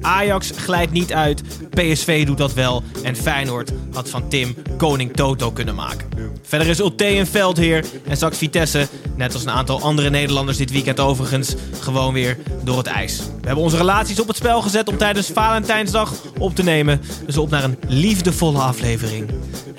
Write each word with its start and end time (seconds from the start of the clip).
Ajax 0.00 0.50
glijdt 0.56 0.92
niet 0.92 1.12
uit, 1.12 1.42
PSV 1.70 2.26
doet 2.26 2.38
dat 2.38 2.54
wel 2.54 2.82
en 3.02 3.16
Feyenoord 3.16 3.72
had 3.92 4.08
van 4.08 4.28
Tim 4.28 4.56
koning 4.76 5.12
Toto 5.12 5.50
kunnen 5.50 5.74
maken. 5.74 6.08
Verder 6.42 6.68
is 6.68 6.78
Ulte 6.78 7.06
een 7.06 7.26
veldheer 7.26 7.84
en 8.06 8.16
straks 8.16 8.38
Vitesse, 8.38 8.88
net 9.16 9.32
als 9.34 9.42
een 9.42 9.50
aantal 9.50 9.80
andere 9.80 10.10
Nederlanders 10.10 10.56
dit 10.56 10.70
weekend 10.70 11.00
overigens, 11.00 11.54
gewoon 11.80 12.12
weer 12.12 12.36
door 12.62 12.78
het 12.78 12.86
ijs. 12.86 13.18
We 13.18 13.46
hebben 13.46 13.64
onze 13.64 13.76
relaties 13.76 14.20
op 14.20 14.28
het 14.28 14.36
spel 14.36 14.62
gezet 14.62 14.88
om 14.88 14.96
tijdens 14.96 15.26
Valentijnsdag 15.26 16.12
op 16.38 16.54
te 16.54 16.62
nemen. 16.62 17.00
Dus 17.26 17.36
op 17.36 17.50
naar 17.50 17.64
een 17.64 17.78
liefdevolle 17.88 18.58
aflevering 18.58 19.30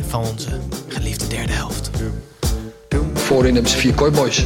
van 0.07 0.23
onze 0.23 0.59
geliefde 0.87 1.27
derde 1.27 1.53
helft. 1.53 1.89
Voorin 3.13 3.53
hebben 3.53 3.71
ze 3.71 3.77
vier 3.77 3.93
kooiboys. 3.93 4.45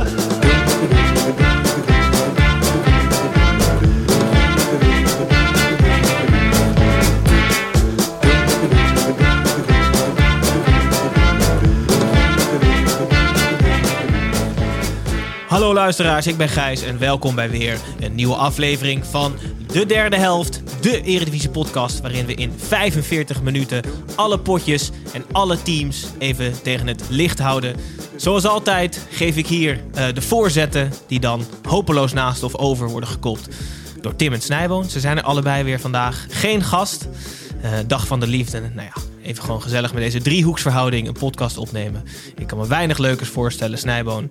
Hallo 15.61 15.75
luisteraars, 15.75 16.27
ik 16.27 16.37
ben 16.37 16.49
Gijs 16.49 16.81
en 16.81 16.99
welkom 16.99 17.35
bij 17.35 17.49
weer 17.49 17.79
een 17.99 18.15
nieuwe 18.15 18.35
aflevering 18.35 19.05
van 19.05 19.33
De 19.67 19.85
Derde 19.85 20.17
Helft, 20.17 20.61
de 20.81 21.01
Eredivisie 21.01 21.49
podcast 21.49 22.01
waarin 22.01 22.25
we 22.25 22.33
in 22.33 22.53
45 22.57 23.41
minuten 23.41 23.81
alle 24.15 24.39
potjes 24.39 24.91
en 25.13 25.23
alle 25.31 25.61
teams 25.61 26.05
even 26.17 26.61
tegen 26.61 26.87
het 26.87 27.03
licht 27.09 27.39
houden. 27.39 27.75
Zoals 28.15 28.45
altijd 28.45 29.07
geef 29.09 29.37
ik 29.37 29.47
hier 29.47 29.79
eh, 29.93 30.05
de 30.13 30.21
voorzetten 30.21 30.91
die 31.07 31.19
dan 31.19 31.45
hopeloos 31.63 32.13
naast 32.13 32.43
of 32.43 32.55
over 32.55 32.89
worden 32.89 33.09
gekopt 33.09 33.47
door 34.01 34.15
Tim 34.15 34.33
en 34.33 34.41
Snijboon. 34.41 34.89
Ze 34.89 34.99
zijn 34.99 35.17
er 35.17 35.23
allebei 35.23 35.63
weer 35.63 35.79
vandaag. 35.79 36.25
Geen 36.29 36.63
gast. 36.63 37.07
Eh, 37.61 37.71
dag 37.87 38.07
van 38.07 38.19
de 38.19 38.27
liefde. 38.27 38.59
Nou 38.59 38.87
ja, 38.95 39.01
even 39.23 39.43
gewoon 39.43 39.61
gezellig 39.61 39.93
met 39.93 40.03
deze 40.03 40.21
driehoeksverhouding 40.21 41.07
een 41.07 41.13
podcast 41.13 41.57
opnemen. 41.57 42.03
Ik 42.35 42.47
kan 42.47 42.57
me 42.57 42.67
weinig 42.67 42.97
leukers 42.97 43.29
voorstellen. 43.29 43.77
Snijboon, 43.77 44.29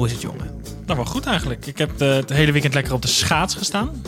hoe 0.00 0.08
is 0.08 0.14
het 0.14 0.22
jongen? 0.22 0.50
Nou, 0.86 0.96
wel 0.96 1.04
goed 1.10 1.26
eigenlijk. 1.26 1.66
Ik 1.66 1.78
heb 1.78 1.90
de, 1.98 2.04
het 2.04 2.30
hele 2.30 2.52
weekend 2.52 2.74
lekker 2.74 2.92
op 2.92 3.02
de 3.02 3.08
schaats 3.08 3.54
gestaan. 3.54 4.02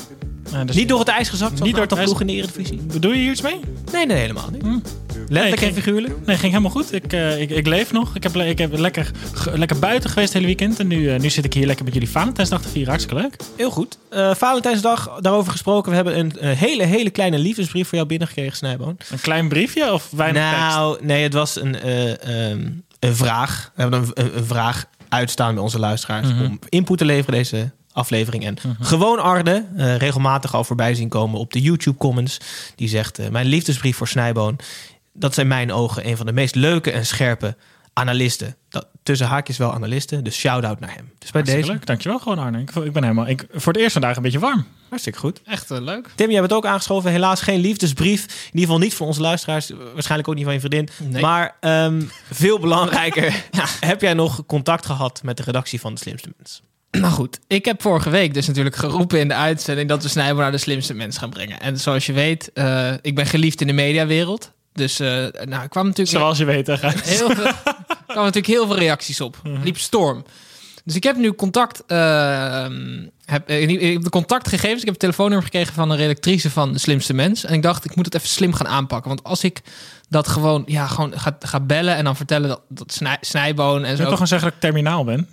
Eh, 0.52 0.60
dus 0.66 0.76
Niet 0.76 0.88
door 0.88 0.98
het 0.98 1.08
ijs 1.08 1.28
gezakt? 1.28 1.62
Niet 1.62 1.72
door 1.74 1.82
het 1.84 1.92
ijs. 1.92 2.04
ploeg 2.04 2.20
in 2.20 2.26
de 2.26 2.32
Eredivisie? 2.32 2.76
Bedoel 2.82 3.12
je 3.12 3.18
hier 3.18 3.30
iets 3.30 3.40
mee? 3.42 3.60
Nee, 3.92 4.06
nee, 4.06 4.16
helemaal 4.16 4.48
niet. 4.52 4.62
Nee, 4.62 4.80
Letterlijk 5.28 5.52
en 5.52 5.58
ging- 5.58 5.74
figuurlijk? 5.74 6.14
Nee, 6.26 6.36
ging 6.36 6.50
helemaal 6.52 6.70
goed. 6.70 6.92
Ik, 6.92 7.12
eh, 7.12 7.40
ik, 7.40 7.50
ik 7.50 7.66
leef 7.66 7.92
nog. 7.92 8.14
Ik 8.16 8.22
heb, 8.22 8.36
ik 8.36 8.58
heb 8.58 8.78
lekker, 8.78 9.10
lekker 9.52 9.78
buiten 9.78 10.10
geweest 10.10 10.32
het 10.32 10.42
hele 10.42 10.54
weekend. 10.56 10.78
En 10.80 10.86
nu, 10.86 11.10
eh, 11.10 11.20
nu 11.20 11.30
zit 11.30 11.44
ik 11.44 11.54
hier 11.54 11.66
lekker 11.66 11.84
met 11.84 11.94
jullie 11.94 12.08
Valentijnsdag 12.10 12.62
te 12.62 12.68
vieren. 12.68 12.88
Hartstikke 12.90 13.22
leuk. 13.22 13.36
Heel 13.56 13.70
goed. 13.70 13.98
Eh, 14.10 14.34
Valentijnsdag, 14.34 15.18
daarover 15.20 15.52
gesproken. 15.52 15.90
We 15.90 15.96
hebben 15.96 16.18
een, 16.18 16.38
eh, 16.38 16.50
hele, 16.58 16.84
hele 16.84 17.10
kleine 17.10 17.38
liefdesbrief 17.38 17.86
voor 17.88 17.96
jou 17.96 18.08
binnengekregen, 18.08 18.56
Snijboon. 18.56 18.96
Een 19.10 19.20
klein 19.20 19.48
briefje 19.48 19.92
of 19.92 20.08
weinig 20.16 20.42
tekst? 20.50 20.66
Nou, 20.66 20.98
nee, 21.04 21.22
het 21.22 21.32
was 21.32 21.60
een, 21.60 21.80
eh, 21.80 22.50
ehm, 22.50 22.68
een 22.98 23.16
vraag. 23.16 23.70
We 23.74 23.82
hebben 23.82 24.00
een, 24.00 24.10
een, 24.24 24.36
een 24.36 24.44
vraag 24.44 24.84
uitstaan 25.12 25.54
bij 25.54 25.62
onze 25.62 25.78
luisteraars 25.78 26.28
Mhm. 26.28 26.44
om 26.44 26.58
input 26.68 26.98
te 26.98 27.04
leveren 27.04 27.34
deze 27.38 27.70
aflevering. 27.92 28.44
En 28.44 28.56
gewoon 28.80 29.18
Arde, 29.18 29.64
eh, 29.76 29.96
regelmatig 29.96 30.54
al 30.54 30.64
voorbij 30.64 30.94
zien 30.94 31.08
komen 31.08 31.40
op 31.40 31.52
de 31.52 31.60
YouTube 31.60 31.96
comments. 31.98 32.38
Die 32.76 32.88
zegt, 32.88 33.18
eh, 33.18 33.28
mijn 33.28 33.46
liefdesbrief 33.46 33.96
voor 33.96 34.08
Snijboon. 34.08 34.58
Dat 35.12 35.34
zijn 35.34 35.46
mijn 35.48 35.72
ogen 35.72 36.08
een 36.08 36.16
van 36.16 36.26
de 36.26 36.32
meest 36.32 36.54
leuke 36.54 36.90
en 36.90 37.06
scherpe 37.06 37.56
analisten. 37.92 38.56
Dat, 38.68 38.86
tussen 39.02 39.26
haakjes 39.26 39.56
wel 39.56 39.72
analisten, 39.74 40.24
dus 40.24 40.36
shout-out 40.36 40.80
naar 40.80 40.94
hem. 40.94 41.10
Dus 41.18 41.30
bij 41.30 41.40
Hartstikke 41.40 41.60
deze, 41.60 41.72
leuk. 41.72 41.86
Dankjewel 41.86 42.18
gewoon 42.18 42.38
Arne. 42.38 42.60
Ik, 42.60 42.70
ik 42.74 42.92
ben 42.92 43.02
helemaal, 43.02 43.28
ik, 43.28 43.46
voor 43.52 43.72
het 43.72 43.82
eerst 43.82 43.92
vandaag 43.92 44.16
een 44.16 44.22
beetje 44.22 44.38
warm. 44.38 44.66
Hartstikke 44.92 45.18
goed. 45.18 45.40
Echt 45.44 45.70
eh, 45.70 45.80
leuk. 45.80 46.08
Tim, 46.14 46.30
jij 46.30 46.40
bent 46.40 46.52
ook 46.52 46.66
aangeschoven. 46.66 47.10
Helaas 47.10 47.40
geen 47.40 47.60
liefdesbrief. 47.60 48.22
In 48.24 48.44
ieder 48.44 48.60
geval 48.60 48.78
niet 48.78 48.94
van 48.94 49.06
onze 49.06 49.20
luisteraars. 49.20 49.70
Waarschijnlijk 49.92 50.28
ook 50.28 50.34
niet 50.34 50.44
van 50.44 50.52
je 50.52 50.60
vriendin. 50.60 50.88
Nee. 50.98 51.22
Maar 51.22 51.56
ehm, 51.60 52.02
veel 52.30 52.58
belangrijker. 52.58 53.44
Heb 53.80 54.00
jij 54.00 54.14
nog 54.14 54.46
contact 54.46 54.86
gehad 54.86 55.20
met 55.22 55.36
de 55.36 55.42
redactie 55.42 55.80
van 55.80 55.94
De 55.94 56.00
Slimste 56.00 56.32
Mens? 56.36 56.62
Nou 56.90 57.12
goed, 57.12 57.38
ik 57.46 57.64
heb 57.64 57.82
vorige 57.82 58.10
week 58.10 58.34
dus 58.34 58.46
natuurlijk 58.46 58.76
geroepen 58.76 59.18
in 59.18 59.28
de 59.28 59.34
uitzending 59.34 59.88
dat 59.88 60.02
we 60.02 60.08
Snijboon 60.08 60.40
naar 60.40 60.50
de 60.50 60.58
slimste 60.58 60.94
mens 60.94 61.18
gaan 61.18 61.30
brengen. 61.30 61.60
En 61.60 61.78
zoals 61.78 62.06
je 62.06 62.12
weet, 62.12 62.50
eh, 62.54 62.92
ik 63.02 63.14
ben 63.14 63.26
geliefd 63.26 63.60
in 63.60 63.66
de 63.66 63.72
mediawereld. 63.72 64.52
Dus 64.72 65.00
eh 65.00 65.08
nou, 65.44 65.62
ik 65.62 65.70
kwam 65.70 65.86
natuurlijk 65.86 66.16
Zoals 66.16 66.38
je 66.38 66.44
weet, 66.44 66.66
heel 66.66 67.30
veel, 67.30 67.44
er 67.44 67.54
kwamen 68.06 68.24
natuurlijk 68.24 68.46
heel 68.46 68.66
veel 68.66 68.78
reacties 68.78 69.20
op. 69.20 69.36
Liep 69.62 69.78
storm. 69.78 70.24
Dus 70.84 70.94
ik 70.94 71.02
heb 71.02 71.16
nu 71.16 71.32
contact, 71.32 71.82
eh, 71.86 72.66
heb, 73.32 73.48
eh, 73.48 73.62
ik 73.68 73.92
heb 73.92 74.02
de 74.02 74.10
contactgegevens. 74.10 74.78
Ik 74.78 74.84
heb 74.84 74.88
het 74.94 74.98
telefoonnummer 74.98 75.44
gekregen 75.46 75.74
van 75.74 75.90
een 75.90 75.96
redactrice 75.96 76.50
van 76.50 76.72
De 76.72 76.78
Slimste 76.78 77.14
Mens. 77.14 77.44
En 77.44 77.54
ik 77.54 77.62
dacht, 77.62 77.84
ik 77.84 77.96
moet 77.96 78.04
het 78.04 78.14
even 78.14 78.28
slim 78.28 78.52
gaan 78.54 78.68
aanpakken. 78.68 79.08
Want 79.08 79.24
als 79.24 79.44
ik 79.44 79.60
dat 80.08 80.28
gewoon, 80.28 80.62
ja, 80.66 80.86
gewoon 80.86 81.12
ga, 81.18 81.36
ga 81.40 81.60
bellen 81.60 81.96
en 81.96 82.04
dan 82.04 82.16
vertellen 82.16 82.48
dat, 82.48 82.60
dat 82.68 82.92
snij, 82.92 83.16
snijboon 83.20 83.84
en 83.84 83.90
Je 83.90 83.96
zo. 83.96 83.96
moet 83.96 83.98
toch 83.98 84.12
gewoon 84.12 84.26
zeggen 84.26 84.46
dat 84.48 84.56
ik 84.56 84.60
terminaal 84.62 85.04
ben? 85.04 85.28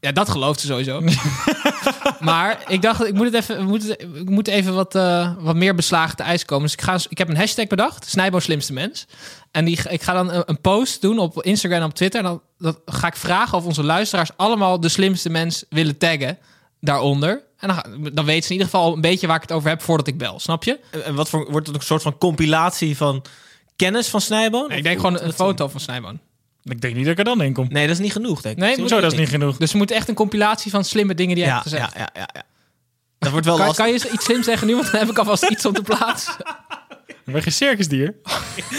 Ja, 0.00 0.12
dat 0.12 0.28
gelooft 0.30 0.60
ze 0.60 0.66
sowieso. 0.66 1.00
maar 2.20 2.58
ik 2.68 2.82
dacht, 2.82 3.06
ik 3.06 3.14
moet, 3.14 3.24
het 3.24 3.34
even, 3.34 3.58
ik 3.60 3.66
moet, 3.66 3.88
het- 3.88 4.02
ik 4.14 4.28
moet 4.28 4.48
even 4.48 4.74
wat, 4.74 4.94
eh, 4.94 5.32
wat 5.38 5.56
meer 5.56 5.74
beslagen 5.74 6.16
te 6.16 6.22
ijs 6.22 6.44
komen. 6.44 6.62
Dus 6.64 6.72
ik, 6.72 6.82
ga, 6.82 6.98
ik 7.08 7.18
heb 7.18 7.28
een 7.28 7.36
hashtag 7.36 7.66
bedacht, 7.66 8.08
Snijbo 8.08 8.38
Slimste 8.38 8.72
Mens. 8.72 9.06
En 9.50 9.64
die, 9.64 9.78
ik 9.88 10.02
ga 10.02 10.12
dan 10.12 10.32
een, 10.32 10.42
een 10.46 10.60
post 10.60 11.00
doen 11.00 11.18
op 11.18 11.42
Instagram 11.42 11.80
en 11.80 11.86
op 11.86 11.94
Twitter. 11.94 12.20
En 12.20 12.26
dan 12.26 12.42
dat 12.58 12.78
ga 12.86 13.06
ik 13.06 13.16
vragen 13.16 13.58
of 13.58 13.64
onze 13.64 13.82
luisteraars 13.82 14.30
allemaal 14.36 14.80
de 14.80 14.88
slimste 14.88 15.30
mens 15.30 15.64
willen 15.68 15.98
taggen 15.98 16.38
daaronder. 16.82 17.42
En 17.58 17.68
dan, 17.68 18.10
dan 18.12 18.24
weten 18.24 18.42
ze 18.42 18.52
in 18.52 18.58
ieder 18.60 18.64
geval 18.72 18.92
een 18.94 19.00
beetje 19.00 19.26
waar 19.26 19.36
ik 19.36 19.42
het 19.42 19.52
over 19.52 19.68
heb 19.68 19.82
voordat 19.82 20.06
ik 20.06 20.18
bel. 20.18 20.40
Snap 20.40 20.64
je? 20.64 20.78
En- 21.04 21.14
wat 21.14 21.28
voor, 21.28 21.50
wordt 21.50 21.66
het 21.66 21.76
een 21.76 21.82
soort 21.82 22.02
van 22.02 22.18
compilatie 22.18 22.96
van 22.96 23.24
kennis 23.76 24.08
van 24.08 24.20
Snijboon? 24.20 24.68
Nee, 24.68 24.78
ik 24.78 24.84
denk 24.84 24.96
gewoon 25.00 25.20
een 25.20 25.32
foto 25.32 25.68
van 25.68 25.80
Snijboon. 25.80 26.20
Ik 26.64 26.80
denk 26.80 26.94
niet 26.94 27.02
dat 27.04 27.12
ik 27.12 27.18
er 27.18 27.24
dan 27.24 27.42
in 27.42 27.52
kom. 27.52 27.66
Nee, 27.70 27.86
dat 27.86 27.94
is 27.96 28.02
niet 28.02 28.12
genoeg, 28.12 28.40
denk 28.40 28.56
ik. 28.56 28.62
Nee, 28.62 28.76
Hoezo, 28.76 29.00
dat 29.00 29.12
is 29.12 29.18
niet 29.18 29.28
genoeg. 29.28 29.56
Dus 29.56 29.70
er 29.72 29.76
moet 29.76 29.90
echt 29.90 30.08
een 30.08 30.14
compilatie 30.14 30.70
van 30.70 30.84
slimme 30.84 31.14
dingen 31.14 31.34
die 31.34 31.44
jij 31.44 31.54
ja, 31.54 31.60
hebt 31.60 31.70
gezegd. 31.70 31.94
ja, 31.94 32.00
ja, 32.00 32.08
ja, 32.14 32.28
ja. 32.32 32.42
Dat 33.18 33.30
wordt 33.30 33.46
wel 33.46 33.56
Kan, 33.56 33.66
lastig. 33.66 33.84
kan 33.84 33.94
je 33.94 34.10
iets 34.12 34.24
slims 34.24 34.44
zeggen 34.44 34.66
nu? 34.66 34.74
Want 34.74 34.90
dan 34.90 35.00
heb 35.00 35.10
ik 35.10 35.18
alvast 35.18 35.50
iets 35.50 35.64
om 35.64 35.72
te 35.72 35.82
plaatsen. 35.82 36.34
Ik 37.24 37.32
ben 37.32 37.42
geen 37.42 37.52
circusdier. 37.52 38.14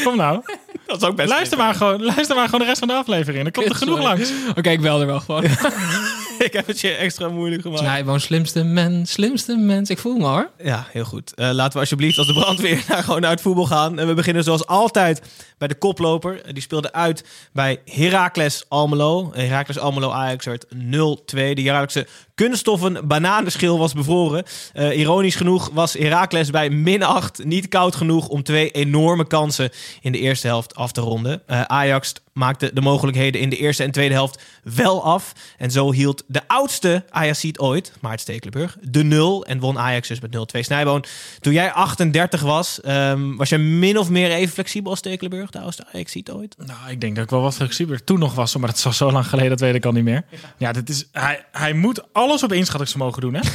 Kom 0.04 0.18
nou. 0.18 0.42
Dat 0.88 1.02
is 1.02 1.08
ook 1.08 1.16
best 1.16 1.30
Luister 1.30 1.58
maar, 1.58 1.76
gewoon, 1.76 2.04
luister 2.04 2.36
maar 2.36 2.46
gewoon 2.46 2.60
de 2.60 2.66
rest 2.66 2.80
van 2.80 2.88
de 2.88 2.94
aflevering. 2.94 3.46
Er 3.46 3.52
komt 3.52 3.70
er 3.70 3.76
genoeg 3.76 3.98
Sorry. 3.98 4.10
langs. 4.10 4.32
Oké, 4.58 4.70
ik 4.70 4.82
bel 4.82 5.00
er 5.02 5.06
wel 5.08 5.20
gewoon. 5.20 5.44
Ik 6.48 6.54
heb 6.54 6.68
het 6.68 6.80
je 6.80 6.92
extra 6.92 7.28
moeilijk 7.30 7.62
gemaakt. 7.62 7.82
Snijboon, 7.82 8.20
slimste 8.20 8.64
mens, 8.64 9.12
slimste 9.12 9.56
mens. 9.56 9.90
Ik 9.90 9.98
voel 10.00 10.18
me 10.18 10.26
hoor. 10.26 10.50
Ja, 10.64 10.88
heel 10.92 11.04
goed. 11.04 11.34
Eh, 11.34 11.50
laten 11.52 11.74
we 11.74 11.80
alsjeblieft 11.80 12.18
als 12.18 12.28
de 12.28 12.34
brandweer 12.34 12.84
naar, 12.90 13.04
gewoon 13.04 13.22
naar 13.22 13.32
het 13.32 13.42
voetbal 13.42 13.66
gaan. 13.66 14.00
En 14.00 14.08
we 14.08 14.14
beginnen 14.14 14.44
zoals 14.44 14.66
altijd 14.68 15.22
bij 15.58 15.68
de 15.68 15.76
koploper. 15.76 16.42
Eh, 16.42 16.54
Die 16.54 16.62
speelde 16.64 16.94
uit 16.94 17.24
bij 17.54 17.82
Heracles 17.86 18.66
Almelo. 18.68 19.32
Heracles 19.34 19.80
Almelo 19.80 20.12
Ajax 20.12 20.46
werd 20.46 20.66
0-2. 20.66 21.54
De 21.54 21.62
jaarlijkse 21.62 22.08
kunststoffen 22.36 23.08
bananenschil 23.08 23.78
was 23.78 23.94
bevroren. 23.94 24.44
Eh, 24.74 25.00
ironisch 25.00 25.36
genoeg 25.36 25.70
was 25.74 25.94
Heracles 25.94 26.50
bij 26.50 26.70
min 26.70 27.04
8 27.04 27.44
niet 27.44 27.68
koud 27.68 27.96
genoeg 27.96 28.28
om 28.28 28.44
twee 28.44 28.72
enorme 28.72 29.28
kansen 29.28 29.70
in 30.02 30.12
de 30.12 30.20
eerste 30.20 30.48
helft 30.48 30.76
af 30.76 30.92
te 30.92 31.02
ronden. 31.02 31.42
Eh, 31.48 31.62
Ajax 31.62 32.14
maakte 32.34 32.72
de 32.74 32.82
mogelijkheden 32.82 33.42
in 33.42 33.50
de 33.50 33.58
eerste 33.58 33.84
en 33.84 33.92
tweede 33.92 34.14
helft 34.14 34.42
wel 34.64 35.04
af. 35.04 35.34
En 35.58 35.72
zo 35.72 35.92
hield 35.92 36.24
de 36.28 36.42
oudste 36.48 37.06
Ajaxiet 37.10 37.60
ooit, 37.60 37.94
Maart 38.02 38.22
Stekelenburg, 38.22 38.78
de 38.82 39.04
nul. 39.04 39.46
En 39.46 39.60
won 39.60 39.80
Ajax 39.80 40.08
dus 40.08 40.20
met 40.20 40.32
0-2 40.32 40.64
Snijboon. 40.64 41.04
Toen 41.40 41.54
jij 41.54 41.72
38 41.72 42.42
was, 42.42 42.82
ehm, 42.82 43.36
was 43.36 43.50
je 43.50 43.58
min 43.58 43.98
of 43.98 44.10
meer 44.10 44.32
even 44.32 44.54
flexibel 44.54 44.90
als 44.90 45.00
Stekelenburg, 45.00 45.50
de 45.50 45.60
oudste 45.60 45.86
Ajaxiet 45.94 46.32
ooit? 46.32 46.56
Nou, 46.58 46.90
ik 46.90 47.02
denk 47.02 47.16
dat 47.16 47.24
ik 47.24 47.30
wel 47.30 47.42
wat 47.42 47.56
flexibeler 47.56 48.04
toen 48.04 48.20
nog 48.20 48.36
was, 48.36 48.56
maar 48.56 48.70
dat 48.70 48.78
is 48.78 48.86
al 48.86 48.94
zo 48.94 49.12
lang 49.12 49.28
geleden, 49.28 49.50
dat 49.50 49.60
weet 49.60 49.76
ik 49.76 49.86
al 49.86 49.92
niet 49.92 50.04
meer. 50.04 50.24
Ja, 50.58 50.72
dit 50.72 50.90
is, 50.90 51.08
hij, 51.12 51.46
hij 51.52 51.74
moet 51.74 52.14
alles 52.34 52.52
op 52.52 52.54
inschattingsvermogen 52.54 53.22
doen, 53.22 53.34
hè? 53.34 53.42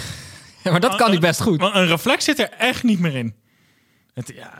Ja, 0.62 0.70
maar 0.70 0.80
dat 0.80 0.96
kan 0.96 1.10
hij 1.10 1.18
best 1.18 1.40
goed. 1.40 1.60
Want 1.60 1.74
een 1.74 1.86
reflex 1.86 2.24
zit 2.24 2.38
er 2.38 2.50
echt 2.58 2.82
niet 2.82 2.98
meer 2.98 3.14
in. 3.14 3.34
Het, 4.14 4.32
ja, 4.34 4.52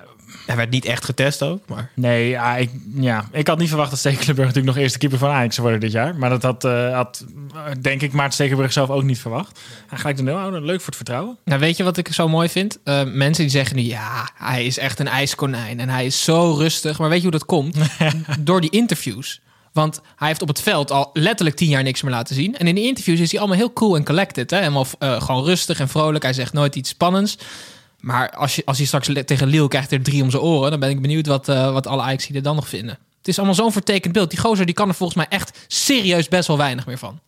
Hij 0.47 0.56
werd 0.56 0.70
niet 0.70 0.85
echt 0.85 1.05
getest 1.05 1.43
ook, 1.43 1.62
maar... 1.67 1.91
nee, 1.94 2.29
ja 2.29 2.56
ik, 2.56 2.70
ja, 2.94 3.29
ik 3.32 3.47
had 3.47 3.59
niet 3.59 3.69
verwacht 3.69 3.91
dat 3.91 3.99
Stekelenburg 3.99 4.47
natuurlijk 4.47 4.67
nog 4.67 4.76
eerste 4.76 4.99
keeper 4.99 5.19
van 5.19 5.31
Ajax 5.31 5.55
zou 5.55 5.67
worden 5.67 5.88
dit 5.88 5.97
jaar. 5.97 6.17
Maar 6.17 6.31
dat 6.31 6.43
had, 6.43 6.65
eh, 6.65 6.94
had 6.94 7.25
eh, 7.55 7.62
denk 7.81 8.03
ik, 8.03 8.12
Maarten 8.12 8.32
Stekelenburg 8.32 8.73
zelf 8.73 8.91
ook 8.91 9.03
niet 9.03 9.19
verwacht. 9.19 9.61
Hij 9.87 9.99
gelijk 9.99 10.17
de 10.17 10.23
nul 10.23 10.37
houden, 10.37 10.64
leuk 10.64 10.79
voor 10.79 10.87
het 10.87 10.97
vertrouwen. 10.97 11.37
Nou, 11.44 11.61
weet 11.61 11.76
je 11.76 11.85
wat 11.85 11.97
ik 11.97 12.12
zo 12.12 12.29
mooi 12.29 12.49
vind? 12.49 12.79
Eh, 12.85 13.05
mensen 13.05 13.43
die 13.44 13.53
zeggen 13.53 13.76
nu, 13.76 13.82
ja, 13.82 14.29
hij 14.35 14.67
is 14.67 14.79
echt 14.79 14.99
een 14.99 15.09
ijskonijn 15.09 15.81
en 15.81 15.88
hij 15.88 16.06
is 16.06 16.25
zo 16.25 16.55
rustig. 16.59 16.99
Maar 16.99 17.09
weet 17.09 17.23
je 17.23 17.29
hoe 17.29 17.38
dat 17.38 17.44
komt? 17.44 17.76
Door 18.41 18.61
die 18.61 18.71
interviews. 18.71 19.41
Want 19.78 20.00
hij 20.16 20.28
heeft 20.28 20.42
op 20.42 20.48
het 20.48 20.60
veld 20.60 20.90
al 20.90 21.10
letterlijk 21.12 21.56
tien 21.56 21.69
jaar 21.69 21.82
niks 21.82 22.02
meer 22.02 22.12
laten 22.12 22.34
zien. 22.34 22.56
En 22.56 22.66
in 22.66 22.75
die 22.75 22.86
interviews 22.86 23.20
is 23.20 23.30
hij 23.30 23.40
allemaal 23.40 23.58
heel 23.58 23.72
cool 23.72 23.96
en 23.96 24.04
collected. 24.04 24.50
Hè? 24.50 24.58
Helemaal 24.58 24.86
eh, 24.98 25.20
gewoon 25.22 25.44
rustig 25.44 25.80
en 25.80 25.88
vrolijk. 25.88 26.25
Hij 26.25 26.32
zegt 26.32 26.52
nooit 26.52 26.76
iets 26.76 26.90
spannends. 26.90 27.38
Maar 28.00 28.30
als, 28.30 28.56
je, 28.56 28.62
als 28.64 28.76
hij 28.76 28.86
straks 28.86 29.08
tegen 29.25 29.46
Lille 29.46 29.69
krijgt 29.69 29.92
er 29.92 30.02
drie 30.02 30.22
om 30.22 30.30
zijn 30.30 30.42
oren... 30.42 30.70
dan 30.70 30.80
ben 30.80 30.90
ik 30.90 31.02
benieuwd 31.02 31.26
wat, 31.26 31.48
eh, 31.48 31.72
wat 31.72 31.86
alle 31.86 32.02
Ajax 32.02 32.28
er 32.28 32.42
dan 32.42 32.54
nog 32.54 32.69
vinden. 32.69 32.98
Het 33.19 33.28
is 33.28 33.36
allemaal 33.36 33.54
zo'n 33.54 33.72
vertekend 33.72 34.12
beeld. 34.12 34.30
Die 34.30 34.38
gozer 34.38 34.66
die 34.66 34.75
kan 34.75 34.88
er 34.88 34.94
volgens 34.94 35.19
mij 35.19 35.38
echt 35.38 35.58
serieus 35.66 36.28
best 36.28 36.48
wel 36.48 36.56
weinig 36.56 36.86
meer 36.86 36.98
van. 36.98 37.20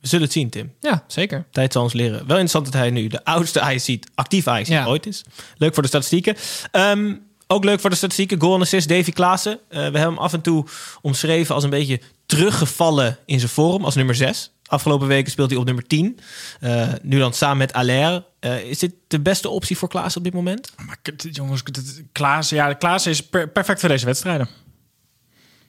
We 0.00 0.08
zullen 0.08 0.24
het 0.24 0.34
zien, 0.34 0.50
Tim. 0.50 0.72
Ja, 0.80 1.04
zeker. 1.06 1.44
Tijd 1.50 1.72
zal 1.72 1.82
ons 1.82 1.92
leren. 1.92 2.18
Wel 2.18 2.28
interessant 2.28 2.64
dat 2.64 2.74
hij 2.74 2.90
nu 2.90 3.06
de 3.06 3.24
oudste 3.24 3.60
ajax 3.60 3.96
actief 4.14 4.46
ajax 4.46 4.68
Ja. 4.68 4.86
ooit 4.86 5.06
is. 5.06 5.24
Leuk 5.56 5.74
voor 5.74 5.82
de 5.82 5.88
statistieken. 5.88 6.36
Ehm, 6.70 7.14
ook 7.50 7.64
leuk 7.64 7.80
voor 7.80 7.90
de 7.90 7.96
statistieken. 7.96 8.40
Goal 8.40 8.54
en 8.54 8.60
assist, 8.60 8.88
Davy 8.88 9.10
Klaassen. 9.12 9.52
Eh, 9.68 9.76
we 9.76 9.82
hebben 9.82 10.00
hem 10.00 10.18
af 10.18 10.32
en 10.32 10.40
toe 10.40 10.64
omschreven 11.00 11.54
als 11.54 11.64
een 11.64 11.70
beetje 11.70 12.00
teruggevallen 12.26 13.18
in 13.26 13.38
zijn 13.38 13.50
vorm. 13.50 13.84
Als 13.84 13.94
nummer 13.94 14.14
6. 14.14 14.52
Afgelopen 14.66 15.06
weken 15.08 15.30
speelt 15.30 15.50
hij 15.50 15.58
op 15.58 15.64
nummer 15.64 15.86
10. 15.86 16.18
Eh, 16.60 16.88
nu 17.02 17.18
dan 17.18 17.32
samen 17.32 17.56
met 17.56 17.72
Allaire. 17.72 18.24
Eh, 18.40 18.64
is 18.64 18.78
dit 18.78 18.92
de 19.08 19.20
beste 19.20 19.48
optie 19.48 19.78
voor 19.78 19.88
Klaassen 19.88 20.18
op 20.18 20.24
dit 20.24 20.34
moment? 20.34 20.72
Maar 20.86 20.98
jongens, 21.30 21.62
k- 21.62 21.70
Klaas, 22.12 22.48
ja, 22.48 22.72
Klaas 22.72 23.06
is 23.06 23.22
per- 23.26 23.48
perfect 23.48 23.80
voor 23.80 23.88
deze 23.88 24.04
wedstrijden. 24.06 24.48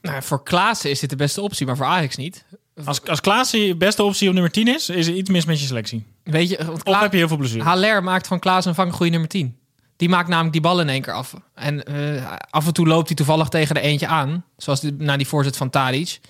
Nou, 0.01 0.21
voor 0.23 0.43
Klaassen 0.43 0.89
is 0.89 0.99
dit 0.99 1.09
de 1.09 1.15
beste 1.15 1.41
optie, 1.41 1.65
maar 1.65 1.77
voor 1.77 1.85
Ajax 1.85 2.15
niet. 2.15 2.45
Als, 2.85 3.01
als 3.07 3.21
Klaas 3.21 3.51
de 3.51 3.75
beste 3.77 4.03
optie 4.03 4.27
op 4.27 4.33
nummer 4.33 4.51
10 4.51 4.67
is, 4.67 4.89
is 4.89 5.07
er 5.07 5.13
iets 5.13 5.29
mis 5.29 5.45
met 5.45 5.59
je 5.59 5.65
selectie. 5.65 6.05
Weet 6.23 6.49
je, 6.49 6.57
want 6.57 6.69
Of 6.71 6.83
Kla- 6.83 7.01
heb 7.01 7.11
je 7.11 7.17
heel 7.17 7.27
veel 7.27 7.37
plezier. 7.37 7.63
Haller 7.63 8.03
maakt 8.03 8.27
van 8.27 8.39
Klaas 8.39 8.65
een 8.65 8.75
vang 8.75 8.93
goede 8.93 9.11
nummer 9.11 9.29
10. 9.29 9.55
Die 10.01 10.09
maakt 10.09 10.27
namelijk 10.27 10.53
die 10.53 10.61
bal 10.61 10.79
in 10.79 10.89
één 10.89 11.01
keer 11.01 11.13
af. 11.13 11.33
En 11.53 11.83
eh, 11.83 12.31
af 12.49 12.67
en 12.67 12.73
toe 12.73 12.87
loopt 12.87 13.07
hij 13.07 13.15
toevallig 13.15 13.47
tegen 13.47 13.75
er 13.75 13.81
eentje 13.81 14.07
aan. 14.07 14.45
Zoals 14.57 14.81
na 14.97 15.17
die 15.17 15.27
voorzet 15.27 15.57
van 15.57 15.69
Tadic. 15.69 16.09
Het 16.09 16.21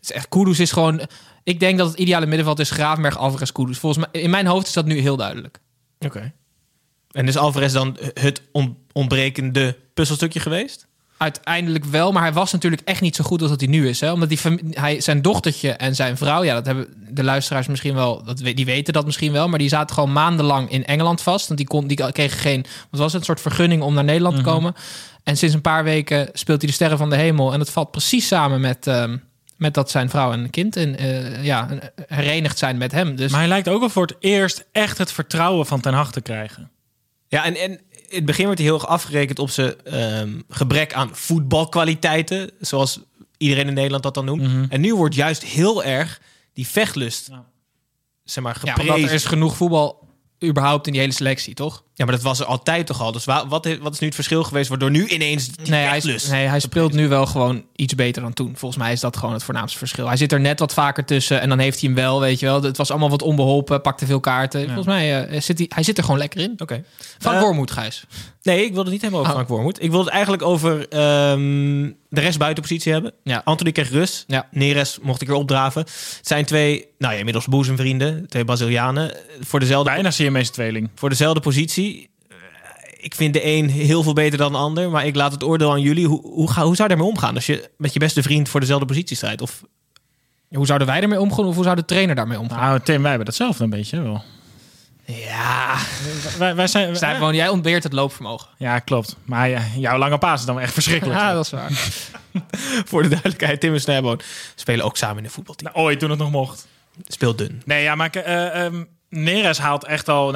is 0.00 0.12
echt, 0.12 0.28
Kudus 0.28 0.60
is 0.60 0.72
gewoon... 0.72 1.00
Ik 1.42 1.60
denk 1.60 1.78
dat 1.78 1.88
het 1.88 1.98
ideale 1.98 2.26
middenveld 2.26 2.58
is 2.58 2.70
Gravenberg, 2.70 3.18
Alvarez, 3.18 3.52
Kudus. 3.52 3.78
Volgens 3.78 4.06
mij, 4.06 4.22
in 4.22 4.30
mijn 4.30 4.46
hoofd 4.46 4.66
is 4.66 4.72
dat 4.72 4.84
nu 4.86 4.98
heel 4.98 5.16
duidelijk. 5.16 5.58
Oké. 5.98 6.32
En 7.10 7.28
is 7.28 7.36
Alvarez 7.36 7.72
dan 7.72 7.96
het 8.14 8.42
on- 8.52 8.78
ontbrekende 8.92 9.76
puzzelstukje 9.94 10.40
geweest? 10.40 10.87
Uiteindelijk 11.18 11.84
wel, 11.84 12.12
maar 12.12 12.22
hij 12.22 12.32
was 12.32 12.52
natuurlijk 12.52 12.82
echt 12.84 13.00
niet 13.00 13.16
zo 13.16 13.24
goed 13.24 13.40
als 13.40 13.50
dat 13.50 13.60
hij 13.60 13.68
nu 13.68 13.88
is. 13.88 14.00
Hè? 14.00 14.12
Omdat 14.12 14.28
die 14.28 14.38
hij, 14.70 15.00
zijn 15.00 15.22
dochtertje 15.22 15.70
en 15.70 15.94
zijn 15.94 16.16
vrouw, 16.16 16.44
ja, 16.44 16.54
dat 16.54 16.66
hebben 16.66 16.86
de 17.10 17.24
luisteraars 17.24 17.66
misschien 17.66 17.94
wel, 17.94 18.24
dat, 18.24 18.38
die 18.38 18.64
weten 18.64 18.92
dat 18.92 19.04
misschien 19.04 19.32
wel, 19.32 19.48
maar 19.48 19.58
die 19.58 19.68
zaten 19.68 19.94
gewoon 19.94 20.12
maandenlang 20.12 20.70
in 20.70 20.84
Engeland 20.84 21.22
vast. 21.22 21.46
Want 21.46 21.58
die, 21.58 21.68
kon, 21.68 21.86
die 21.86 22.12
kregen 22.12 22.38
geen, 22.38 22.64
wat 22.90 23.00
was 23.00 23.12
het, 23.12 23.20
een 23.20 23.26
soort 23.26 23.40
vergunning 23.40 23.82
om 23.82 23.94
naar 23.94 24.04
Nederland 24.04 24.36
te 24.36 24.42
komen. 24.42 24.74
En 25.22 25.36
sinds 25.36 25.54
een 25.54 25.60
paar 25.60 25.84
weken 25.84 26.28
speelt 26.32 26.60
hij 26.60 26.68
de 26.68 26.74
Sterren 26.74 26.98
van 26.98 27.10
de 27.10 27.16
Hemel. 27.16 27.52
En 27.52 27.58
dat 27.58 27.70
valt 27.70 27.90
precies 27.90 28.26
samen 28.26 28.60
met, 28.60 28.86
ehm, 28.86 29.16
met 29.56 29.74
dat 29.74 29.90
zijn 29.90 30.10
vrouw 30.10 30.32
en 30.32 30.50
kind 30.50 30.76
en, 30.76 30.98
eh, 30.98 31.44
ja, 31.44 31.68
herenigd 32.06 32.58
zijn 32.58 32.76
met 32.76 32.92
hem. 32.92 33.16
Dus 33.16 33.30
Maar 33.30 33.40
hij 33.40 33.48
lijkt 33.48 33.68
ook 33.68 33.80
wel 33.80 33.90
voor 33.90 34.06
het 34.06 34.16
eerst 34.20 34.64
echt 34.72 34.98
het 34.98 35.12
vertrouwen 35.12 35.66
van 35.66 35.80
Ten 35.80 35.94
Hag 35.94 36.12
te 36.12 36.20
krijgen. 36.20 36.70
Ja, 37.28 37.44
en, 37.44 37.56
en 37.56 37.80
in 38.08 38.16
het 38.16 38.24
begin 38.24 38.46
werd 38.46 38.58
hij 38.58 38.66
heel 38.66 38.76
erg 38.76 38.86
afgerekend 38.86 39.38
op 39.38 39.50
zijn 39.50 39.84
ehm, 39.84 40.40
gebrek 40.48 40.94
aan 40.94 41.10
voetbalkwaliteiten. 41.16 42.50
Zoals 42.60 43.00
iedereen 43.36 43.66
in 43.68 43.74
Nederland 43.74 44.02
dat 44.02 44.14
dan 44.14 44.24
noemt. 44.24 44.42
Mhm. 44.42 44.64
En 44.68 44.80
nu 44.80 44.94
wordt 44.94 45.14
juist 45.14 45.44
heel 45.44 45.84
erg 45.84 46.20
die 46.52 46.66
vechtlust, 46.66 47.28
Ja. 47.28 47.44
zeg 48.24 48.44
maar, 48.44 48.52
ja, 48.62 48.72
geprezen. 48.72 48.94
omdat 48.94 49.08
er 49.08 49.14
is 49.14 49.24
genoeg 49.24 49.56
voetbal 49.56 50.08
überhaupt 50.44 50.86
in 50.86 50.92
die 50.92 51.00
hele 51.00 51.12
selectie, 51.12 51.54
toch? 51.54 51.84
Ja, 51.98 52.04
maar 52.04 52.14
dat 52.14 52.22
was 52.24 52.40
er 52.40 52.46
altijd 52.46 52.86
toch 52.86 53.00
al. 53.00 53.12
Dus 53.12 53.24
wa- 53.24 53.46
wat, 53.48 53.66
is, 53.66 53.78
wat 53.78 53.92
is 53.92 53.98
nu 53.98 54.06
het 54.06 54.14
verschil 54.14 54.42
geweest 54.44 54.68
waardoor 54.68 54.90
nu 54.90 55.06
ineens 55.06 55.48
die 55.48 55.70
Nee, 55.70 55.84
hij, 55.86 56.18
nee, 56.30 56.46
hij 56.46 56.60
speelt 56.60 56.92
nu 56.92 57.08
wel 57.08 57.26
gewoon 57.26 57.64
iets 57.76 57.94
beter 57.94 58.22
dan 58.22 58.32
toen. 58.32 58.52
Volgens 58.56 58.82
mij 58.82 58.92
is 58.92 59.00
dat 59.00 59.16
gewoon 59.16 59.34
het 59.34 59.42
voornaamste 59.44 59.78
verschil. 59.78 60.06
Hij 60.06 60.16
zit 60.16 60.32
er 60.32 60.40
net 60.40 60.58
wat 60.58 60.72
vaker 60.74 61.04
tussen 61.04 61.40
en 61.40 61.48
dan 61.48 61.58
heeft 61.58 61.80
hij 61.80 61.88
hem 61.90 61.98
wel, 61.98 62.20
weet 62.20 62.38
je 62.40 62.46
wel. 62.46 62.62
Het 62.62 62.76
was 62.76 62.90
allemaal 62.90 63.10
wat 63.10 63.22
onbeholpen, 63.22 63.80
pakte 63.80 64.06
veel 64.06 64.20
kaarten. 64.20 64.64
Volgens 64.64 64.86
mij 64.86 65.24
eh, 65.26 65.40
zit 65.40 65.58
hij, 65.58 65.66
hij 65.74 65.82
zit 65.82 65.98
er 65.98 66.04
gewoon 66.04 66.18
lekker 66.18 66.40
in. 66.40 66.54
Oké. 66.58 66.84
Van 67.18 67.34
Eh, 67.34 67.40
Wormoed, 67.40 67.70
Gijs. 67.70 68.04
Nee, 68.42 68.58
ik 68.64 68.72
wilde 68.74 68.82
het 68.82 68.90
niet 68.90 69.00
helemaal 69.00 69.20
over 69.20 69.32
Oh. 69.32 69.38
Frank 69.38 69.48
Wormoed. 69.52 69.82
Ik 69.82 69.88
wilde 69.90 70.04
het 70.04 70.12
eigenlijk 70.14 70.42
over 70.42 70.88
ehm, 70.88 71.90
de 72.08 72.20
rest 72.20 72.38
buitenpositie 72.38 72.92
hebben. 72.92 73.12
Ja. 73.24 73.40
Anthony 73.44 73.72
kreeg 73.72 73.90
rust. 73.90 74.24
Ja. 74.26 74.46
Neres 74.50 74.98
mocht 75.02 75.20
ik 75.22 75.28
weer 75.28 75.36
opdraven. 75.36 75.80
Het 75.80 76.18
zijn 76.22 76.44
twee, 76.44 76.86
nou 76.98 77.12
ja, 77.12 77.18
inmiddels 77.18 77.46
boezemvrienden. 77.46 78.26
Twee 78.28 78.44
Brazilianen. 78.44 79.14
Voor 79.40 79.60
dezelfde 79.60 79.90
Bijna 79.90 80.10
Siamese 80.10 80.50
tweeling. 80.50 80.90
voor 80.94 81.08
dezelfde 81.08 81.40
positie. 81.40 81.87
Eh, 82.28 82.36
Ik 83.00 83.14
vind 83.14 83.32
de 83.34 83.44
een 83.46 83.68
heel 83.70 84.02
veel 84.02 84.12
beter 84.12 84.38
dan 84.38 84.52
de 84.52 84.58
ander, 84.58 84.90
maar 84.90 85.06
ik 85.06 85.14
laat 85.14 85.32
het 85.32 85.44
oordeel 85.44 85.70
aan 85.70 85.80
jullie. 85.80 86.06
Hoe, 86.06 86.20
hoe, 86.22 86.50
ga, 86.50 86.62
hoe 86.64 86.76
zou 86.76 86.88
je 86.88 86.94
daarmee 86.96 87.14
omgaan 87.14 87.34
als 87.34 87.46
je 87.46 87.70
met 87.76 87.92
je 87.92 87.98
beste 87.98 88.22
vriend 88.22 88.48
voor 88.48 88.60
dezelfde 88.60 88.86
positie 88.86 89.16
strijdt? 89.16 89.42
Of 89.42 89.62
Hoe 90.54 90.66
zouden 90.66 90.86
wij 90.86 91.00
ermee 91.02 91.20
omgaan 91.20 91.44
of 91.44 91.54
hoe 91.54 91.64
zou 91.64 91.76
de 91.76 91.84
trainer 91.84 92.14
daarmee 92.14 92.38
omgaan? 92.38 92.60
Nou, 92.60 92.80
Tim, 92.80 92.98
wij 93.00 93.08
hebben 93.08 93.26
datzelfde 93.26 93.64
een 93.64 93.70
beetje 93.70 94.02
wel. 94.02 94.22
ja, 95.04 95.76
Wij, 96.38 96.54
wij 96.54 96.66
zijn, 96.66 96.96
Stijn, 96.96 97.16
gewoon, 97.16 97.34
jij 97.34 97.48
ontbeert 97.48 97.82
het 97.82 97.92
loopvermogen. 97.92 98.48
Ja, 98.58 98.78
klopt. 98.78 99.16
Maar 99.24 99.48
ja, 99.48 99.62
jouw 99.76 99.98
lange 99.98 100.18
paas 100.18 100.40
is 100.40 100.46
dan 100.46 100.60
echt 100.60 100.72
verschrikkelijk. 100.72 101.18
Ja, 101.20 101.32
dat 101.32 101.44
is 101.44 101.50
waar. 101.50 101.70
voor 102.90 103.02
de 103.02 103.08
duidelijkheid, 103.08 103.60
Tim 103.60 103.72
en 103.72 103.80
Snijboon 103.80 104.20
spelen 104.54 104.84
ook 104.84 104.96
samen 104.96 105.18
in 105.18 105.24
een 105.24 105.30
voetbalteam. 105.30 105.72
Nou, 105.72 105.84
ooit 105.86 105.98
toen 105.98 106.10
het 106.10 106.18
nog 106.18 106.30
mocht. 106.30 106.66
Speelt 107.06 107.38
dun. 107.38 107.62
Nee, 107.64 107.82
ja, 107.82 107.94
maar 107.94 108.10
eh 108.10 108.64
ehm, 108.64 108.84
Neres 109.08 109.58
haalt 109.58 109.84
echt 109.84 110.08
al, 110.08 110.34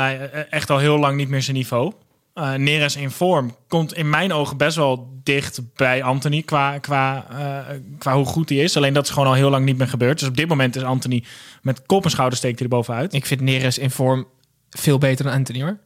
echt 0.50 0.70
al 0.70 0.78
heel 0.78 0.98
lang 0.98 1.16
niet 1.16 1.28
meer 1.28 1.42
zijn 1.42 1.56
niveau. 1.56 1.92
Eh 2.34 2.54
Neres 2.54 2.96
in 2.96 3.10
vorm 3.10 3.56
komt 3.68 3.94
in 3.94 4.10
mijn 4.10 4.32
ogen 4.32 4.56
best 4.56 4.76
wel 4.76 5.20
dicht 5.22 5.60
bij 5.74 6.02
Anthony 6.02 6.42
qua, 6.42 6.78
qua, 6.78 7.26
eh, 7.30 7.76
qua 7.98 8.14
hoe 8.14 8.24
goed 8.24 8.48
hij 8.48 8.58
is. 8.58 8.76
Alleen 8.76 8.92
dat 8.92 9.04
is 9.04 9.10
gewoon 9.10 9.28
al 9.28 9.34
heel 9.34 9.50
lang 9.50 9.64
niet 9.64 9.78
meer 9.78 9.88
gebeurd. 9.88 10.18
Dus 10.18 10.28
op 10.28 10.36
dit 10.36 10.48
moment 10.48 10.76
is 10.76 10.82
Anthony 10.82 11.24
met 11.62 11.86
kop 11.86 12.04
en 12.04 12.10
schouder 12.10 12.38
steekt 12.38 12.58
hij 12.58 12.68
er 12.68 12.74
bovenuit. 12.74 13.12
Ik 13.12 13.26
vind 13.26 13.40
Neres 13.40 13.78
in 13.78 13.90
vorm 13.90 14.26
veel 14.70 14.98
beter 14.98 15.24
dan 15.24 15.34
Anthony, 15.34 15.62
hoor. 15.62 15.78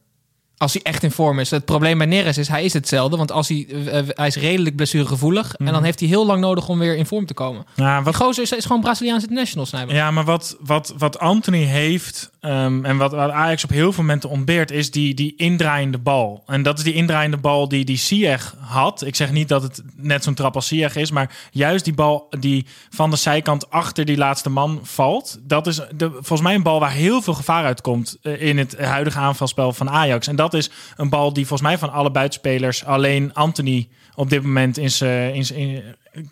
Als 0.57 0.73
hij 0.73 0.81
echt 0.81 1.03
in 1.03 1.11
vorm 1.11 1.39
is. 1.39 1.51
Het 1.51 1.65
probleem 1.65 1.97
bij 1.97 2.07
Neres 2.07 2.37
is, 2.37 2.47
hij 2.47 2.63
is 2.63 2.73
hetzelfde. 2.73 3.17
Want 3.17 3.31
als 3.31 3.47
hij, 3.47 3.67
eh, 3.69 3.99
eh, 3.99 4.05
hij 4.07 4.27
is 4.27 4.35
redelijk 4.35 4.75
blessuregevoelig. 4.75 5.55
En 5.55 5.65
dan 5.65 5.83
heeft 5.83 5.99
hij 5.99 6.09
heel 6.09 6.25
lang 6.25 6.41
nodig 6.41 6.69
om 6.69 6.79
weer 6.79 6.95
in 6.95 7.05
vorm 7.05 7.25
te 7.25 7.33
komen. 7.33 7.65
Ja, 7.75 8.03
wat, 8.03 8.15
gozer 8.15 8.43
is, 8.43 8.51
is 8.51 8.65
gewoon 8.65 8.81
Braziliaans 8.81 9.23
international, 9.23 9.65
Snijboon. 9.65 9.95
ja, 9.95 10.11
maar 10.11 10.23
wat, 10.23 10.57
wat, 10.59 10.93
wat 10.97 11.19
Anthony 11.19 11.63
heeft 11.63 12.31
ehm, 12.39 12.85
en 12.85 12.97
wat, 12.97 13.11
wat 13.11 13.29
Ajax 13.29 13.63
op 13.63 13.69
heel 13.69 13.93
veel 13.93 14.03
momenten 14.03 14.29
ontbeert, 14.29 14.71
is 14.71 14.91
die, 14.91 15.13
die 15.13 15.33
indraaiende 15.35 15.97
bal. 15.97 16.43
En 16.45 16.63
dat 16.63 16.77
is 16.77 16.83
die 16.83 16.93
indraaiende 16.93 17.37
bal 17.37 17.67
die, 17.67 17.85
die 17.85 17.97
Ziyech 17.97 18.55
had. 18.59 19.05
Ik 19.05 19.15
zeg 19.15 19.31
niet 19.31 19.47
dat 19.47 19.61
het 19.61 19.81
net 19.95 20.23
zo'n 20.23 20.33
trap 20.33 20.55
als 20.55 20.67
Ziyech 20.67 20.95
is, 20.95 21.11
maar 21.11 21.35
juist 21.51 21.85
die 21.85 21.93
bal 21.93 22.27
die 22.39 22.65
van 22.89 23.09
de 23.09 23.15
zijkant 23.15 23.69
achter 23.69 24.05
die 24.05 24.17
laatste 24.17 24.49
man 24.49 24.79
valt. 24.83 25.37
Dat 25.41 25.67
is 25.67 25.81
de, 25.95 26.09
volgens 26.11 26.41
mij 26.41 26.55
een 26.55 26.63
bal 26.63 26.79
waar 26.79 26.91
heel 26.91 27.21
veel 27.21 27.33
gevaar 27.33 27.65
uitkomt 27.65 28.17
eh, 28.21 28.41
in 28.41 28.57
het 28.57 28.77
huidige 28.79 29.19
aanvalspel 29.19 29.73
van 29.73 29.89
Ajax. 29.89 30.27
En 30.27 30.35
dat 30.35 30.46
is 30.53 30.69
een 30.95 31.09
bal 31.09 31.33
die 31.33 31.47
volgens 31.47 31.69
mij 31.69 31.77
van 31.77 31.91
alle 31.91 32.11
buitenspelers 32.11 32.83
alleen 32.83 33.33
Anthony 33.33 33.87
op 34.15 34.29
dit 34.29 34.43
moment 34.43 34.77
in 34.77 34.91
zijn, 34.91 35.33
in 35.33 35.83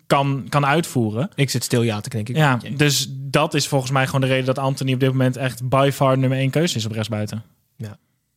kan, 0.06 0.46
kan 0.48 0.66
uitvoeren. 0.66 1.30
Ik 1.34 1.50
zit 1.50 1.64
stil 1.64 1.82
ja 1.82 2.00
te 2.00 2.08
knikken. 2.08 2.34
Ja, 2.34 2.58
dus 2.76 3.06
dat 3.10 3.54
is 3.54 3.68
volgens 3.68 3.90
mij 3.90 4.06
gewoon 4.06 4.20
de 4.20 4.26
reden 4.26 4.44
dat 4.44 4.58
Anthony 4.58 4.92
op 4.92 5.00
dit 5.00 5.10
moment 5.10 5.36
echt 5.36 5.68
by 5.68 5.90
far 5.92 6.18
nummer 6.18 6.38
één 6.38 6.50
keuze 6.50 6.76
is 6.76 6.84
op 6.84 6.92
rechtsbuiten. 6.92 7.42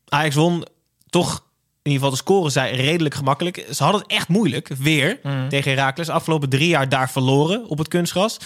Ajax 0.09 0.35
won 0.35 0.65
toch 1.09 1.43
in 1.81 1.91
ieder 1.91 2.07
geval 2.07 2.09
de 2.09 2.23
score 2.23 2.49
zij 2.49 2.75
redelijk 2.75 3.15
gemakkelijk. 3.15 3.65
Ze 3.71 3.83
hadden 3.83 4.01
het 4.01 4.11
echt 4.11 4.27
moeilijk, 4.27 4.67
weer, 4.67 5.19
tegen 5.49 5.71
Heracles. 5.71 6.09
Afgelopen 6.09 6.49
drie 6.49 6.67
jaar 6.67 6.89
daar 6.89 7.11
verloren 7.11 7.67
op 7.67 7.77
het 7.77 7.87
kunstgras. 7.87 8.37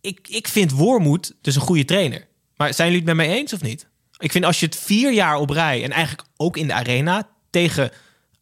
Ik, 0.00 0.28
ik 0.28 0.48
vind 0.48 0.70
Wormoed 0.72 1.34
dus 1.40 1.54
een 1.54 1.60
goede 1.60 1.84
trainer. 1.84 2.26
Maar 2.56 2.74
zijn 2.74 2.92
jullie 2.92 3.06
het 3.06 3.16
met 3.16 3.26
mij 3.26 3.36
eens 3.36 3.52
of 3.52 3.62
niet? 3.62 3.88
Ik 4.18 4.32
vind 4.32 4.44
als 4.44 4.60
je 4.60 4.66
het 4.66 4.76
vier 4.76 5.12
jaar 5.12 5.36
op 5.36 5.50
rij 5.50 5.84
en 5.84 5.90
eigenlijk 5.90 6.28
ook 6.36 6.56
in 6.56 6.66
de 6.66 6.72
arena 6.72 7.28
tegen 7.50 7.90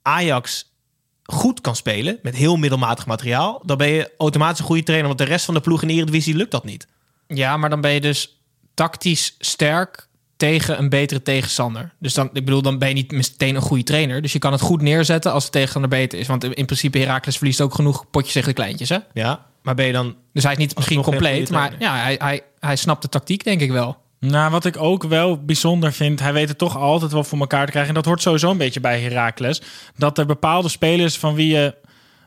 Ajax 0.03 0.73
goed 1.23 1.61
kan 1.61 1.77
spelen 1.77 2.19
met 2.23 2.35
heel 2.35 2.57
middelmatig 2.57 3.07
materiaal, 3.07 3.63
dan 3.65 3.77
ben 3.77 3.89
je 3.89 4.11
automatisch 4.19 4.59
een 4.59 4.65
goede 4.65 4.83
trainer. 4.83 5.09
Want 5.09 5.21
de 5.21 5.27
rest 5.27 5.45
van 5.45 5.55
de 5.55 5.61
ploeg 5.61 5.83
in 5.83 5.89
de 5.89 5.95
Eredivisie 5.95 6.35
lukt 6.35 6.51
dat 6.51 6.65
niet. 6.65 6.87
Ja, 7.27 7.57
maar 7.57 7.71
dan 7.71 7.81
ben 7.81 7.93
je 7.93 8.01
dus 8.01 8.43
tactisch 8.75 9.35
sterk 9.39 10.09
tegen 10.37 10.79
een 10.79 10.89
betere 10.89 11.23
tegenstander. 11.23 11.95
Dus 11.99 12.15
dan, 12.15 12.27
ik 12.33 12.45
bedoel, 12.45 12.63
dan 12.63 12.79
ben 12.79 12.89
je 12.89 12.95
niet 12.95 13.13
meteen 13.13 13.55
een 13.55 13.63
goede 13.63 13.83
trainer. 13.83 14.23
Dus 14.23 14.33
je 14.33 14.39
kan 14.39 14.53
het 14.53 14.61
goed 14.61 14.83
neerzetten 14.83 15.33
als 15.33 15.45
de 15.45 15.51
tegenstander 15.51 15.91
beter 15.91 16.19
is. 16.19 16.27
Want 16.27 16.45
in 16.45 16.55
in 16.55 16.65
principe 16.65 16.99
Heracles 16.99 17.37
verliest 17.37 17.61
ook 17.61 17.75
genoeg 17.75 18.11
potjes 18.11 18.33
tegen 18.33 18.49
de 18.49 18.55
kleintjes, 18.55 18.89
hè? 18.89 18.99
Ja, 19.13 19.47
maar 19.63 19.75
ben 19.75 19.87
je 19.87 19.93
dan 19.93 20.17
Dus 20.33 20.43
hij 20.43 20.53
is 20.53 20.59
niet 20.59 20.77
misschien 20.77 21.03
compleet, 21.03 21.51
maar 21.51 21.75
ja, 21.79 21.97
hij, 21.97 22.15
hij, 22.19 22.43
hij 22.59 22.77
snapt 22.77 23.03
de 23.03 23.09
tactiek 23.09 23.45
denk 23.45 23.61
ik 23.61 23.71
wel. 23.71 24.03
Nou, 24.27 24.51
wat 24.51 24.65
ik 24.65 24.77
ook 24.77 25.05
wel 25.05 25.45
bijzonder 25.45 25.93
vind, 25.93 26.21
hij 26.21 26.33
weet 26.33 26.49
het 26.49 26.59
toch 26.59 26.77
altijd 26.77 27.13
wel 27.13 27.25
voor 27.25 27.39
elkaar 27.39 27.65
te 27.65 27.71
krijgen. 27.71 27.91
En 27.91 27.97
dat 27.97 28.05
hoort 28.05 28.23
sowieso 28.23 28.51
een 28.51 28.57
beetje 28.57 28.81
bij 28.81 29.01
Heracles. 29.01 29.63
Dat 29.97 30.19
er 30.19 30.27
bepaalde 30.27 30.69
spelers 30.69 31.19
van 31.19 31.35
wie 31.35 31.49
je 31.49 31.75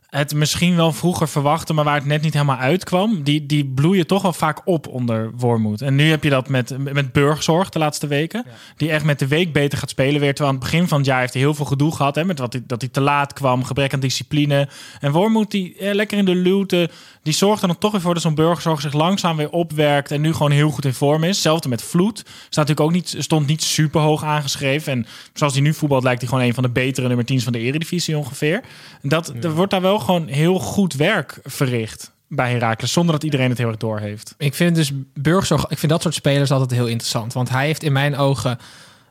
het 0.09 0.33
misschien 0.33 0.75
wel 0.75 0.91
vroeger 0.91 1.27
verwachten, 1.27 1.75
maar 1.75 1.83
waar 1.83 1.95
het 1.95 2.05
net 2.05 2.21
niet 2.21 2.33
helemaal 2.33 2.57
uitkwam, 2.57 3.23
die, 3.23 3.45
die 3.45 3.65
bloeien 3.65 4.07
toch 4.07 4.21
wel 4.21 4.33
vaak 4.33 4.61
op 4.65 4.87
onder 4.87 5.31
Wormoed. 5.35 5.81
En 5.81 5.95
nu 5.95 6.09
heb 6.09 6.23
je 6.23 6.29
dat 6.29 6.49
met, 6.49 6.93
met 6.93 7.11
Burgzorg 7.11 7.69
de 7.69 7.79
laatste 7.79 8.07
weken, 8.07 8.45
die 8.77 8.91
echt 8.91 9.05
met 9.05 9.19
de 9.19 9.27
week 9.27 9.53
beter 9.53 9.77
gaat 9.77 9.89
spelen 9.89 10.21
weer. 10.21 10.33
Terwijl 10.33 10.55
aan 10.55 10.61
het 10.61 10.71
begin 10.71 10.87
van 10.87 10.97
het 10.97 11.07
jaar 11.07 11.19
heeft 11.19 11.33
hij 11.33 11.41
heel 11.41 11.53
veel 11.53 11.65
gedoe 11.65 11.95
gehad, 11.95 12.15
hè, 12.15 12.25
met 12.25 12.39
wat 12.39 12.53
hij, 12.53 12.63
dat 12.67 12.81
hij 12.81 12.89
te 12.89 13.01
laat 13.01 13.33
kwam, 13.33 13.63
gebrek 13.63 13.93
aan 13.93 13.99
discipline. 13.99 14.67
En 14.99 15.11
Wormoed, 15.11 15.51
die 15.51 15.77
eh, 15.77 15.93
lekker 15.93 16.17
in 16.17 16.25
de 16.25 16.35
luwte, 16.35 16.89
die 17.27 17.35
zorgt 17.35 17.61
er 17.61 17.67
dan 17.67 17.77
toch 17.77 17.91
weer 17.91 18.01
voor 18.01 18.13
dat 18.13 18.23
zo'n 18.23 18.35
Burgzorg 18.35 18.81
zich 18.81 18.93
langzaam 18.93 19.37
weer 19.37 19.49
opwerkt 19.49 20.11
en 20.11 20.21
nu 20.21 20.33
gewoon 20.33 20.51
heel 20.51 20.69
goed 20.69 20.85
in 20.85 20.93
vorm 20.93 21.23
is. 21.23 21.29
Hetzelfde 21.29 21.69
met 21.69 21.83
Vloed. 21.83 22.17
Staat 22.19 22.67
natuurlijk 22.67 22.79
ook 22.79 22.91
niet, 22.91 23.15
stond 23.17 23.47
niet 23.47 23.63
super 23.63 24.01
hoog 24.01 24.23
aangeschreven. 24.23 24.91
En 24.91 25.05
zoals 25.33 25.53
hij 25.53 25.61
nu 25.61 25.73
voetbalt, 25.73 26.03
lijkt 26.03 26.21
hij 26.21 26.29
gewoon 26.29 26.43
een 26.43 26.53
van 26.53 26.63
de 26.63 26.69
betere 26.69 27.07
nummer 27.07 27.25
10's 27.33 27.43
van 27.43 27.53
de 27.53 27.59
Eredivisie 27.59 28.17
ongeveer. 28.17 28.61
Dat, 29.01 29.33
er 29.41 29.53
wordt 29.53 29.71
daar 29.71 29.81
wel 29.81 29.99
gewoon 29.99 30.27
heel 30.27 30.59
goed 30.59 30.93
werk 30.93 31.39
verricht 31.43 32.11
bij 32.27 32.51
Heracles, 32.51 32.91
zonder 32.91 33.13
dat 33.13 33.23
iedereen 33.23 33.49
het 33.49 33.57
heel 33.57 33.67
erg 33.67 33.77
door 33.77 33.99
heeft. 33.99 34.35
Ik 34.37 34.53
vind 34.53 34.75
dus 34.75 34.91
Burgzorg, 35.13 35.67
ik 35.67 35.77
vind 35.77 35.91
dat 35.91 36.01
soort 36.01 36.13
spelers 36.13 36.51
altijd 36.51 36.71
heel 36.71 36.87
interessant. 36.87 37.33
Want 37.33 37.49
hij 37.49 37.65
heeft 37.65 37.83
in 37.83 37.91
mijn 37.91 38.17
ogen 38.17 38.59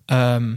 ehm, 0.05 0.55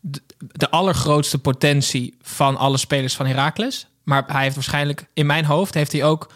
de, 0.00 0.20
de 0.38 0.70
allergrootste 0.70 1.38
potentie 1.38 2.16
van 2.22 2.56
alle 2.56 2.76
spelers 2.76 3.14
van 3.14 3.26
Heracles. 3.26 3.86
Maar 4.02 4.24
hij 4.26 4.42
heeft 4.42 4.54
waarschijnlijk, 4.54 5.06
in 5.14 5.26
mijn 5.26 5.44
hoofd, 5.44 5.74
heeft 5.74 5.92
hij 5.92 6.04
ook 6.04 6.28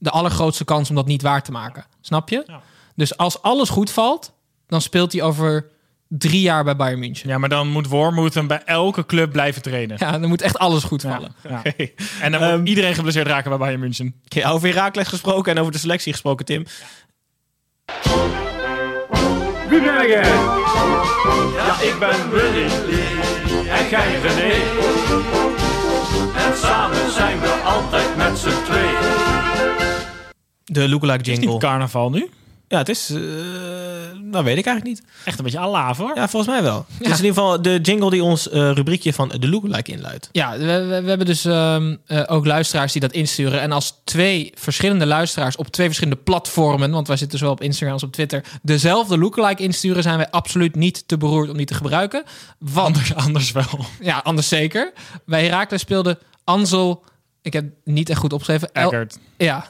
de 0.00 0.10
allergrootste 0.10 0.64
kans 0.64 0.88
om 0.88 0.94
dat 0.96 1.06
niet 1.06 1.22
waar 1.22 1.42
te 1.42 1.52
maken. 1.52 1.84
Snap 2.00 2.28
je? 2.28 2.42
Ja. 2.46 2.60
Dus 2.94 3.16
als 3.16 3.42
alles 3.42 3.68
goed 3.68 3.90
valt, 3.90 4.32
dan 4.66 4.80
speelt 4.80 5.12
hij 5.12 5.22
over 5.22 5.66
drie 6.08 6.40
jaar 6.40 6.64
bij 6.64 6.76
Bayern 6.76 6.98
München. 6.98 7.28
Ja, 7.28 7.38
maar 7.38 7.48
dan 7.48 7.68
moet 7.68 7.86
Wormoed 7.86 8.34
hem 8.34 8.46
bij 8.46 8.62
elke 8.64 9.06
club 9.06 9.32
blijven 9.32 9.62
trainen. 9.62 9.96
Ja, 10.00 10.18
dan 10.18 10.28
moet 10.28 10.42
echt 10.42 10.58
alles 10.58 10.84
goed 10.84 11.02
Ja, 11.02 11.10
vallen. 11.10 11.34
ja. 11.48 11.62
En 12.20 12.32
dan 12.32 12.40
moet 12.40 12.50
Ehm, 12.50 12.66
iedereen 12.66 12.94
geblesseerd 12.94 13.26
raken 13.26 13.48
bij 13.50 13.58
Bayern 13.58 13.80
München. 13.80 14.14
Oké, 14.24 14.48
over 14.48 14.68
Herakles 14.68 15.08
gesproken 15.08 15.52
en 15.54 15.60
over 15.60 15.72
de 15.72 15.78
selectie 15.78 16.12
gesproken, 16.12 16.44
Tim. 16.44 16.64
Wie 19.68 19.80
ben 19.82 20.08
jij? 20.08 20.22
Ja, 21.56 21.80
ik 21.80 21.96
ben 21.98 22.30
Willy. 22.30 22.68
En 23.68 23.88
jij 23.90 24.19
De 30.72 30.88
lookalike 30.88 31.20
Is 31.20 31.26
niet 31.38 31.40
jingle. 31.40 31.58
carnaval 31.58 32.10
nu? 32.10 32.30
Ja, 32.68 32.78
het 32.78 32.88
is... 32.88 33.10
eh 33.10 33.20
nou, 34.22 34.44
weet 34.44 34.58
ik 34.58 34.66
eigenlijk 34.66 34.84
niet. 34.84 35.02
Echt 35.24 35.38
een 35.38 35.44
beetje 35.44 35.58
alaven 35.58 36.04
hoor. 36.04 36.16
Ja, 36.16 36.28
volgens 36.28 36.52
mij 36.52 36.62
wel. 36.62 36.86
Het 36.98 37.06
is 37.06 37.18
in 37.18 37.24
ieder 37.24 37.42
geval 37.42 37.62
de 37.62 37.78
jingle 37.82 38.10
die 38.10 38.22
ons 38.22 38.48
eh, 38.48 38.70
rubriekje 38.72 39.12
van 39.12 39.28
de 39.38 39.48
lookalike 39.48 39.92
inluidt. 39.92 40.28
Ja, 40.32 40.58
we, 40.58 40.84
we, 41.02 41.08
hebben 41.08 41.26
dus 41.26 41.44
ehm, 41.44 41.96
eh, 42.06 42.22
ook 42.26 42.46
luisteraars 42.46 42.92
die 42.92 43.00
dat 43.00 43.12
insturen. 43.12 43.60
En 43.60 43.72
als 43.72 44.00
twee 44.04 44.52
verschillende 44.54 45.06
luisteraars 45.06 45.56
op 45.56 45.68
twee 45.68 45.86
verschillende 45.86 46.20
platformen, 46.22 46.90
want 46.90 47.06
wij 47.08 47.16
zitten 47.16 47.38
zowel 47.38 47.52
op 47.54 47.60
Instagram 47.60 47.92
als 47.92 48.02
op 48.02 48.12
Twitter, 48.12 48.44
dezelfde 48.62 49.18
lookalike 49.18 49.62
insturen, 49.62 50.02
zijn 50.02 50.16
wij 50.16 50.30
absoluut 50.30 50.74
niet 50.74 51.08
te 51.08 51.16
beroerd 51.18 51.50
om 51.50 51.56
die 51.56 51.66
te 51.66 51.74
gebruiken. 51.74 52.22
Want, 52.58 52.86
Anders, 52.86 53.14
anders 53.14 53.52
wel. 53.52 53.84
ja, 54.00 54.18
anders 54.24 54.48
zeker. 54.48 54.92
Bij 55.26 55.44
Herakles 55.44 55.80
speelde 55.80 56.18
Ansel, 56.44 57.04
ik 57.42 57.52
heb 57.52 57.64
niet 57.84 58.10
echt 58.10 58.18
goed 58.20 58.32
opgeschreven. 58.32 58.72
Eggert. 58.72 59.18
ja, 59.36 59.66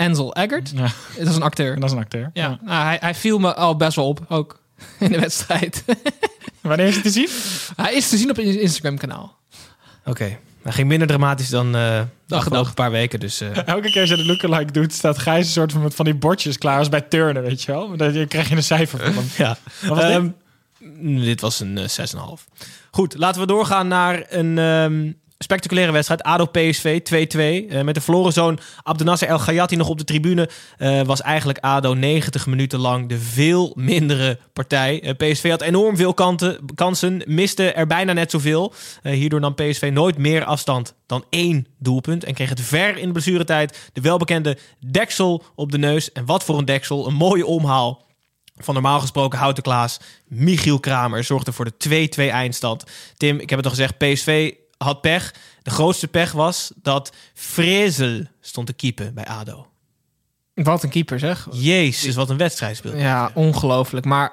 Ansel 0.00 0.34
Eggert. 0.34 0.70
Ja, 0.74 0.88
Dat 1.18 1.28
is 1.28 1.36
een 1.36 1.42
acteur. 1.42 1.74
dat 1.74 1.84
is 1.84 1.92
een 1.92 1.98
acteur. 2.02 2.30
Ja, 2.32 2.58
nou, 2.62 2.84
hij, 2.84 2.96
hij 3.00 3.14
viel 3.14 3.38
me 3.38 3.54
al 3.54 3.76
best 3.76 3.96
wel 3.96 4.08
op, 4.08 4.20
ook 4.28 4.60
in 4.98 5.12
de 5.12 5.20
wedstrijd. 5.20 5.84
Wanneer 6.60 6.86
is 6.86 6.94
het 6.94 7.02
te 7.04 7.10
zien? 7.10 7.28
hij 7.76 7.94
is 7.94 8.08
te 8.08 8.16
zien 8.16 8.30
op 8.30 8.38
een 8.38 8.60
Instagram-kanaal. 8.60 9.36
Oké. 10.04 10.38
Hij 10.62 10.72
ging 10.72 10.88
minder 10.88 11.08
dramatisch 11.08 11.48
dan 11.48 11.66
eh 11.76 12.00
de 12.26 12.34
afgelopen 12.36 12.74
paar 12.74 12.90
weken. 12.90 13.20
Dus 13.20 13.40
eh, 13.40 13.66
Elke 13.66 13.90
keer 13.90 14.00
als 14.00 14.10
je 14.10 14.16
de 14.16 14.24
lookalike 14.26 14.72
doet, 14.72 14.92
staat 14.92 15.18
Gijs 15.18 15.46
een 15.46 15.52
soort 15.52 15.72
van 15.72 15.92
van 15.92 16.04
die 16.04 16.14
bordjes 16.14 16.58
klaar 16.58 16.78
als 16.78 16.88
bij 16.88 17.00
turnen, 17.00 17.42
weet 17.42 17.62
je 17.62 17.72
wel. 17.72 17.96
Dan 17.96 18.26
krijg 18.26 18.48
je 18.48 18.56
een 18.56 18.62
cijfer 18.62 18.98
van 18.98 19.12
hem. 19.14 19.24
ja. 19.36 19.56
Dit? 19.82 19.98
Ehm, 19.98 20.28
dit 21.24 21.40
was 21.40 21.60
een 21.60 21.78
eh, 21.78 21.88
6,5. 22.38 22.44
Goed, 22.90 23.14
laten 23.18 23.40
we 23.40 23.46
doorgaan 23.46 23.88
naar 23.88 24.24
een 24.28 24.58
ehm, 24.58 25.12
spectaculaire 25.44 25.92
wedstrijd. 25.92 26.22
ADO-PSV 26.22 27.00
2-2. 27.02 27.70
Eh, 27.70 27.82
met 27.82 27.94
de 27.94 28.00
verloren 28.00 28.32
zoon 28.32 28.58
Abdenasser 28.82 29.28
El 29.28 29.38
Gayati 29.38 29.76
nog 29.76 29.88
op 29.88 29.98
de 29.98 30.04
tribune... 30.04 30.48
eh, 30.76 31.02
was 31.02 31.20
eigenlijk 31.20 31.58
ADO 31.58 31.94
90 31.94 32.46
minuten 32.46 32.78
lang 32.78 33.08
de 33.08 33.18
veel 33.18 33.72
mindere 33.74 34.38
partij. 34.52 35.02
Eh, 35.02 35.14
PSV 35.16 35.50
had 35.50 35.60
enorm 35.60 35.96
veel 35.96 36.14
kanten, 36.14 36.58
kansen, 36.74 37.22
miste 37.26 37.72
er 37.72 37.86
bijna 37.86 38.12
net 38.12 38.30
zoveel. 38.30 38.72
Eh, 39.02 39.12
hierdoor 39.12 39.40
nam 39.40 39.54
PSV 39.54 39.90
nooit 39.92 40.18
meer 40.18 40.44
afstand 40.44 40.94
dan 41.06 41.24
één 41.30 41.66
doelpunt... 41.78 42.24
en 42.24 42.34
kreeg 42.34 42.48
het 42.48 42.60
ver 42.60 42.98
in 42.98 43.06
de 43.06 43.12
blessuretijd 43.12 43.90
de 43.92 44.00
welbekende 44.00 44.58
deksel 44.86 45.42
op 45.54 45.72
de 45.72 45.78
neus. 45.78 46.12
En 46.12 46.26
wat 46.26 46.44
voor 46.44 46.58
een 46.58 46.64
deksel, 46.64 47.06
een 47.06 47.14
mooie 47.14 47.46
omhaal 47.46 48.08
van 48.56 48.74
normaal 48.74 49.00
gesproken 49.00 49.38
Houten 49.38 49.62
Klaas, 49.62 50.00
Michiel 50.26 50.80
Kramer 50.80 51.24
zorgde 51.24 51.52
voor 51.52 51.64
de 51.64 52.08
2-2 52.18 52.30
eindstand. 52.30 52.84
Tim, 53.16 53.38
ik 53.38 53.50
heb 53.50 53.58
het 53.58 53.68
al 53.68 53.74
gezegd, 53.74 53.98
PSV 53.98 54.52
had 54.84 55.00
pech. 55.00 55.34
De 55.62 55.70
grootste 55.70 56.08
pech 56.08 56.32
was 56.32 56.72
dat 56.82 57.12
Frezel 57.34 58.24
stond 58.40 58.66
te 58.66 58.72
keepen 58.72 59.14
bij 59.14 59.24
ADO. 59.26 59.66
Wat 60.54 60.82
een 60.82 60.90
keeper 60.90 61.18
zeg. 61.18 61.48
Jezus, 61.50 62.14
wat 62.14 62.30
een 62.30 62.36
wedstrijd 62.36 62.76
speelde. 62.76 62.98
Ja, 62.98 63.30
ongelooflijk. 63.34 64.06
Maar 64.06 64.32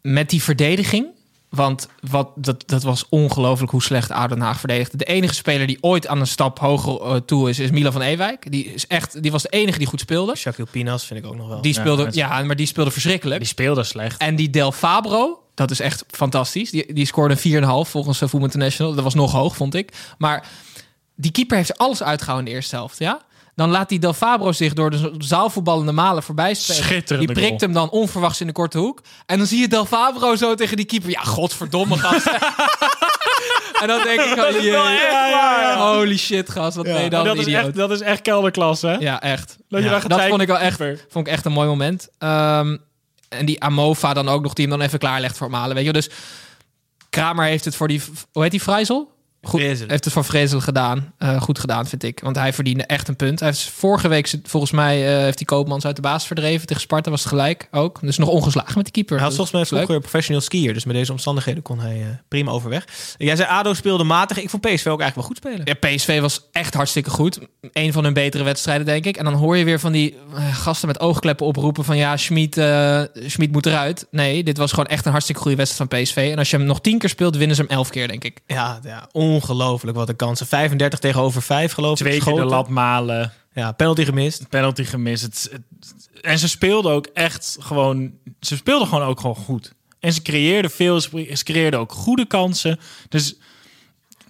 met 0.00 0.30
die 0.30 0.42
verdediging, 0.42 1.06
want 1.54 1.88
wat, 2.10 2.28
dat, 2.34 2.62
dat 2.66 2.82
was 2.82 3.08
ongelooflijk 3.08 3.72
hoe 3.72 3.82
slecht 3.82 4.10
ADO 4.10 4.34
Den 4.34 4.44
Haag 4.44 4.58
verdedigde. 4.58 4.96
De 4.96 5.04
enige 5.04 5.34
speler 5.34 5.66
die 5.66 5.78
ooit 5.80 6.06
aan 6.06 6.20
een 6.20 6.26
stap 6.26 6.58
hoger 6.58 7.00
eh, 7.00 7.16
toe 7.16 7.48
is, 7.48 7.58
is 7.58 7.70
Milan 7.70 7.92
van 7.92 8.00
Ewijk. 8.00 8.50
Die, 8.50 8.64
is 8.64 8.86
echt, 8.86 9.22
die 9.22 9.30
was 9.30 9.42
de 9.42 9.48
enige 9.48 9.78
die 9.78 9.86
goed 9.86 10.00
speelde. 10.00 10.36
Shaquille 10.36 10.68
Pinas 10.70 11.04
vind 11.04 11.24
ik 11.24 11.26
ook 11.26 11.36
nog 11.36 11.48
wel. 11.48 11.62
Die 11.62 11.74
speelde, 11.74 12.08
ja, 12.10 12.42
maar 12.42 12.56
die 12.56 12.66
speelde 12.66 12.90
verschrikkelijk. 12.90 13.40
Die 13.40 13.48
speelde 13.48 13.84
slecht. 13.84 14.20
En 14.20 14.36
die 14.36 14.50
Del 14.50 14.72
Fabro, 14.72 15.42
dat 15.54 15.70
is 15.70 15.80
echt 15.80 16.04
fantastisch. 16.10 16.70
Die, 16.70 16.92
die 16.92 17.06
scoorde 17.06 17.36
een 17.42 17.62
4,5 17.62 17.90
volgens 17.90 18.20
uh, 18.20 18.28
Voetbal 18.28 18.48
International. 18.48 18.94
Dat 18.94 19.04
was 19.04 19.14
nog 19.14 19.32
hoog, 19.32 19.56
vond 19.56 19.74
ik. 19.74 19.92
Maar 20.18 20.46
die 21.14 21.30
keeper 21.30 21.56
heeft 21.56 21.78
alles 21.78 22.02
uitgehouden 22.02 22.46
in 22.46 22.52
de 22.52 22.58
eerste 22.60 22.76
helft, 22.76 22.98
ja? 22.98 23.20
Dan 23.54 23.70
laat 23.70 23.88
die 23.88 23.98
Del 23.98 24.12
Fabro 24.12 24.52
zich 24.52 24.72
door 24.72 24.90
de 24.90 25.14
zaalvoetballende 25.18 25.92
malen 25.92 26.22
voorbij 26.22 26.54
spelen. 26.54 27.04
Die 27.18 27.32
prikt 27.32 27.48
goal. 27.48 27.58
hem 27.58 27.72
dan 27.72 27.90
onverwachts 27.90 28.40
in 28.40 28.46
de 28.46 28.52
korte 28.52 28.78
hoek. 28.78 29.00
En 29.26 29.38
dan 29.38 29.46
zie 29.46 29.60
je 29.60 29.68
Del 29.68 29.84
Fabro 29.84 30.36
zo 30.36 30.54
tegen 30.54 30.76
die 30.76 30.86
keeper. 30.86 31.10
Ja, 31.10 31.20
godverdomme, 31.20 31.96
gast. 32.04 32.26
en 33.82 33.88
dan 33.88 34.02
denk 34.02 34.20
ik, 34.20 34.44
oh, 34.44 34.60
jee, 34.60 35.76
holy 35.76 36.16
shit, 36.16 36.50
gast. 36.50 36.76
Wat 36.76 36.84
ben 36.84 37.02
je 37.02 37.10
dan 37.10 37.24
dat, 37.24 37.36
is 37.36 37.46
echt, 37.46 37.74
dat 37.74 37.90
is 37.90 38.00
echt 38.00 38.22
kelderklasse, 38.22 38.86
hè? 38.86 38.94
Ja, 38.94 39.20
echt. 39.20 39.56
Dat 39.68 39.82
je 39.82 39.88
Ja, 39.88 40.28
vond 40.28 40.40
ik 40.40 40.46
wel 40.46 40.58
echt, 40.58 40.76
vond 41.08 41.26
ik 41.26 41.32
echt 41.32 41.44
een 41.44 41.52
mooi 41.52 41.68
moment. 41.68 42.08
Ehm, 42.18 42.76
en 43.28 43.46
die 43.46 43.62
Amova 43.62 44.14
dan 44.14 44.28
ook 44.28 44.42
nog, 44.42 44.52
die 44.52 44.66
hem 44.66 44.78
dan 44.78 44.86
even 44.86 44.98
klaarlegt 44.98 45.36
voor 45.36 45.50
Malen. 45.50 45.74
Weet 45.76 45.84
je, 45.84 45.92
dus 45.92 46.10
Kramer 47.10 47.44
heeft 47.44 47.64
het 47.64 47.76
voor 47.76 47.88
die, 47.88 48.02
hoe 48.32 48.42
heet 48.42 48.50
die 48.50 48.62
Vrijzel? 48.62 49.10
Goed, 49.44 49.60
Vrezel. 49.60 49.86
heeft 49.88 50.04
het 50.04 50.12
voor 50.12 50.24
Vrezel 50.24 50.60
gedaan. 50.60 51.12
Eh, 51.18 51.40
goed 51.40 51.58
gedaan, 51.58 51.86
vind 51.86 52.02
ik. 52.02 52.20
Want 52.22 52.36
hij 52.36 52.52
verdiende 52.52 52.84
echt 52.84 53.08
een 53.08 53.16
punt. 53.16 53.40
Hij 53.40 53.48
heeft 53.48 53.62
vorige 53.70 54.08
week, 54.08 54.34
volgens 54.42 54.72
mij, 54.72 55.14
eh, 55.16 55.22
heeft 55.22 55.38
hij 55.38 55.46
Koopmans 55.46 55.84
uit 55.86 55.96
de 55.96 56.02
baas 56.02 56.26
verdreven. 56.26 56.66
Tegen 56.66 56.82
Sparta 56.82 57.10
was 57.10 57.20
het 57.20 57.28
gelijk 57.28 57.68
ook. 57.70 57.98
Dus 58.00 58.18
nog 58.18 58.28
ongeslagen 58.28 58.72
met 58.74 58.84
die 58.84 58.92
keeper. 58.92 59.16
Hij 59.16 59.26
was 59.26 59.36
Dus 59.36 59.48
volgens 59.48 59.70
mij 59.70 59.78
leuk. 59.78 59.86
vroeger 59.88 60.08
professioneel 60.08 60.40
skier. 60.42 60.74
Dus 60.74 60.84
met 60.84 60.94
deze 60.94 61.12
omstandigheden 61.12 61.62
kon 61.62 61.80
hij 61.80 62.00
eh, 62.00 62.06
prima 62.28 62.50
overweg. 62.50 62.84
Jij 63.16 63.36
zei 63.36 63.48
ADO 63.48 63.74
speelde 63.74 64.04
matig. 64.04 64.40
Ik 64.42 64.50
vond 64.50 64.62
PSV 64.62 64.86
ook 64.86 65.00
eigenlijk 65.00 65.14
wel 65.14 65.24
goed 65.24 65.36
spelen. 65.36 65.60
Ja, 65.64 65.74
PSV 65.96 66.20
was 66.20 66.48
echt 66.52 66.74
hartstikke 66.74 67.10
goed. 67.10 67.38
Een 67.72 67.92
van 67.92 68.04
hun 68.04 68.12
betere 68.12 68.44
wedstrijden, 68.44 68.86
denk 68.86 69.04
ik. 69.04 69.16
En 69.16 69.24
dan 69.24 69.34
hoor 69.34 69.56
je 69.56 69.64
weer 69.64 69.80
van 69.80 69.92
die 69.92 70.16
gasten 70.52 70.88
met 70.88 71.00
oogkleppen 71.00 71.46
oproepen 71.46 71.84
van... 71.84 71.96
ja, 71.96 72.16
Schmid, 72.16 72.54
Schmid 73.26 73.52
moet 73.52 73.66
eruit. 73.66 74.06
Nee, 74.10 74.44
dit 74.44 74.56
was 74.58 74.70
gewoon 74.70 74.86
echt 74.86 75.04
een 75.04 75.10
hartstikke 75.10 75.40
goede 75.40 75.56
wedstrijd 75.56 75.90
van 75.90 76.00
PSV. 76.02 76.28
En 76.32 76.38
als 76.38 76.50
je 76.50 76.56
hem 76.56 76.66
nog 76.66 76.80
tien 76.80 76.98
keer 76.98 77.08
speelt, 77.08 77.36
winnen 77.36 77.56
ze 77.56 77.62
hem 77.62 77.70
elf 77.70 77.90
keer, 77.90 78.08
denk 78.08 78.24
ik. 78.24 78.40
Ja, 78.46 78.78
ja 78.82 79.08
ongelooflijk 79.32 79.96
wat 79.96 80.08
een 80.08 80.16
kansen. 80.16 80.46
35 80.46 80.98
tegenover 80.98 81.42
5 81.42 81.72
geloof 81.72 82.00
ik. 82.00 82.06
Twee 82.06 82.20
keer 82.20 82.34
de 82.34 82.44
lat 82.44 82.68
malen. 82.68 83.32
Ja, 83.54 83.72
penalty 83.72 84.04
gemist. 84.04 84.48
penalty 84.48 84.84
gemist. 84.84 85.22
Het, 85.22 85.48
het- 85.52 85.94
en 86.22 86.38
ze 86.38 86.48
speelden 86.48 86.92
ook 86.92 87.06
echt 87.06 87.56
gewoon. 87.60 88.12
Ze 88.40 88.56
speelden 88.56 88.88
gewoon 88.88 89.04
ook 89.04 89.20
gewoon 89.20 89.36
goed. 89.36 89.72
En 90.00 90.12
ze 90.12 90.22
creëerden 90.22 90.70
veel. 90.70 91.00
Ze 91.00 91.40
creëerden 91.44 91.80
ook 91.80 91.92
goede 91.92 92.26
kansen. 92.26 92.80
Dus. 93.08 93.34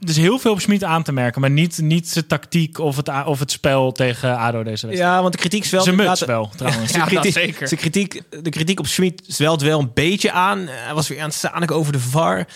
Dus 0.05 0.17
heel 0.17 0.39
veel 0.39 0.53
op 0.53 0.61
Schmid 0.61 0.85
aan 0.85 1.03
te 1.03 1.13
merken, 1.13 1.41
maar 1.41 1.51
niet, 1.51 1.79
niet 1.81 2.09
zijn 2.09 2.27
tactiek 2.27 2.79
of 2.79 2.97
het, 2.97 3.11
of 3.25 3.39
het 3.39 3.51
spel 3.51 3.93
tegen 3.93 4.37
ADO 4.37 4.63
deze 4.63 4.87
wedstrijd. 4.87 4.99
Ja, 5.15 5.21
want 5.21 5.33
de 5.33 5.39
kritiek 5.39 5.65
zwelt 5.65 5.85
zijn 5.85 5.97
muts 5.97 6.21
inderdaad- 6.21 6.37
wel, 6.37 6.51
trouwens. 6.57 6.93
Ja, 6.97 7.05
kritiek, 7.05 7.33
zeker. 7.33 7.69
zijn 7.69 7.81
kritiek, 7.81 8.23
de 8.43 8.51
kritiek 8.51 8.79
op 8.79 8.87
Schmid 8.87 9.23
zwelt 9.27 9.63
wel 9.63 9.81
een 9.81 9.91
beetje 9.95 10.33
aan. 10.33 10.67
Hij 10.67 10.95
was 10.95 11.09
weer 11.09 11.21
aan 11.21 11.29
het 11.29 11.35
zaniken 11.35 11.77
over 11.77 11.93
de 11.93 12.01
VAR. 12.01 12.47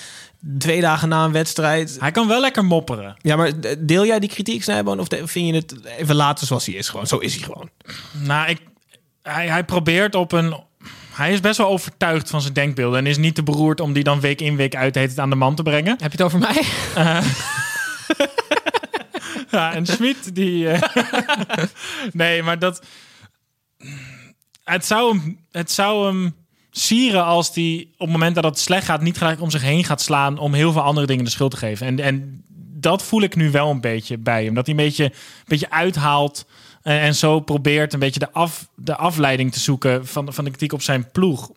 Twee 0.58 0.80
dagen 0.80 1.08
na 1.08 1.24
een 1.24 1.32
wedstrijd. 1.32 1.96
Hij 2.00 2.10
kan 2.10 2.28
wel 2.28 2.40
lekker 2.40 2.64
mopperen. 2.64 3.16
Ja, 3.18 3.36
maar 3.36 3.52
deel 3.78 4.06
jij 4.06 4.18
die 4.20 4.28
kritiek, 4.28 4.62
Snijboon? 4.62 5.00
Of 5.00 5.06
vind 5.08 5.46
je 5.46 5.54
het 5.54 5.84
even 5.98 6.14
laten 6.14 6.46
zoals 6.46 6.66
hij 6.66 6.74
is? 6.74 6.88
Gewoon, 6.88 7.06
zo 7.06 7.18
is 7.18 7.34
hij 7.34 7.44
gewoon. 7.44 7.70
Nou, 8.12 8.48
ik, 8.48 8.60
hij, 9.22 9.48
hij 9.48 9.64
probeert 9.64 10.14
op 10.14 10.32
een. 10.32 10.64
Hij 11.12 11.32
is 11.32 11.40
best 11.40 11.58
wel 11.58 11.68
overtuigd 11.68 12.30
van 12.30 12.40
zijn 12.40 12.52
denkbeelden. 12.52 12.98
En 12.98 13.06
is 13.06 13.16
niet 13.16 13.34
te 13.34 13.42
beroerd 13.42 13.80
om 13.80 13.92
die 13.92 14.04
dan 14.04 14.20
week 14.20 14.40
in, 14.40 14.56
week 14.56 14.76
uit 14.76 14.94
het 14.94 15.18
aan 15.18 15.30
de 15.30 15.36
man 15.36 15.54
te 15.54 15.62
brengen. 15.62 15.96
Heb 16.00 16.12
je 16.12 16.22
het 16.22 16.22
over 16.22 16.38
mij? 16.38 16.62
Ja, 19.50 19.72
en 19.72 19.86
Schmid 19.86 20.34
die... 20.34 20.68
eh, 20.68 21.04
nee, 22.12 22.42
maar 22.42 22.58
dat... 22.58 22.86
Het 24.64 24.86
zou 24.86 25.16
hem, 25.16 25.40
het 25.50 25.72
zou 25.72 26.06
hem 26.06 26.34
sieren 26.78 27.24
als 27.24 27.54
hij 27.54 27.88
op 27.92 27.98
het 27.98 28.10
moment 28.10 28.34
dat 28.34 28.44
het 28.44 28.58
slecht 28.58 28.84
gaat... 28.84 29.00
niet 29.00 29.18
gelijk 29.18 29.40
om 29.40 29.50
zich 29.50 29.62
heen 29.62 29.84
gaat 29.84 30.00
slaan 30.00 30.38
om 30.38 30.54
heel 30.54 30.72
veel 30.72 30.82
andere 30.82 31.06
dingen 31.06 31.24
de 31.24 31.30
schuld 31.30 31.50
te 31.50 31.56
geven. 31.56 31.86
En, 31.86 32.00
en 32.00 32.44
dat 32.80 33.02
voel 33.02 33.22
ik 33.22 33.36
nu 33.36 33.50
wel 33.50 33.70
een 33.70 33.80
beetje 33.80 34.18
bij 34.18 34.44
hem. 34.44 34.54
Dat 34.54 34.66
hij 34.66 34.74
een 34.74 34.84
beetje, 34.84 35.04
een 35.04 35.12
beetje 35.46 35.70
uithaalt 35.70 36.46
en, 36.82 37.00
en 37.00 37.14
zo 37.14 37.40
probeert 37.40 37.92
een 37.92 37.98
beetje 37.98 38.20
de, 38.20 38.32
af, 38.32 38.68
de 38.74 38.96
afleiding 38.96 39.52
te 39.52 39.60
zoeken 39.60 40.06
van, 40.06 40.32
van 40.32 40.44
de 40.44 40.50
kritiek 40.50 40.72
op 40.72 40.82
zijn 40.82 41.10
ploeg. 41.10 41.50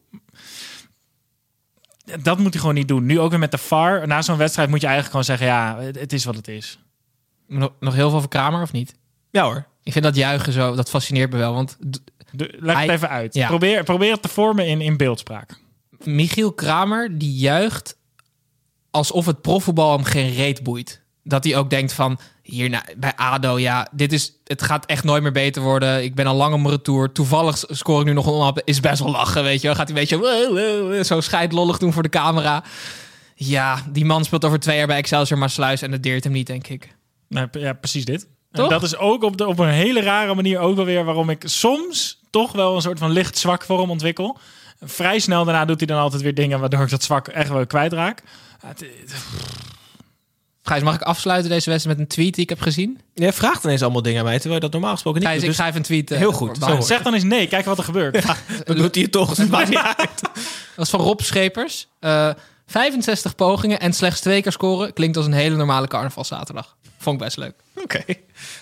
Dat 2.22 2.38
moet 2.38 2.52
hij 2.52 2.60
gewoon 2.60 2.76
niet 2.76 2.88
doen. 2.88 3.06
Nu 3.06 3.20
ook 3.20 3.30
weer 3.30 3.40
met 3.40 3.52
de 3.52 3.58
VAR. 3.58 4.08
Na 4.08 4.22
zo'n 4.22 4.38
wedstrijd 4.38 4.70
moet 4.70 4.82
je 4.82 4.88
eigenlijk 4.88 5.16
gewoon 5.16 5.38
zeggen... 5.38 5.58
ja, 5.58 5.86
het, 5.86 6.00
het 6.00 6.14
is 6.14 6.26
wat 6.26 6.36
het 6.36 6.48
is. 6.48 6.80
Nog, 7.48 7.72
nog 7.80 7.94
heel 7.94 8.10
veel 8.10 8.18
over 8.18 8.30
Kramer 8.30 8.62
of 8.62 8.72
niet? 8.72 8.96
Ja 9.32 9.44
hoor. 9.44 9.66
Ik 9.84 9.92
vind 9.92 10.06
dat 10.06 10.16
juichen 10.16 10.54
zo, 10.54 10.76
dat 10.76 10.90
fascineert 10.90 11.32
me 11.32 11.38
wel. 11.38 11.54
Want 11.54 11.78
De, 12.32 12.56
leg 12.60 12.76
Hij- 12.76 12.84
het 12.86 12.94
even 12.96 13.10
uit. 13.10 13.34
Ja. 13.34 13.48
Probeer, 13.48 13.84
probeer 13.84 14.12
het 14.12 14.22
te 14.22 14.28
vormen 14.28 14.68
in, 14.68 14.82
in 14.82 14.98
beeldspraak. 14.98 15.58
Michiel 16.04 16.52
Kramer, 16.54 17.18
die 17.18 17.34
juicht 17.34 17.98
alsof 18.92 19.26
het 19.26 19.42
profvoetbal 19.42 19.92
hem 19.96 20.04
geen 20.04 20.34
reet 20.34 20.64
boeit. 20.64 21.02
Dat 21.24 21.44
hij 21.44 21.56
ook 21.58 21.70
denkt 21.70 21.94
van, 21.94 22.20
hier 22.44 22.70
na- 22.70 22.86
bij 22.98 23.14
ADO, 23.16 23.58
ja, 23.58 23.88
dit 23.92 24.14
is, 24.14 24.34
het 24.44 24.62
gaat 24.62 24.86
echt 24.86 25.04
nooit 25.04 25.24
meer 25.24 25.32
beter 25.32 25.62
worden. 25.62 26.04
Ik 26.04 26.16
ben 26.16 26.26
al 26.26 26.36
lang 26.36 26.54
op 26.54 26.60
mijn 26.60 26.74
retour. 26.74 27.12
Toevallig 27.12 27.64
score 27.68 28.00
ik 28.00 28.06
nu 28.06 28.14
nog 28.14 28.26
een 28.26 28.32
onhap. 28.34 28.62
Is 28.64 28.80
best 28.80 29.00
wel 29.04 29.12
lachen, 29.12 29.44
weet 29.44 29.62
je 29.62 29.68
wel. 29.68 29.76
Gaat 29.76 29.90
hij 29.90 30.02
een 30.02 30.08
beetje 30.08 31.04
zo 31.04 31.22
scheidlollig 31.22 31.78
doen 31.78 31.94
voor 31.94 32.04
de 32.04 32.10
camera. 32.10 32.64
Ja, 33.36 33.84
die 33.92 34.06
man 34.06 34.24
speelt 34.26 34.46
over 34.46 34.60
twee 34.60 34.78
jaar 34.78 34.88
bij 34.88 34.98
Excelsior 34.98 35.40
Maasluis 35.40 35.82
en 35.82 35.92
dat 35.92 36.04
deert 36.04 36.24
hem 36.24 36.34
niet, 36.34 36.48
denk 36.48 36.68
ik. 36.68 36.96
P- 37.28 37.56
ja, 37.56 37.74
precies 37.74 38.06
dit. 38.06 38.28
Toch? 38.52 38.64
En 38.66 38.72
dat 38.72 38.84
is 38.84 38.98
ook 38.98 39.24
op, 39.24 39.38
de, 39.38 39.48
op 39.48 39.60
een 39.60 39.70
hele 39.70 40.02
rare 40.02 40.36
manier 40.36 40.60
ook 40.60 40.78
alweer 40.78 41.04
waarom 41.04 41.30
ik 41.30 41.44
soms 41.46 42.19
toch 42.30 42.52
wel 42.52 42.76
een 42.76 42.82
soort 42.82 43.00
van 43.00 43.12
licht 43.12 43.38
zwak 43.38 43.64
voor 43.64 43.80
hem 43.80 43.90
ontwikkel. 43.90 44.38
Vrij 44.82 45.20
snel 45.20 45.46
daarna 45.46 45.66
doet 45.66 45.78
hij 45.80 45.88
dan 45.88 46.00
altijd 46.00 46.22
weer 46.22 46.34
dingen 46.34 46.60
waardoor 46.60 46.82
ik 46.84 46.90
dat 46.90 47.04
zwak 47.04 47.28
echt 47.28 47.50
wel 47.50 47.66
kwijtraak. 47.68 48.24
Gijs, 50.64 50.82
mag 50.84 50.96
ik 50.96 51.02
afsluiten 51.02 51.50
deze 51.50 51.70
wedstrijd 51.70 51.98
met 51.98 52.08
een 52.08 52.14
tweet 52.16 52.34
die 52.34 52.44
ik 52.44 52.50
heb 52.50 52.62
gezien? 52.62 53.00
Je 53.14 53.34
vraagt 53.34 53.64
ineens 53.64 53.82
allemaal 53.82 54.02
dingen 54.02 54.20
aan 54.20 54.26
mij, 54.26 54.34
terwijl 54.40 54.56
je 54.56 54.60
dat 54.62 54.72
normaal 54.72 54.92
gesproken 54.92 55.20
niet 55.20 55.30
Gijs, 55.30 55.42
doet. 55.42 55.50
ik 55.52 55.56
Dus 55.58 55.66
schrijf 55.66 55.76
een 55.80 55.88
tweet. 55.88 56.12
eh, 56.12 56.18
Heel 56.18 56.32
goed, 56.32 56.58
zo 56.64 56.80
zeg 56.82 57.02
dan 57.02 57.14
eens 57.14 57.24
nee, 57.24 57.48
kijk 57.48 57.66
wat 57.66 57.78
er 57.78 57.84
gebeurt. 57.84 58.14
dat 58.66 58.78
doet 58.78 58.94
hij 58.96 59.04
het 59.04 59.12
toch, 59.12 59.38
het 59.38 59.50
maakt 59.50 59.70
niet 59.70 59.78
uit. 59.98 60.22
Dat 60.76 60.86
is 60.86 60.90
van 60.90 61.00
Rob 61.00 61.20
Schepers. 61.22 61.88
Eh 62.00 62.30
65 62.66 63.36
pogingen 63.36 63.80
en 63.80 63.94
slechts 63.94 64.20
twee 64.22 64.42
keer 64.42 64.52
scoren. 64.52 64.94
Klinkt 64.94 65.18
als 65.18 65.26
een 65.26 65.34
hele 65.34 65.56
normale 65.56 65.88
carnavalszaterdag. 65.88 66.76
Vond 66.98 67.20
ik 67.20 67.24
best 67.26 67.38
leuk. 67.38 67.54
Oké. 67.84 68.04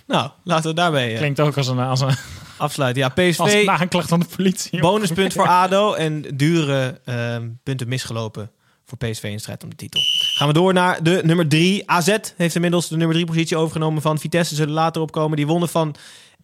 Nou, 0.06 0.30
laten 0.44 0.70
we 0.70 0.76
daarmee 0.76 1.12
eh, 1.12 1.18
Klinkt 1.18 1.40
ook 1.40 1.58
als 1.58 1.68
een, 1.68 1.80
als 1.80 2.02
een, 2.02 2.16
afsluiten. 2.58 3.02
Ja, 3.02 3.12
als 3.16 3.36
PSV, 3.36 3.54
een 3.54 3.70
aanklacht 3.70 4.10
van 4.10 4.20
de 4.20 4.26
politie. 4.36 4.80
bonuspunt 4.80 5.34
voor 5.34 5.48
ADO 5.64 5.94
en 5.94 6.22
dure 6.34 7.02
ehm, 7.06 7.50
punten 7.64 7.88
misgelopen 7.88 8.52
voor 8.86 8.98
PSV 8.98 9.24
in 9.24 9.40
strijd 9.40 9.64
om 9.64 9.70
de 9.70 9.76
titel. 9.76 10.02
Gaan 10.36 10.48
we 10.48 10.54
door 10.54 10.74
naar 10.74 11.04
de 11.04 11.22
nummer 11.24 11.48
3. 11.48 11.90
AZ 11.90 12.18
heeft 12.38 12.56
inmiddels 12.56 12.88
de 12.88 12.98
nummer 12.98 13.16
3 13.16 13.28
positie 13.28 13.58
overgenomen 13.58 14.02
van 14.02 14.20
Vitesse. 14.20 14.56
Zullen 14.56 14.74
later 14.74 15.02
opkomen. 15.02 15.38
Die 15.38 15.48
wonnen 15.48 15.70
van 15.70 15.96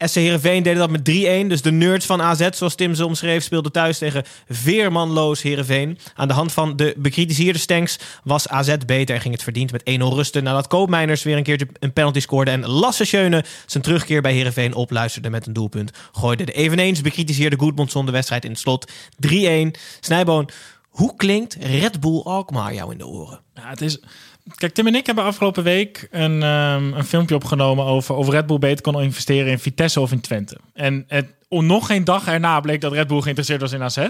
SC 0.07 0.15
Heerenveen, 0.15 0.63
deden 0.63 0.79
dat 0.79 0.89
met 0.89 1.10
3-1. 1.45 1.48
Dus 1.48 1.62
de 1.62 1.72
nerds 1.72 2.05
van 2.05 2.22
AZ, 2.22 2.48
zoals 2.51 2.75
Tim 2.75 2.95
ze 2.95 3.05
omschreef, 3.05 3.43
speelden 3.43 3.72
thuis 3.72 3.98
tegen 3.98 4.24
veermanloos 4.50 5.41
Heerenveen. 5.41 5.98
Aan 6.15 6.27
de 6.27 6.33
hand 6.33 6.51
van 6.51 6.75
de 6.75 6.93
bekritiseerde 6.98 7.60
stanks 7.60 8.00
was 8.24 8.48
AZ 8.48 8.75
beter 8.86 9.15
en 9.15 9.22
ging 9.22 9.33
het 9.33 9.43
verdiend 9.43 9.72
met 9.72 9.81
1-0 9.81 9.83
rusten. 9.86 10.43
Nadat 10.43 10.67
Koopmeiners 10.67 11.24
weer 11.24 11.38
een 11.38 11.43
keertje 11.43 11.67
een 11.79 11.93
penalty 11.93 12.19
scoorde 12.19 12.51
en 12.51 12.67
Lasse 12.67 13.05
Schöne 13.05 13.43
zijn 13.65 13.83
terugkeer 13.83 14.22
bij 14.22 14.33
Heerenveen 14.33 14.74
opluisterde 14.74 15.29
met 15.29 15.48
een 15.48 15.53
doelpunt. 15.53 15.91
Gooide 16.12 16.43
de 16.43 16.51
eveneens 16.51 17.01
bekritiseerde 17.01 17.57
Goedmondson 17.57 18.05
de 18.05 18.12
wedstrijd 18.12 18.43
in 18.43 18.51
het 18.51 18.60
slot 18.60 18.91
3-1. 19.27 19.31
Snijboon, 20.00 20.50
hoe 20.89 21.15
klinkt 21.15 21.57
Red 21.60 22.00
Bull 22.00 22.22
Alkmaar 22.24 22.74
jou 22.74 22.91
in 22.91 22.98
de 22.98 23.07
oren? 23.07 23.39
Ja, 23.53 23.69
het 23.69 23.81
is... 23.81 24.00
Kijk, 24.55 24.73
Tim 24.73 24.88
en 24.88 24.95
ik 24.95 25.05
hebben 25.05 25.23
afgelopen 25.23 25.63
week 25.63 26.07
een, 26.12 26.43
ehm, 26.43 26.93
een 26.93 27.05
filmpje 27.05 27.35
opgenomen 27.35 27.85
over 27.85 28.15
of 28.15 28.29
Red 28.29 28.45
Bull 28.45 28.59
beter 28.59 28.81
kon 28.81 29.01
investeren 29.01 29.51
in 29.51 29.59
Vitesse 29.59 30.00
of 30.00 30.12
in 30.12 30.21
Twente. 30.21 30.57
En 30.73 31.05
het, 31.07 31.33
nog 31.50 31.85
geen 31.85 32.03
dag 32.03 32.27
erna 32.27 32.59
bleek 32.59 32.81
dat 32.81 32.91
Red 32.91 33.07
Bull 33.07 33.21
geïnteresseerd 33.21 33.62
was 33.62 33.71
in 33.71 33.83
AZ. 33.83 33.97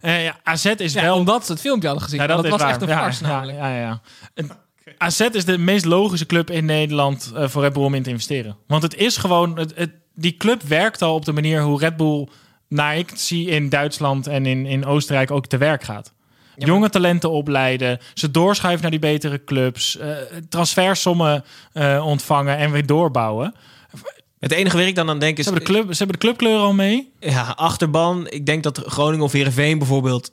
Eh 0.00 0.24
ja, 0.24 0.36
AZ 0.42 0.64
is 0.64 0.92
Ja, 0.92 1.02
wel... 1.02 1.16
omdat 1.16 1.46
ze 1.46 1.52
het 1.52 1.60
filmpje 1.60 1.88
hadden 1.88 2.04
gezien. 2.04 2.20
Ja, 2.20 2.26
dat 2.26 2.48
was 2.48 2.60
waar. 2.60 2.70
echt 2.70 2.82
een 2.82 2.88
farce 2.88 3.24
ja, 3.24 3.30
namelijk. 3.30 3.58
Ja, 3.58 3.78
ja. 3.78 4.00
En 4.34 4.50
AZ 4.98 5.20
is 5.20 5.44
de 5.44 5.58
meest 5.58 5.84
logische 5.84 6.26
club 6.26 6.50
in 6.50 6.64
Nederland 6.64 7.32
eh, 7.34 7.48
voor 7.48 7.62
Red 7.62 7.72
Bull 7.72 7.82
om 7.84 7.94
in 7.94 8.02
te 8.02 8.10
investeren. 8.10 8.56
Want 8.66 8.82
het 8.82 8.94
is 8.94 9.16
gewoon... 9.16 9.58
Het, 9.58 9.72
het, 9.76 9.90
die 10.14 10.36
club 10.36 10.62
werkt 10.62 11.02
al 11.02 11.14
op 11.14 11.24
de 11.24 11.32
manier 11.32 11.62
hoe 11.62 11.78
Red 11.78 11.96
Bull, 11.96 12.28
naar 12.68 12.96
ik 12.96 13.10
zie 13.14 13.48
in 13.48 13.68
Duitsland 13.68 14.26
en 14.26 14.46
in, 14.46 14.66
in 14.66 14.84
Oostenrijk, 14.84 15.30
ook 15.30 15.46
te 15.46 15.56
werk 15.56 15.82
gaat. 15.82 16.12
Jonge 16.56 16.88
talenten 16.88 17.30
opleiden, 17.30 17.98
ze 18.14 18.30
doorschuiven 18.30 18.82
naar 18.82 18.90
die 18.90 19.00
betere 19.00 19.44
clubs, 19.44 19.98
eh 19.98 20.08
transfersommen 20.48 21.44
eh, 21.72 22.06
ontvangen 22.06 22.56
en 22.56 22.70
weer 22.70 22.86
doorbouwen. 22.86 23.54
Het 24.38 24.52
enige 24.52 24.76
waar 24.76 24.86
ik 24.86 24.94
dan 24.94 25.08
aan 25.08 25.18
denk 25.18 25.38
is... 25.38 25.44
Ze 25.44 25.50
hebben 25.50 25.72
de, 25.72 25.74
club, 25.74 25.92
ze 25.92 25.98
hebben 25.98 26.20
de 26.20 26.26
clubkleur 26.26 26.58
al 26.58 26.72
mee. 26.72 27.12
Ja, 27.20 27.42
achterban. 27.42 28.26
Ik 28.28 28.46
denk 28.46 28.62
dat 28.62 28.82
Groningen 28.86 29.24
of 29.24 29.32
Heerenveen 29.32 29.78
bijvoorbeeld 29.78 30.32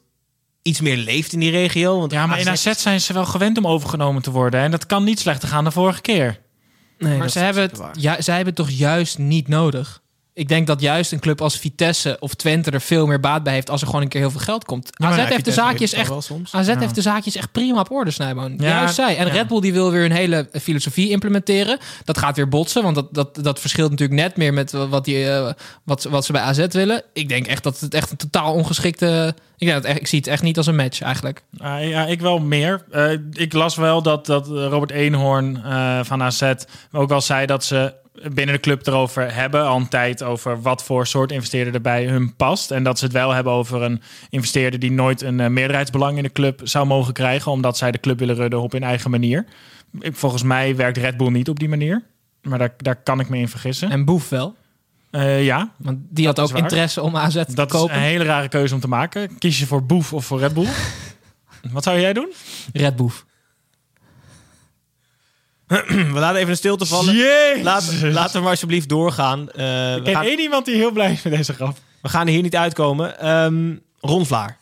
iets 0.62 0.82
meer 0.82 0.98
leeft 0.98 1.34
in 1.34 1.40
die 1.40 1.52
regio. 1.52 2.00
Want 2.00 2.12
Ja, 2.12 2.26
maar 2.26 2.40
in 2.40 2.50
AZ 2.50 2.72
zijn 2.72 3.02
ze 3.02 3.14
wel 3.14 3.26
gewend 3.26 3.58
om 3.58 3.68
overgenomen 3.68 4.22
te 4.22 4.32
worden. 4.32 4.60
En 4.60 4.72
dat 4.72 4.86
kan 4.86 5.04
niet 5.04 5.20
slechter 5.20 5.50
gaan 5.50 5.64
dan 5.64 5.74
vorige 5.74 6.02
keer. 6.02 6.40
Nee, 6.98 7.18
Maar 7.18 7.30
ze 7.30 7.40
hebben, 7.40 7.64
het, 7.64 7.80
ja, 7.92 8.22
zij 8.22 8.36
hebben 8.36 8.54
het 8.56 8.66
toch 8.66 8.78
juist 8.78 9.18
niet 9.18 9.48
nodig? 9.48 10.02
Ik 10.34 10.48
denk 10.48 10.68
dat 10.68 10.82
juist 10.82 11.12
een 11.12 11.20
club 11.20 11.42
als 11.42 11.58
Vitesse 11.58 12.18
of 12.20 12.34
Twente 12.34 12.72
er 12.72 12.82
veel 12.82 13.06
meer 13.06 13.20
baat 13.20 13.44
bij 13.44 13.54
heeft 13.54 13.70
als 13.70 13.82
er 13.82 13.88
gewoon 13.88 14.02
een 14.02 14.08
keer 14.08 14.20
heel 14.22 14.32
veel 14.32 14.40
geld 14.40 14.66
komt. 14.66 14.90
AZ 14.94 15.18
ja, 15.18 15.26
heeft 15.26 15.46
de 15.46 15.52
zaakjes 15.52 15.96
heeft 15.96 16.10
echt. 16.10 16.32
AZ 16.52 16.68
Ja. 16.68 16.80
heeft 16.80 16.96
de 16.96 17.02
zaakjes 17.02 17.36
echt 17.36 17.52
prima 17.52 17.80
op 17.80 17.92
orde, 17.92 18.12
Snijboon. 18.12 18.54
Ja, 18.58 18.68
Juist 18.68 18.96
zij. 18.96 19.18
En. 19.18 19.30
Red 19.30 19.48
Bull 19.48 19.62
die 19.62 19.74
wil 19.74 19.92
weer 19.92 20.06
een 20.06 20.12
hele 20.12 20.50
filosofie 20.62 21.10
implementeren. 21.10 21.78
Dat 22.04 22.18
gaat 22.18 22.36
weer 22.36 22.48
botsen, 22.48 22.84
want 22.84 22.96
dat, 22.96 23.14
dat, 23.14 23.36
dat 23.44 23.60
verschilt 23.60 23.90
natuurlijk 23.90 24.20
net 24.20 24.38
meer 24.38 24.54
met 24.54 24.72
wat, 24.72 25.06
die, 25.06 25.30
eh, 25.30 25.52
wat, 25.84 26.04
wat 26.04 26.26
ze 26.26 26.32
bij 26.32 26.42
AZ 26.42 26.66
willen. 26.70 27.04
Ik 27.14 27.30
denk 27.30 27.48
echt 27.48 27.64
dat 27.64 27.80
het 27.80 27.94
echt 27.94 28.12
een 28.12 28.18
totaal 28.18 28.54
ongeschikte... 28.54 29.36
Ik, 29.58 29.68
denk 29.68 29.82
dat 29.82 29.92
echt, 29.92 30.00
ik 30.00 30.08
zie 30.08 30.20
het 30.20 30.28
echt 30.28 30.44
niet 30.44 30.58
als 30.58 30.68
een 30.68 30.76
match 30.76 31.02
eigenlijk. 31.02 31.44
Ja, 31.52 32.06
ik 32.06 32.22
wel 32.22 32.40
meer. 32.40 32.86
Eh, 32.92 33.12
ik 33.32 33.54
las 33.54 33.76
wel 33.76 34.02
dat, 34.02 34.26
dat 34.26 34.48
Robert 34.48 34.92
Eenhoorn 34.92 35.64
eh, 35.64 36.00
van 36.04 36.24
AZ 36.24 36.54
ook 36.92 37.10
wel 37.10 37.22
zei 37.22 37.46
dat 37.46 37.64
ze 37.64 37.94
binnen 38.14 38.56
de 38.56 38.62
club 38.62 38.88
erover 38.88 39.34
hebben 39.34 39.66
al 39.66 39.78
een 39.78 39.88
tijd 39.88 40.24
over 40.24 40.62
wat 40.62 40.84
voor 40.84 41.08
soort 41.08 41.32
investeerder 41.32 41.74
er 41.74 41.82
bij 41.82 42.06
hun 42.06 42.36
past. 42.36 42.72
En 42.72 42.84
dat 42.84 42.98
ze 43.00 43.04
het 43.06 43.14
wel 43.14 43.32
hebben 43.32 43.54
over 43.54 43.82
een 43.82 44.02
investeerder 44.30 44.80
die 44.80 44.92
nooit 44.92 45.22
een 45.22 45.40
eh, 45.40 45.48
meerderheidsbelang 45.48 46.18
in 46.18 46.24
de 46.24 46.32
club 46.32 46.62
zou 46.64 46.86
mogen 46.86 47.14
krijgen, 47.14 47.52
omdat 47.52 47.78
zij 47.78 47.92
de 47.92 48.00
club 48.00 48.20
willen 48.20 48.36
runnen 48.36 48.62
op 48.62 48.72
hun 48.72 48.84
eigen 48.84 49.12
manier. 49.12 49.46
Ik, 50.00 50.16
volgens 50.16 50.44
mij 50.44 50.76
werkt 50.76 50.98
Red 50.98 51.18
Bull 51.18 51.30
niet 51.30 51.50
op 51.50 51.60
die 51.60 51.70
manier. 51.70 52.04
Maar 52.42 52.60
daar, 52.60 52.74
daar 52.78 52.96
kan 52.96 53.20
ik 53.20 53.30
me 53.30 53.38
in 53.38 53.48
vergissen. 53.48 53.90
En 53.90 54.06
Boef 54.06 54.30
wel. 54.30 54.56
Eh, 55.12 55.46
ja, 55.46 55.72
Want 55.78 55.98
die 56.10 56.26
had 56.26 56.36
Dat 56.36 56.50
ook 56.50 56.56
is 56.58 56.62
interesse 56.62 57.02
om 57.02 57.16
AZ 57.16 57.34
te 57.34 57.56
dat 57.56 57.74
is 57.74 57.80
kopen. 57.80 57.96
een 57.96 58.02
hele 58.02 58.24
rare 58.24 58.48
keuze 58.48 58.74
om 58.74 58.80
te 58.80 58.88
maken. 58.88 59.38
Kies 59.38 59.60
je 59.60 59.66
voor 59.68 59.84
Boef 59.84 60.14
of 60.14 60.26
voor 60.26 60.40
Red 60.40 60.54
Bull? 60.54 60.68
wat 61.74 61.84
zou 61.84 62.00
jij 62.00 62.14
doen? 62.14 62.32
Red 62.74 62.96
Boef. 62.96 63.26
We 65.88 66.12
laten 66.14 66.36
even 66.38 66.50
een 66.50 66.56
stilte 66.58 66.86
vallen. 66.86 67.16
Jezus! 67.16 67.64
Laat, 67.64 67.94
laten 68.02 68.34
we 68.36 68.40
maar 68.40 68.50
alsjeblieft 68.50 68.90
doorgaan. 68.90 69.50
Eh, 69.52 69.96
Ik 69.96 70.04
ken 70.04 70.14
gaan, 70.14 70.24
één 70.26 70.40
iemand 70.40 70.66
die 70.66 70.76
heel 70.76 70.92
blij 70.92 71.12
is 71.12 71.22
met 71.22 71.34
deze 71.34 71.54
grap. 71.54 71.78
we 72.02 72.10
gaan 72.10 72.28
er 72.28 72.34
hier 72.34 72.42
niet 72.42 72.56
uitkomen. 72.56 73.20
Ehm 73.20 73.76
Ron 74.00 74.26
Vlaar. 74.26 74.58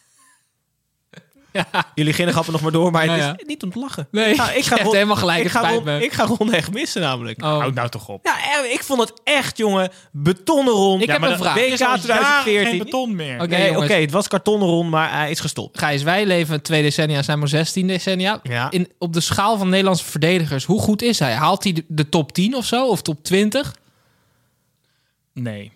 Jullie 1.96 2.14
gingen 2.14 2.32
grappen 2.32 2.54
nog 2.54 2.62
maar 2.62 2.72
door, 2.72 2.92
maar 2.92 3.02
het 3.02 3.12
Ja, 3.12 3.18
is 3.18 3.24
ja. 3.24 3.36
niet 3.46 3.64
om 3.64 3.72
te 3.72 3.80
lachen. 3.80 4.08
Nee, 4.12 4.30
ik 4.32 4.36
ga, 4.42 4.52
ik 4.52 4.58
je 4.58 4.64
ga 4.64 4.70
hebt 4.70 4.84
Ron, 4.86 4.94
helemaal 4.94 5.16
gelijk, 5.16 5.44
Ik 5.44 5.50
ga, 5.52 5.70
Ron, 5.72 5.84
me. 5.84 6.04
ik 6.04 6.12
ga 6.14 6.26
Ron 6.26 6.54
echt 6.54 6.74
missen 6.74 7.02
namelijk. 7.02 7.44
Oh. 7.44 7.60
Houd 7.60 7.74
nou 7.74 7.90
toch 7.90 8.08
op. 8.08 8.26
Ja, 8.26 8.64
eh, 8.64 8.72
ik 8.72 8.84
vond 8.84 9.00
het 9.00 9.14
echt, 9.24 9.58
jongen, 9.58 9.90
betonnen 10.12 10.74
Ron. 10.74 11.02
Ik 11.02 11.08
heb 11.10 11.20
maar 11.20 11.32
een 11.32 11.38
vraag. 11.38 11.54
WK 11.56 11.62
Er 11.62 11.68
is 11.74 11.82
al 11.82 11.88
jaren 11.88 12.02
2014. 12.02 12.66
geen 12.70 12.78
beton 12.78 13.16
meer. 13.16 13.36
Oké, 13.42 13.48
Nee, 13.58 13.78
oké, 13.78 13.94
het 13.94 14.12
was 14.12 14.28
kartonnen 14.28 14.68
Ron, 14.68 14.90
maar 14.90 15.12
hij 15.12 15.32
is 15.32 15.40
gestopt. 15.40 15.80
Gijs, 15.80 16.04
wij 16.04 16.26
leven 16.26 16.62
twee 16.62 16.82
decennia, 16.82 17.22
zijn 17.22 17.40
maar 17.40 17.48
16 17.48 17.88
decennia. 17.88 18.40
Ja. 18.44 18.72
In, 18.72 18.92
op 18.98 19.14
de 19.14 19.22
schaal 19.22 19.58
van 19.58 19.70
Nederlandse 19.70 20.06
verdedigers, 20.06 20.66
hoe 20.66 20.82
goed 20.82 21.02
is 21.02 21.20
hij? 21.20 21.34
Haalt 21.34 21.64
hij 21.64 21.74
de, 21.74 21.84
de 21.88 22.10
top 22.10 22.32
10 22.32 22.56
of 22.56 22.66
zo? 22.66 22.88
Of 22.88 23.02
top 23.02 23.24
20? 23.24 23.76
Nee. 25.34 25.72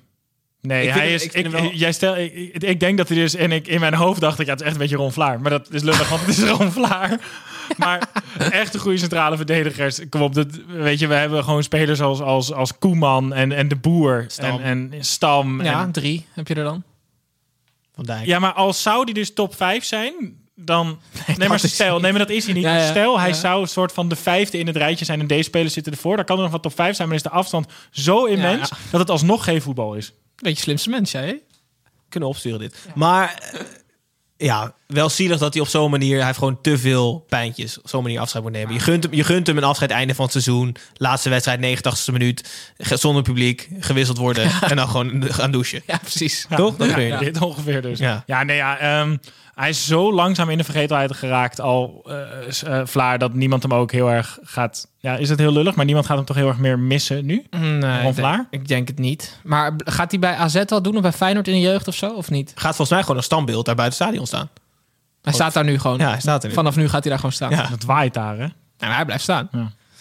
Nee, 0.68 0.88
Ik 0.88 0.94
hij 0.94 1.06
hem- 1.06 1.14
is. 1.14 1.28
ik 1.28 1.48
wel- 1.48 1.72
jij 1.74 1.92
stel, 1.92 2.18
ik, 2.18 2.34
ik- 2.64 2.80
denk 2.80 2.98
dat 2.98 3.08
hij 3.08 3.18
dus. 3.18 3.36
En 3.36 3.52
ik, 3.52 3.68
in 3.68 3.80
mijn 3.80 3.94
hoofd 3.94 4.20
dacht 4.22 4.40
ik, 4.40 4.46
ja, 4.46 4.52
het 4.52 4.60
is 4.62 4.66
echt 4.66 4.76
een 4.76 4.82
beetje 4.82 4.96
Ron 4.96 5.12
Vlaar. 5.12 5.42
Maar 5.42 5.52
dat 5.52 5.68
is 5.72 5.82
lullig, 5.82 6.10
want 6.10 6.22
het 6.26 6.30
is 6.38 6.50
Ron 6.58 6.72
Vlaar. 6.72 7.20
Maar 7.78 8.10
echt 8.38 8.74
een 8.74 8.80
goede 8.80 8.98
centrale 8.98 9.36
verdedigers. 9.38 10.00
Kom 10.10 10.22
op, 10.22 10.34
dat, 10.34 10.48
weet 10.68 11.00
je, 11.00 11.08
we 11.08 11.14
hebben 11.14 11.44
gewoon 11.44 11.64
spelers 11.64 12.02
als, 12.02 12.22
als, 12.22 12.54
als 12.54 12.78
Koeman 12.78 13.34
en, 13.34 13.52
en 13.52 13.68
De 13.68 13.76
Boer. 13.76 14.26
Stam. 14.28 14.60
En, 14.60 14.94
en 14.94 15.04
Stam. 15.06 15.64
Ja, 15.64 15.82
En, 15.82 15.92
drie 15.92 16.26
heb 16.34 16.48
je 16.48 16.54
er 16.56 16.64
dan. 16.64 16.84
Van 17.96 18.04
Dijk. 18.04 18.26
ja, 18.26 18.40
maar 18.40 18.54
als 18.54 18.82
zou 18.82 19.06
die 19.06 19.14
dus 19.14 19.34
top 19.34 19.56
5 19.56 19.84
zijn, 19.84 20.14
dan... 20.56 21.00
Nee, 21.38 21.48
maar 21.50 21.62
dat 21.62 21.70
stel, 21.70 22.00
nee, 22.00 22.12
maar 22.12 22.20
dat 22.20 22.30
is 22.30 22.46
hij 22.46 22.54
niet. 22.54 22.64
Ja, 22.64 22.76
ja. 22.78 22.90
Stel, 22.90 23.20
hij 23.20 23.30
Ja. 23.30 23.36
zou 23.36 23.62
een 23.62 23.68
soort 23.68 23.92
van 23.92 24.08
de 24.08 24.16
vijfde 24.16 24.58
in 24.58 24.68
het 24.68 24.76
rijtje 24.78 25.06
zijn 25.06 25.20
en 25.20 25.28
deze 25.28 25.44
spelers 25.44 25.74
zitten 25.74 25.94
ervoor. 25.94 26.16
Dan 26.16 26.26
kan 26.26 26.38
er 26.38 26.44
nog 26.44 26.52
wat 26.52 26.62
top 26.62 26.76
vijf 26.76 26.96
zijn, 26.96 27.08
maar 27.08 27.18
is 27.18 27.24
de 27.24 27.30
afstand 27.30 27.68
zo 27.92 28.26
immens 28.26 28.70
Ja, 28.70 28.78
dat 28.92 29.00
het 29.00 29.10
alsnog 29.10 29.44
geen 29.44 29.62
voetbal 29.62 29.94
is. 29.94 30.14
Beetje 30.44 30.64
slimste 30.64 30.90
mens, 30.90 31.12
jij. 31.12 31.42
kunnen 32.10 32.30
opsturen 32.30 32.60
dit. 32.60 32.76
Maar 32.96 33.50
eh, 33.54 33.60
ja, 34.38 34.74
wel 34.88 35.10
zielig 35.10 35.40
dat 35.40 35.54
hij 35.54 35.62
op 35.62 35.68
zo'n 35.68 35.92
manier... 35.92 36.18
Hij 36.18 36.26
heeft 36.26 36.38
gewoon 36.38 36.62
te 36.62 36.78
veel 36.78 37.26
pijntjes 37.30 37.82
op 37.82 37.90
zo'n 37.90 38.04
manier 38.04 38.20
afscheid 38.20 38.44
moet 38.44 38.54
nemen. 38.54 38.74
Je 38.74 38.80
gunt 38.80 39.04
hem, 39.04 39.14
je 39.14 39.24
gunt 39.24 39.48
hem 39.48 39.58
een 39.58 39.64
afscheid 39.64 39.92
einde 39.92 40.16
van 40.16 40.24
het 40.24 40.34
seizoen. 40.34 40.76
Laatste 40.94 41.30
wedstrijd, 41.30 41.80
89ste 41.80 42.12
minuut. 42.12 42.50
Zonder 42.78 43.24
publiek, 43.24 43.70
gewisseld 43.80 44.18
worden. 44.18 44.52
En 44.62 44.76
dan 44.76 44.90
gewoon 44.90 45.24
gaan 45.34 45.52
douchen. 45.52 45.82
Ja, 45.86 45.98
precies. 45.98 46.46
Toch? 46.56 46.76
Dat 46.76 46.90
Ja, 46.90 47.32
ongeveer 47.40 47.82
dus. 47.82 48.00
Ja. 48.00 48.24
Ja, 48.26 48.44
nee, 48.44 48.56
ja, 48.56 48.78
ehm, 48.78 49.18
hij 49.56 49.70
is 49.70 49.86
zo 49.86 50.14
langzaam 50.14 50.50
in 50.50 50.58
de 50.58 50.64
vergetelheid 50.64 51.16
geraakt 51.16 51.62
al, 51.62 52.06
eh, 52.08 52.80
eh, 52.80 52.88
Vlaar, 52.88 53.18
dat 53.18 53.34
niemand 53.34 53.64
hem 53.64 53.74
ook 53.74 53.92
heel 53.92 54.12
erg 54.12 54.40
gaat... 54.44 54.88
Ja, 54.98 55.16
is 55.16 55.30
het 55.30 55.40
heel 55.40 55.52
lullig, 55.52 55.76
maar 55.76 55.86
niemand 55.86 56.06
gaat 56.06 56.18
hem 56.18 56.26
toch 56.26 56.36
heel 56.36 56.48
erg 56.48 56.58
meer 56.58 56.80
missen 56.80 57.26
nu? 57.26 57.46
Nee, 57.50 58.02
Ron 58.02 58.10
ik, 58.10 58.16
Vlaar? 58.16 58.36
denk, 58.36 58.48
ik 58.50 58.68
denk 58.68 58.88
het 58.88 59.00
niet. 59.00 59.40
Maar 59.44 59.74
gaat 59.78 60.12
hij 60.12 60.20
bij 60.20 60.36
AZ 60.36 60.64
wel 60.66 60.82
doen 60.82 60.96
of 60.96 61.02
bij 61.02 61.12
Feyenoord 61.12 61.48
in 61.48 61.54
de 61.54 61.60
jeugd 61.60 61.88
of 61.88 61.96
zo? 61.96 62.10
Of 62.10 62.30
niet? 62.30 62.52
Gaat 62.56 62.76
volgens 62.76 62.90
mij 62.90 63.02
gewoon 63.02 63.18
een 63.18 63.24
standbeeld 63.24 63.66
daar 63.66 63.76
buiten 63.76 63.98
het 63.98 64.08
stadion 64.08 64.28
staan. 64.28 64.50
Hij 65.22 65.34
staat 65.34 65.54
daar 65.54 65.64
nu 65.64 65.80
gewoon. 65.80 65.98
Ja, 65.98 66.10
hij 66.10 66.20
staat 66.20 66.44
er 66.44 66.50
nu. 66.50 66.56
Vanaf 66.56 66.76
nu 66.76 66.90
gaat 66.90 67.02
hij 67.02 67.10
daar 67.10 67.20
gewoon 67.20 67.32
staan. 67.32 67.50
Ja. 67.50 67.68
Het 67.68 67.86
waait 67.86 68.14
daar, 68.14 68.34
hè? 68.34 68.38
Nou, 68.38 68.52
maar 68.78 68.96
hij 68.96 69.06
blijft 69.06 69.24
staan. 69.24 69.50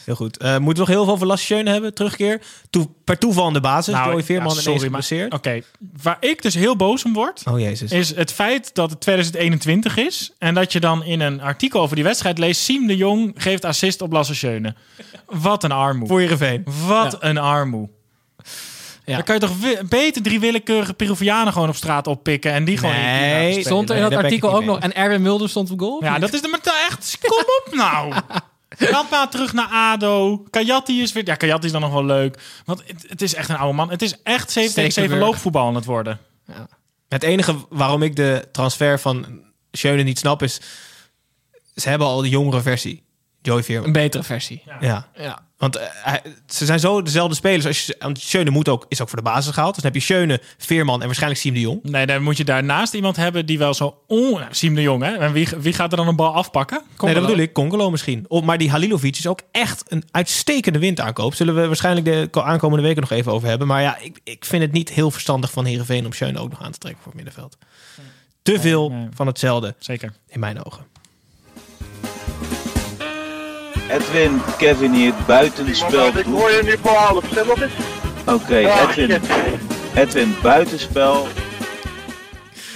Heel 0.04 0.14
goed. 0.14 0.36
Eh, 0.36 0.58
moeten 0.58 0.68
we 0.72 0.78
nog 0.78 0.88
heel 0.88 1.04
veel 1.04 1.14
over 1.14 1.26
Lasse 1.26 1.44
Schöne 1.44 1.70
hebben? 1.70 1.94
Terugkeer. 1.94 2.40
Toe, 2.70 2.88
per 3.04 3.18
toeval 3.18 3.46
aan 3.46 3.52
de 3.52 3.60
basis. 3.60 3.94
Nou, 3.94 4.10
Joey 4.10 4.22
Veerman 4.22 4.54
ja, 4.54 4.60
sorry, 4.60 4.88
maar-. 4.88 5.26
Oké, 5.28 5.60
waar 6.02 6.16
ik 6.20 6.42
dus 6.42 6.54
heel 6.54 6.76
boos 6.76 7.04
om 7.04 7.12
word... 7.12 7.42
Oh 7.50 7.58
jezus. 7.60 7.92
is 7.92 8.14
het 8.14 8.32
feit 8.32 8.74
dat 8.74 8.90
het 8.90 9.00
2021 9.00 9.96
is... 9.96 10.32
en 10.38 10.54
dat 10.54 10.72
je 10.72 10.80
dan 10.80 11.04
in 11.04 11.20
een 11.20 11.40
artikel 11.40 11.80
over 11.80 11.94
die 11.94 12.04
wedstrijd 12.04 12.38
leest... 12.38 12.60
Siem 12.60 12.86
de 12.86 12.96
Jong 12.96 13.32
geeft 13.36 13.64
assist 13.64 14.02
op 14.02 14.12
Lasse 14.12 14.34
Schöne. 14.34 14.74
Wat 15.26 15.64
een 15.64 15.72
armoe. 15.72 16.08
Voor 16.08 16.20
Heerenveen. 16.20 16.66
Wat 16.86 17.16
een 17.20 17.38
armoe. 17.38 17.88
Ja. 19.04 19.14
Dan 19.14 19.24
kan 19.24 19.34
je 19.34 19.40
toch 19.40 19.88
beter 19.88 20.22
drie 20.22 20.40
willekeurige 20.40 20.94
Peruvianen 20.94 21.52
gewoon 21.52 21.68
op 21.68 21.76
straat 21.76 22.06
oppikken... 22.06 22.52
en 22.52 22.64
die 22.64 22.78
gewoon 22.78 22.94
Nee. 22.94 23.60
Stond 23.60 23.90
er 23.90 23.96
in 23.96 24.02
dat 24.02 24.14
artikel 24.14 24.54
ook 24.54 24.64
nog. 24.64 24.78
En 24.78 24.94
Erwin 24.94 25.22
Mulder 25.22 25.48
stond 25.48 25.70
op 25.70 25.80
goal? 25.80 26.04
Ja, 26.04 26.18
dat 26.18 26.32
is 26.32 26.42
de 26.42 26.48
maar 26.48 26.60
echt. 26.90 27.18
Kom 27.20 27.38
op 27.38 27.74
nou. 27.74 28.12
Ga 28.78 29.06
maar 29.10 29.28
terug 29.30 29.52
naar 29.52 29.68
ADO. 29.68 30.44
Kajati 30.50 31.02
is 31.02 31.12
weer... 31.12 31.26
Ja, 31.26 31.34
Kajati 31.34 31.66
is 31.66 31.72
dan 31.72 31.80
nog 31.80 31.92
wel 31.92 32.04
leuk. 32.04 32.42
Want 32.64 32.82
het, 32.86 33.04
het 33.08 33.22
is 33.22 33.34
echt 33.34 33.48
een 33.48 33.56
oude 33.56 33.76
man. 33.76 33.90
Het 33.90 34.02
is 34.02 34.22
echt 34.22 34.50
7 34.50 34.52
tegen 34.52 34.72
7 34.72 34.90
Stekelenburg. 34.92 35.30
loopvoetbal 35.30 35.66
aan 35.66 35.74
het 35.74 35.84
worden. 35.84 36.18
Het 37.08 37.22
enige 37.22 37.56
waarom 37.68 38.02
ik 38.02 38.16
de 38.16 38.48
transfer 38.52 39.00
van 39.00 39.42
Schöne 39.72 40.02
niet 40.02 40.18
snap 40.18 40.42
is... 40.42 40.60
Ze 41.74 41.88
hebben 41.88 42.06
al 42.06 42.20
de 42.20 42.28
jongere 42.28 42.62
versie. 42.62 43.02
Joey 43.42 43.62
Veerman. 43.62 43.86
Een 43.86 43.92
betere 43.92 44.22
versie. 44.22 44.62
Ja. 44.80 45.08
Ja. 45.16 45.38
Want 45.56 45.76
eh, 45.76 45.86
hij- 45.90 46.22
ze 46.46 46.64
zijn 46.64 46.80
zo 46.80 47.02
dezelfde 47.02 47.34
spelers. 47.34 47.66
Als 47.66 47.86
je, 47.86 47.96
want 47.98 48.20
Schöne 48.20 48.50
moet 48.50 48.68
ook, 48.68 48.84
is 48.88 49.00
ook 49.02 49.08
voor 49.08 49.18
de 49.18 49.24
basis 49.24 49.52
gehaald. 49.54 49.74
Dus 49.74 49.82
dan 49.82 49.92
heb 49.92 50.00
je 50.00 50.06
Schöne, 50.06 50.40
Veerman 50.58 51.00
en 51.00 51.06
waarschijnlijk 51.06 51.40
Siem 51.40 51.54
de 51.54 51.60
Jong. 51.60 51.82
Nee, 51.82 52.06
dan 52.06 52.22
moet 52.22 52.36
je 52.36 52.44
daarnaast 52.44 52.94
iemand 52.94 53.16
hebben 53.16 53.46
die 53.46 53.58
wel 53.58 53.74
zo... 53.74 54.02
On... 54.06 54.40
Siem 54.50 54.74
de 54.74 54.82
Jong, 54.82 55.02
hè? 55.02 55.12
En 55.16 55.32
wie, 55.32 55.48
wie 55.58 55.72
gaat 55.72 55.90
er 55.90 55.96
dan 55.96 56.08
een 56.08 56.16
bal 56.16 56.34
afpakken? 56.34 56.82
Nee, 56.98 57.14
dat 57.14 57.22
bedoel 57.22 57.38
ik. 57.42 57.52
Congolo 57.52 57.90
misschien. 57.90 58.24
Of, 58.28 58.42
maar 58.42 58.58
die 58.58 58.70
Halilovic 58.70 59.16
is 59.18 59.26
ook 59.26 59.40
echt 59.52 59.84
een 59.88 60.04
uitstekende 60.10 60.78
windaankoop. 60.78 61.34
Zullen 61.34 61.54
we 61.54 61.66
waarschijnlijk 61.66 62.06
de 62.06 62.28
ko- 62.30 62.40
aankomende 62.42 62.82
weken 62.86 63.00
nog 63.00 63.10
even 63.10 63.32
over 63.32 63.48
hebben. 63.48 63.66
Maar 63.66 63.82
ja, 63.82 63.98
ik, 63.98 64.20
ik 64.24 64.44
vind 64.44 64.62
het 64.62 64.72
niet 64.72 64.88
heel 64.88 65.10
verstandig 65.10 65.50
van 65.50 65.64
Heerenveen 65.64 66.06
om 66.06 66.12
Schöne 66.12 66.38
ook 66.38 66.50
nog 66.50 66.62
aan 66.62 66.72
te 66.72 66.78
trekken 66.78 67.02
voor 67.02 67.12
het 67.12 67.22
middenveld. 67.22 67.56
Te 68.42 68.60
veel 68.60 68.90
nee. 68.90 69.08
van 69.14 69.26
hetzelfde, 69.26 69.74
Zeker. 69.78 70.12
in 70.28 70.40
mijn 70.40 70.64
ogen. 70.64 70.84
Edwin, 73.92 74.40
Kevin 74.58 74.92
hier, 74.92 75.14
buitenspel. 75.26 76.16
Ik 76.16 76.24
hoor 76.24 76.50
je 76.50 76.62
nu 76.64 76.76
voor 76.82 76.90
half. 76.90 77.24
Stem 77.30 77.50
op 77.50 77.60
eens. 77.60 77.72
Oké, 78.26 78.56
Edwin, 78.56 79.20
Edwin, 79.94 80.34
buitenspel. 80.42 81.28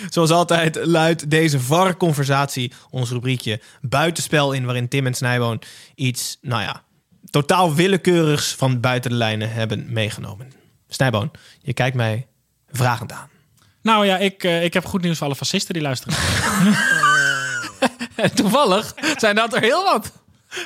Zoals 0.08 0.30
altijd 0.30 0.78
luidt 0.84 1.30
deze 1.30 1.60
VAR-conversatie 1.60 2.72
ons 2.90 3.10
rubriekje 3.10 3.60
buitenspel 3.80 4.52
in... 4.52 4.64
waarin 4.64 4.88
Tim 4.88 5.06
en 5.06 5.14
Snijboon 5.14 5.62
iets, 5.94 6.38
nou 6.40 6.62
ja, 6.62 6.82
totaal 7.30 7.74
willekeurigs 7.74 8.54
van 8.54 8.80
buiten 8.80 9.10
de 9.10 9.16
lijnen 9.16 9.52
hebben 9.52 9.92
meegenomen. 9.92 10.52
Snijboon, 10.88 11.30
je 11.62 11.72
kijkt 11.72 11.96
mij 11.96 12.26
vragend 12.70 13.12
aan. 13.12 13.28
Nou 13.82 14.06
ja, 14.06 14.18
ik, 14.18 14.44
eh, 14.44 14.64
ik 14.64 14.74
heb 14.74 14.84
goed 14.84 15.02
nieuws 15.02 15.18
voor 15.18 15.26
alle 15.26 15.36
fascisten 15.36 15.74
die 15.74 15.82
luisteren. 15.82 16.18
Toevallig 18.34 18.94
zijn 19.16 19.34
dat 19.34 19.54
er 19.54 19.60
heel 19.60 19.84
wat. 19.84 20.12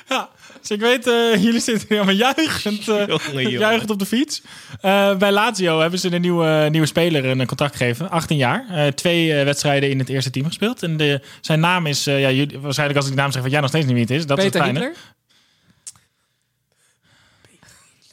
Ja, 0.08 0.28
dus 0.60 0.70
ik 0.70 0.80
weet, 0.80 1.06
eh, 1.06 1.42
jullie 1.44 1.60
zitten 1.60 1.88
hier 1.88 1.96
allemaal 1.96 2.14
juichend, 2.14 2.88
eh, 2.88 3.06
Jongen, 3.06 3.50
juichend 3.50 3.90
op 3.90 3.98
de 3.98 4.06
fiets. 4.06 4.42
Eh, 4.80 5.16
bij 5.16 5.32
Lazio 5.32 5.80
hebben 5.80 5.98
ze 5.98 6.14
een 6.14 6.20
nieuwe, 6.20 6.68
nieuwe 6.70 6.86
speler 6.86 7.24
een 7.24 7.46
contract 7.46 7.76
gegeven, 7.76 8.10
18 8.10 8.36
jaar. 8.36 8.66
Eh, 8.68 8.86
twee 8.86 9.34
eh, 9.34 9.44
wedstrijden 9.44 9.90
in 9.90 9.98
het 9.98 10.08
eerste 10.08 10.30
team 10.30 10.46
gespeeld. 10.46 10.82
En 10.82 10.96
de, 10.96 11.20
zijn 11.40 11.60
naam 11.60 11.86
is, 11.86 12.06
eh, 12.06 12.20
ja, 12.20 12.30
jullie, 12.30 12.58
waarschijnlijk 12.58 12.98
als 12.98 13.08
ik 13.08 13.14
de 13.14 13.20
naam 13.20 13.32
zeg, 13.32 13.42
van 13.42 13.50
jij 13.50 13.60
nog 13.60 13.68
steeds 13.68 13.86
niet 13.86 13.94
wie 13.94 14.02
het 14.02 14.12
is. 14.12 14.26
Dat 14.26 14.38
is 14.38 14.44
het 14.44 14.56
fijne. 14.56 14.94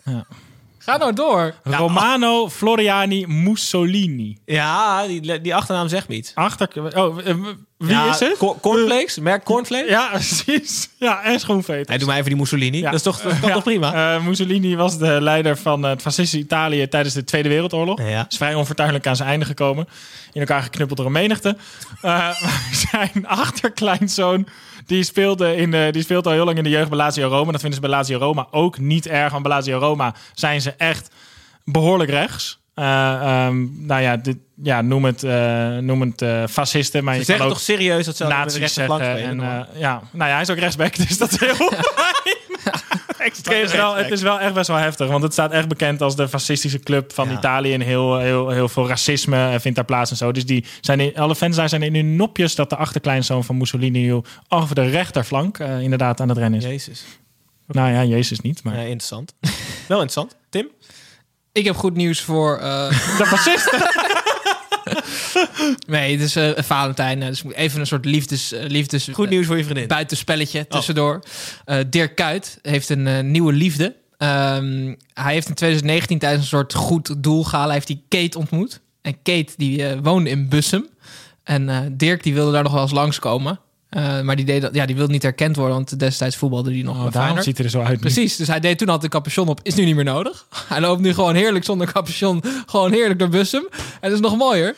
Hitler? 0.04 0.26
Ga 0.88 0.98
nou 0.98 1.14
door. 1.14 1.54
Romano 1.64 2.50
Floriani 2.50 3.26
Mussolini. 3.28 4.38
Ja, 4.46 5.08
die, 5.08 5.42
die 5.42 5.56
achternaam 5.56 5.88
zegt 5.88 6.08
me 6.08 6.16
iets. 6.16 6.32
Achter, 6.36 6.70
oh, 6.96 7.18
eh, 7.28 7.36
wie 7.78 7.90
Ja, 7.90 8.10
is 8.10 8.20
het? 8.20 8.38
Co- 8.38 8.58
Cornflakes? 8.62 9.20
Merk 9.20 9.44
Cornflakes? 9.44 9.90
Ja, 9.90 10.08
precies. 10.14 10.90
Ja, 10.98 11.24
en 11.24 11.40
schoenveters. 11.40 11.88
Hij 11.88 11.98
doet 11.98 12.08
mij 12.08 12.16
even 12.18 12.30
die 12.30 12.40
Mussolini. 12.40 12.78
Ja. 12.78 12.84
Dat 12.86 12.94
is 12.94 13.02
toch, 13.02 13.22
dat 13.22 13.40
kan 13.40 13.48
Ja. 13.48 13.54
toch 13.54 13.64
prima? 13.64 14.16
Eh, 14.16 14.24
Mussolini 14.26 14.76
was 14.76 14.98
de 14.98 15.18
leider 15.22 15.58
van 15.58 15.84
het 15.84 16.02
fascistische 16.02 16.46
Italië 16.46 16.88
tijdens 16.88 17.14
de 17.14 17.24
Tweede 17.24 17.50
Wereldoorlog. 17.50 18.02
Ja. 18.02 18.26
Is 18.30 18.38
vrij 18.38 18.54
onfortuinlijk 18.56 19.08
aan 19.08 19.16
zijn 19.16 19.30
einde 19.30 19.46
gekomen. 19.46 19.88
In 20.34 20.40
elkaar 20.42 20.62
geknuppeld 20.62 20.98
door 20.98 21.08
een 21.08 21.14
menigte. 21.14 21.58
Eh, 22.02 22.12
maar 22.12 22.70
zijn 22.92 23.28
achterkleinzoon, 23.28 24.48
die 24.88 25.04
speelde, 25.04 25.56
in 25.56 25.72
de, 25.72 25.90
die 25.92 26.02
speelt 26.02 26.26
al 26.26 26.32
heel 26.32 26.46
lang 26.46 26.58
in 26.58 26.64
de 26.64 26.70
jeugd 26.70 26.90
bij 26.90 26.98
Lazio 26.98 27.28
Roma. 27.28 27.52
Dat 27.52 27.62
vinden 27.62 27.80
ze 27.82 27.88
bij 27.88 27.96
Lazio 27.96 28.18
Roma 28.18 28.48
ook 28.52 28.78
niet 28.80 29.08
erg. 29.08 29.32
Want 29.32 29.44
bij 29.44 29.52
Lazio 29.52 29.78
Roma 29.78 30.14
zijn 30.34 30.62
ze 30.62 30.74
echt 30.78 31.10
behoorlijk 31.64 32.10
rechts. 32.10 32.60
Ehm, 32.74 33.86
nou 33.86 34.02
ja, 34.02 34.18
dit, 34.18 34.38
ja, 34.64 34.82
noem 34.82 35.06
het, 35.06 35.24
eh, 35.24 35.78
noem 35.78 36.02
het 36.02 36.22
eh, 36.22 36.44
fascisten. 36.50 37.04
Maar 37.04 37.14
Ze 37.14 37.20
je 37.20 37.26
kan 37.26 37.36
zeggen 37.36 37.46
ook 37.46 37.52
toch 37.52 37.64
serieus 37.64 38.06
dat 38.06 38.18
ze 38.18 38.24
nazi's 38.24 38.74
zeggen. 38.74 39.02
En, 39.02 39.40
ja, 39.74 40.02
nou 40.12 40.30
ja, 40.30 40.34
hij 40.34 40.42
is 40.42 40.50
ook 40.50 40.58
rechtsback, 40.58 40.96
dus 41.08 41.18
dat 41.18 41.32
is 41.32 41.40
heel 41.40 41.72
het, 43.36 43.48
is 43.52 43.72
wel, 43.72 43.96
het 43.96 44.12
is 44.12 44.22
wel 44.22 44.40
echt 44.40 44.54
best 44.54 44.68
wel 44.68 44.78
heftig, 44.78 45.08
want 45.08 45.24
het 45.24 45.34
staat 45.34 45.52
echt 45.52 45.68
bekend 45.68 46.02
als 46.02 46.16
de 46.16 46.28
fascistische 46.30 46.80
club 46.80 47.14
van 47.14 47.30
Ja. 47.30 47.38
Italië. 47.38 47.74
En 47.74 47.82
heel, 47.82 48.18
heel, 48.18 48.50
heel 48.50 48.70
veel 48.70 48.88
racisme 48.88 49.50
eh, 49.50 49.60
vindt 49.60 49.76
daar 49.76 49.86
plaats 49.86 50.12
en 50.12 50.18
zo. 50.18 50.32
Dus 50.32 50.46
die 50.46 50.66
zijn 50.82 51.00
in, 51.00 51.16
alle 51.16 51.36
fans 51.36 51.56
daar 51.56 51.70
zijn 51.70 51.82
in 51.84 51.96
hun 51.96 52.16
nopjes 52.16 52.56
dat 52.56 52.70
de 52.70 52.76
achterkleinzoon 52.76 53.44
van 53.44 53.58
Mussolini 53.58 54.22
over 54.50 54.76
de 54.76 54.90
rechterflank 54.90 55.60
eh, 55.60 55.80
inderdaad 55.82 56.20
aan 56.22 56.30
het 56.30 56.38
rennen 56.38 56.60
is. 56.60 56.66
Jezus. 56.66 57.04
Nou 57.68 57.92
ja, 57.92 58.04
Jezus 58.04 58.40
niet, 58.40 58.64
maar 58.64 58.74
Ja, 58.76 58.82
interessant. 58.82 59.34
Wel 59.88 60.02
interessant. 60.02 60.36
Tim? 60.50 60.68
Ik 61.52 61.66
heb 61.66 61.76
goed 61.76 61.96
nieuws 61.96 62.22
voor... 62.22 62.58
eh, 62.58 62.90
de 63.18 63.26
fascisten. 63.26 63.80
nee, 65.88 66.12
het 66.12 66.22
is 66.22 66.36
eh, 66.36 66.50
Valentijn. 66.64 67.22
eh, 67.22 67.28
Dus 67.28 67.44
even 67.52 67.80
een 67.80 67.88
soort 67.88 68.06
liefdes... 68.06 68.52
eh, 68.52 68.64
liefdes 68.68 69.08
Goed 69.14 69.30
nieuws 69.30 69.46
voor 69.46 69.58
je 69.58 69.64
vriendin. 69.64 69.88
buitenspelletje 69.88 70.68
tussendoor. 70.68 71.24
Eh, 71.66 71.78
Dirk 71.90 72.16
Kuyt 72.16 72.60
heeft 72.62 72.90
een 72.90 73.32
nieuwe 73.32 73.54
liefde. 73.54 73.96
Ehm, 74.18 74.94
hij 75.14 75.34
heeft 75.34 75.48
in 75.50 75.54
2019 75.56 76.20
tijdens 76.20 76.42
een 76.42 76.48
soort 76.50 76.74
goed 76.74 77.24
doel 77.24 77.44
gehaald. 77.44 77.66
Hij 77.66 77.74
heeft 77.76 77.88
die 77.88 78.06
Kate 78.10 78.38
ontmoet. 78.38 78.80
En 79.02 79.14
Kate 79.24 79.54
die 79.58 79.88
eh, 79.88 79.98
woonde 80.04 80.30
in 80.30 80.50
Bussum. 80.50 80.88
En 81.44 81.94
Dirk 81.98 82.24
die 82.24 82.34
wilde 82.34 82.52
daar 82.52 82.64
nog 82.64 82.72
wel 82.72 82.82
eens 82.82 82.92
langskomen. 82.92 83.60
Eh 83.90 84.22
maar 84.22 84.36
die, 84.36 84.46
deed 84.46 84.62
dat, 84.62 84.74
ja, 84.76 84.86
die 84.86 84.96
wilde 84.96 85.12
niet 85.12 85.24
herkend 85.24 85.56
worden, 85.56 85.76
want 85.76 86.00
destijds 86.00 86.36
voetbalde 86.36 86.72
hij 86.72 86.82
nog 86.82 87.06
Oh, 87.06 87.12
Feyenoord. 87.12 87.44
ziet 87.44 87.58
hij 87.58 87.66
er 87.66 87.72
zo 87.72 87.80
uit. 87.82 87.90
nu. 87.90 87.98
Precies, 87.98 88.36
dus 88.36 88.48
hij 88.48 88.60
deed 88.60 88.78
toen 88.78 88.88
altijd 88.88 89.14
een 89.14 89.20
capuchon 89.20 89.48
op. 89.48 89.60
Is 89.64 89.76
nu 89.76 89.86
niet 89.86 89.96
meer 89.96 90.04
nodig. 90.04 90.48
Hij 90.70 90.82
loopt 90.82 91.02
nu 91.02 91.14
gewoon 91.14 91.36
heerlijk 91.36 91.66
zonder 91.66 91.92
capuchon. 91.92 92.44
Gewoon 92.66 92.92
heerlijk 92.92 93.20
door 93.20 93.30
Bussum. 93.30 93.68
En 93.72 93.80
dat 94.02 94.12
is 94.12 94.20
nog 94.20 94.38
mooier. 94.38 94.76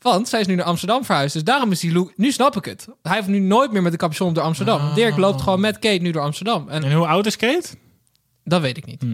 Want 0.00 0.28
zij 0.28 0.40
is 0.40 0.46
nu 0.46 0.54
naar 0.54 0.64
Amsterdam 0.64 1.04
verhuisd. 1.04 1.32
Dus 1.32 1.44
daarom 1.44 1.70
is 1.72 1.80
die 1.80 1.92
look... 1.92 2.12
Nu 2.16 2.32
snap 2.32 2.56
ik 2.56 2.64
het. 2.64 2.86
Hij 3.02 3.14
heeft 3.16 3.26
nu 3.28 3.38
nooit 3.38 3.72
meer 3.72 3.82
met 3.82 3.92
de 3.92 3.98
capuchon 3.98 4.28
op 4.28 4.34
door 4.34 4.44
Amsterdam. 4.44 4.94
Dirk 4.94 5.16
loopt 5.16 5.42
gewoon 5.42 5.60
met 5.60 5.78
Kate 5.78 6.02
nu 6.02 6.10
door 6.10 6.22
Amsterdam. 6.22 6.68
En 6.68 6.84
En 6.84 6.92
hoe 6.92 7.06
oud 7.06 7.26
is 7.26 7.36
Kate? 7.36 7.68
dat 8.44 8.60
weet 8.60 8.76
ik 8.76 8.86
niet. 8.86 9.04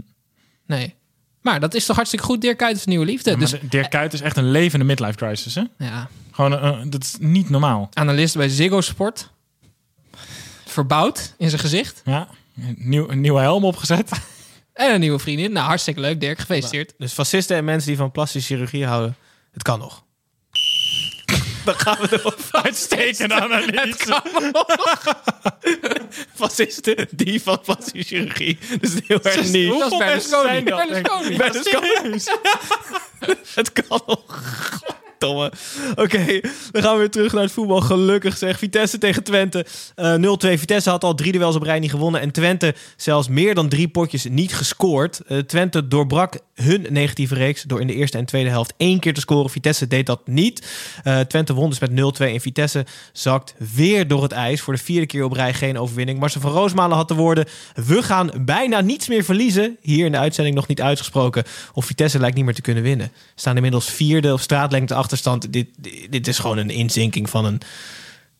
Nee. 0.67 0.95
Maar 1.43 1.61
dat 1.61 1.75
is 1.75 1.87
toch 1.87 1.97
hartstikke 1.97 2.25
goed. 2.27 2.41
Dirk 2.41 2.57
Kuyt 2.59 2.77
is 2.77 2.83
een 2.83 2.89
nieuwe 2.91 3.05
liefde. 3.05 3.31
Ja, 3.31 3.37
dus 3.37 3.55
Dirk 3.71 3.91
Kuyt 3.91 4.13
is 4.13 4.21
echt 4.21 4.37
een 4.37 4.51
levende 4.51 4.85
midlife 4.85 5.17
crisis, 5.17 5.55
hè? 5.55 5.63
ja, 5.79 6.09
Gewoon, 6.31 6.59
eh, 6.59 6.79
dat 6.89 7.03
is 7.05 7.17
niet 7.21 7.51
normaal. 7.51 7.89
analist 7.93 8.37
bij 8.37 8.49
Ziggo 8.49 8.81
Sport. 8.81 9.31
Verbouwd 10.69 11.35
in 11.39 11.49
zijn 11.49 11.61
gezicht. 11.61 12.03
Ja, 12.05 12.29
een, 12.57 12.77
nieuw, 12.79 13.09
een 13.11 13.21
nieuwe 13.21 13.41
helm 13.41 13.65
opgezet. 13.65 14.11
En 14.73 14.95
een 14.95 15.01
nieuwe 15.01 15.19
vriendin. 15.19 15.53
Nou, 15.53 15.67
hartstikke 15.67 16.01
leuk, 16.01 16.21
Dirk. 16.21 16.39
Gefeliciteerd. 16.39 16.95
Dus 16.99 17.13
fascisten 17.13 17.57
en 17.57 17.65
mensen 17.65 17.89
die 17.89 17.97
van 17.97 18.11
plastische 18.11 18.55
chirurgie 18.55 18.87
houden, 18.87 19.17
het 19.53 19.63
kan 19.63 19.79
nog. 19.79 20.05
Dan 21.65 21.75
gaan 21.75 21.97
we 22.01 22.09
erop. 22.19 22.39
Uitstekende 22.65 23.35
analyse. 23.35 24.23
Fascisten, 26.35 27.09
die 27.11 27.43
van 27.43 27.61
plastische 27.61 28.03
chirurgie. 28.15 28.59
Dus 28.81 28.95
heel 29.07 29.23
erg 29.23 29.51
niet. 29.53 29.79
Dat 29.79 29.93
is 29.93 29.99
mensen 29.99 30.41
zijn 30.43 30.65
Berlusconi. 30.65 31.37
dat? 31.37 31.53
Berlusconi. 31.53 32.21
Het 33.55 33.73
kan 33.73 34.03
nog. 34.07 34.43
Domme. 35.19 35.53
Oké, 35.97 36.41
dan 36.73 36.83
gaan 36.83 36.93
we 36.93 36.99
weer 36.99 37.11
terug 37.11 37.33
naar 37.33 37.43
het 37.43 37.53
voetbal. 37.53 37.81
Gelukkig 37.81 38.37
zeg. 38.37 38.59
Vitesse 38.59 38.99
tegen 38.99 39.23
Twente. 39.23 39.67
Eh 39.95 40.15
0-2. 40.15 40.19
Vitesse 40.59 40.91
had 40.91 41.05
al 41.05 41.15
drie 41.15 41.33
duels 41.33 41.57
op 41.57 41.63
rij 41.63 41.79
niet 41.79 41.91
gewonnen. 41.91 42.21
En 42.21 42.31
Twente 42.31 42.75
zelfs 42.97 43.29
meer 43.29 43.55
dan 43.55 43.69
drie 43.69 43.89
potjes 43.89 44.25
niet 44.25 44.55
gescoord. 44.55 45.21
Eh, 45.27 45.39
Twente 45.39 45.89
doorbrak 45.89 46.39
hun 46.55 46.87
negatieve 46.91 47.35
reeks 47.35 47.63
door 47.63 47.81
in 47.81 47.87
de 47.87 47.95
eerste 47.95 48.19
en 48.19 48.25
tweede 48.25 48.51
helft 48.51 48.75
één 48.77 48.99
keer 49.01 49.15
te 49.15 49.21
scoren. 49.21 49.51
Vitesse 49.51 49.87
deed 49.87 50.07
dat 50.07 50.21
niet. 50.27 50.67
Eh, 51.05 51.21
Twente 51.21 51.55
won 51.55 51.69
dus 51.69 51.79
met 51.79 51.91
0-2. 51.91 52.33
En 52.33 52.41
Vitesse 52.41 52.87
zakt 53.13 53.55
weer 53.75 54.09
door 54.09 54.23
het 54.23 54.33
ijs. 54.33 54.61
Voor 54.61 54.75
de 54.75 54.83
vierde 54.83 55.07
keer 55.07 55.25
op 55.25 55.33
rij 55.33 55.55
geen 55.55 55.79
overwinning. 55.79 56.19
Marcel 56.19 56.41
van 56.41 56.53
Roosmalen 56.53 56.97
had 56.97 57.09
de 57.09 57.15
woorden... 57.15 57.47
We 57.75 58.03
gaan 58.03 58.31
bijna 58.41 58.81
niets 58.81 59.09
meer 59.09 59.25
verliezen. 59.25 59.77
Hier 59.81 60.07
in 60.07 60.13
de 60.13 60.19
uitzending 60.19 60.57
nog 60.57 60.67
niet 60.67 60.81
uitgesproken. 60.81 61.45
Of 61.75 61.85
Vitesse 61.85 62.19
lijkt 62.19 62.37
niet 62.37 62.45
meer 62.45 62.55
te 62.55 62.61
kunnen 62.61 62.83
winnen. 62.83 63.13
Staan 63.35 63.57
inmiddels 63.57 63.91
vierde 63.91 64.33
op 64.33 64.41
straatlengte 64.41 64.95
achterstand. 65.09 65.53
Dit, 65.53 65.69
dit, 65.77 66.13
dit 66.13 66.27
is 66.29 66.39
gewoon 66.39 66.59
een 66.59 66.71
inzinking 66.71 67.31
van 67.31 67.45
een, 67.45 67.61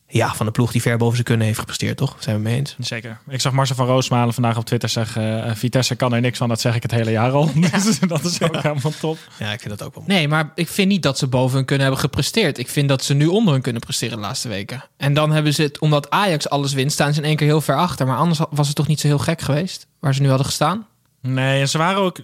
ja, 0.09 0.35
van 0.35 0.47
een 0.47 0.53
ploeg 0.53 0.73
die 0.73 0.83
ver 0.83 0.97
boven 0.97 1.15
zijn 1.15 1.27
kunnen 1.27 1.47
heeft 1.47 1.59
gepresteerd, 1.59 1.97
toch? 1.97 2.17
Zijn 2.19 2.37
we 2.37 2.43
mee 2.43 2.57
eens? 2.57 2.77
Zeker. 2.79 3.19
Ik 3.29 3.41
zag 3.41 3.53
Marcel 3.53 3.77
van 3.77 3.87
Roosmalen 3.87 4.35
vandaag 4.35 4.57
op 4.57 4.65
Twitter 4.65 4.89
zeggen... 4.89 5.45
eh, 5.45 5.55
Vitesse 5.55 5.95
kan 5.95 6.13
er 6.13 6.21
niks 6.21 6.39
van, 6.39 6.49
dat 6.49 6.61
zeg 6.61 6.75
ik 6.75 6.83
het 6.83 6.91
hele 6.91 7.11
jaar 7.11 7.33
al. 7.33 7.51
Dus 7.85 7.99
dat 7.99 8.25
is 8.25 8.43
ook 8.43 8.57
helemaal 8.63 8.93
top. 9.01 9.19
Ja, 9.39 9.53
ik 9.53 9.61
vind 9.61 9.79
dat 9.79 9.87
ook 9.87 9.95
wel 9.95 10.05
mooi. 10.07 10.19
Nee, 10.19 10.29
maar 10.29 10.53
ik 10.55 10.69
vind 10.69 10.89
niet 10.89 11.03
dat 11.03 11.19
ze 11.19 11.27
boven 11.27 11.57
hun 11.57 11.65
kunnen 11.65 11.87
hebben 11.87 12.05
gepresteerd. 12.05 12.59
Ik 12.59 12.69
vind 12.69 12.89
dat 12.89 13.05
ze 13.05 13.15
nu 13.15 13.27
onder 13.27 13.53
hun 13.53 13.63
kunnen 13.63 13.81
presteren 13.83 14.17
de 14.17 14.23
laatste 14.23 14.49
weken. 14.49 14.85
En 14.97 15.15
dan 15.15 15.31
hebben 15.33 15.55
ze 15.55 15.63
het, 15.63 15.79
omdat 15.79 16.11
Ajax 16.11 16.49
alles 16.49 16.73
wint, 16.73 16.93
staan 16.93 17.13
ze 17.15 17.21
in 17.21 17.27
één 17.27 17.37
keer 17.37 17.47
heel 17.47 17.61
ver 17.61 17.77
achter. 17.77 18.07
Maar 18.07 18.17
anders 18.17 18.39
was 18.51 18.67
het 18.67 18.77
toch 18.77 18.87
niet 18.87 19.01
zo 19.01 19.07
heel 19.07 19.19
gek 19.19 19.41
geweest, 19.41 19.87
waar 20.01 20.15
ze 20.15 20.21
nu 20.23 20.29
hadden 20.29 20.47
gestaan? 20.47 20.87
Nee, 21.21 21.61
en 21.61 21.69
ze 21.69 21.79
waren 21.79 22.01
ook... 22.03 22.19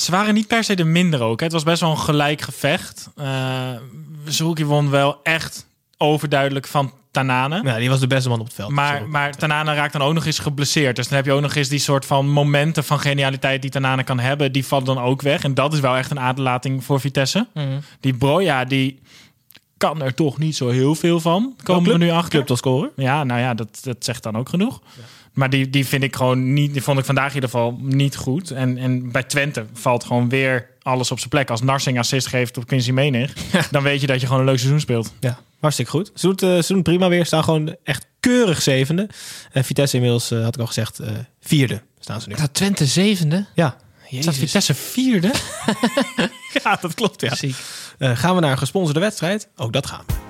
Ze 0.00 0.10
waren 0.10 0.34
niet 0.34 0.46
per 0.46 0.64
se 0.64 0.74
de 0.74 0.84
minder 0.84 1.22
ook. 1.22 1.38
hè. 1.38 1.44
Het 1.44 1.54
was 1.54 1.62
best 1.62 1.80
wel 1.80 1.90
een 1.90 1.98
gelijk 1.98 2.40
gevecht. 2.40 3.10
Uh, 3.18 3.26
Zerouki 4.24 4.64
won 4.64 4.90
wel 4.90 5.20
echt 5.22 5.66
overduidelijk 5.96 6.66
van 6.66 6.92
Tanane. 7.10 7.60
Ja, 7.64 7.78
die 7.78 7.88
was 7.88 8.00
de 8.00 8.06
beste 8.06 8.28
man 8.28 8.40
op 8.40 8.46
het 8.46 8.54
veld. 8.54 8.70
Maar, 8.70 9.08
maar 9.08 9.36
Tanane 9.36 9.74
raakt 9.74 9.92
dan 9.92 10.02
ook 10.02 10.14
nog 10.14 10.26
eens 10.26 10.38
geblesseerd. 10.38 10.96
Dus 10.96 11.08
dan 11.08 11.16
heb 11.16 11.26
je 11.26 11.32
ook 11.32 11.40
nog 11.40 11.54
eens 11.54 11.68
die 11.68 11.78
soort 11.78 12.06
van 12.06 12.28
momenten 12.28 12.84
van 12.84 13.00
genialiteit 13.00 13.62
die 13.62 13.70
Tanane 13.70 14.04
kan 14.04 14.18
hebben. 14.18 14.52
Die 14.52 14.66
vallen 14.66 14.84
dan 14.84 14.98
ook 14.98 15.22
weg. 15.22 15.42
En 15.42 15.54
dat 15.54 15.72
is 15.72 15.80
wel 15.80 15.96
echt 15.96 16.10
een 16.10 16.20
aderlating 16.20 16.84
voor 16.84 17.00
Vitesse. 17.00 17.46
Die 18.00 18.14
Broja, 18.14 18.64
die 18.64 19.00
kan 19.76 20.02
er 20.02 20.14
toch 20.14 20.38
niet 20.38 20.56
zo 20.56 20.68
heel 20.68 20.94
veel 20.94 21.20
van. 21.20 21.56
Komen 21.62 21.92
we 21.92 21.98
nu 21.98 22.10
achter. 22.10 22.30
Club 22.30 22.46
tot 22.46 22.58
scoren. 22.58 22.90
Ja, 22.96 23.24
nou 23.24 23.40
ja, 23.40 23.54
dat, 23.54 23.78
dat 23.82 24.04
zegt 24.04 24.22
dan 24.22 24.36
ook 24.36 24.48
genoeg. 24.48 24.80
Maar 25.32 25.50
die, 25.50 25.70
die 25.70 25.86
vind 25.86 26.02
ik 26.02 26.16
gewoon 26.16 26.52
niet. 26.52 26.72
Die 26.72 26.82
vond 26.82 26.98
ik 26.98 27.04
vandaag 27.04 27.28
in 27.28 27.34
ieder 27.34 27.50
geval 27.50 27.78
niet 27.80 28.16
goed. 28.16 28.50
En, 28.50 28.78
en 28.78 29.10
bij 29.10 29.22
Twente 29.22 29.66
valt 29.72 30.04
gewoon 30.04 30.28
weer 30.28 30.66
alles 30.82 31.10
op 31.10 31.18
zijn 31.18 31.30
plek. 31.30 31.50
Als 31.50 31.62
Narsing 31.62 31.98
assist 31.98 32.26
geeft 32.26 32.56
op 32.56 32.66
Quincy 32.66 32.90
Menig, 32.90 33.32
dan 33.70 33.82
weet 33.82 34.00
je 34.00 34.06
dat 34.06 34.20
je 34.20 34.26
gewoon 34.26 34.40
een 34.40 34.48
leuk 34.48 34.58
seizoen 34.58 34.80
speelt. 34.80 35.12
Ja, 35.20 35.38
hartstikke 35.60 35.90
goed. 35.90 36.10
Ze 36.14 36.26
doen, 36.26 36.50
het, 36.50 36.64
ze 36.64 36.72
doen 36.72 36.82
het 36.82 36.88
prima 36.88 37.08
weer. 37.08 37.26
Staan 37.26 37.44
gewoon 37.44 37.76
echt 37.84 38.06
keurig 38.20 38.62
zevende. 38.62 39.08
En 39.52 39.64
Vitesse 39.64 39.96
inmiddels, 39.96 40.32
uh, 40.32 40.44
had 40.44 40.54
ik 40.54 40.60
al 40.60 40.66
gezegd, 40.66 41.00
uh, 41.00 41.08
vierde 41.40 41.82
staan 42.00 42.20
ze 42.20 42.28
nu. 42.28 42.34
Dat 42.34 42.54
Twente 42.54 42.86
zevende? 42.86 43.46
Ja. 43.54 43.76
Staat 44.18 44.34
Vitesse 44.34 44.74
vierde? 44.74 45.30
ja, 46.62 46.78
dat 46.80 46.94
klopt, 46.94 47.20
ja. 47.20 47.32
Uh, 47.98 48.16
gaan 48.16 48.34
we 48.34 48.40
naar 48.40 48.50
een 48.50 48.58
gesponsorde 48.58 49.00
wedstrijd? 49.00 49.48
Ook 49.56 49.72
dat 49.72 49.86
gaan 49.86 50.02
we. 50.06 50.29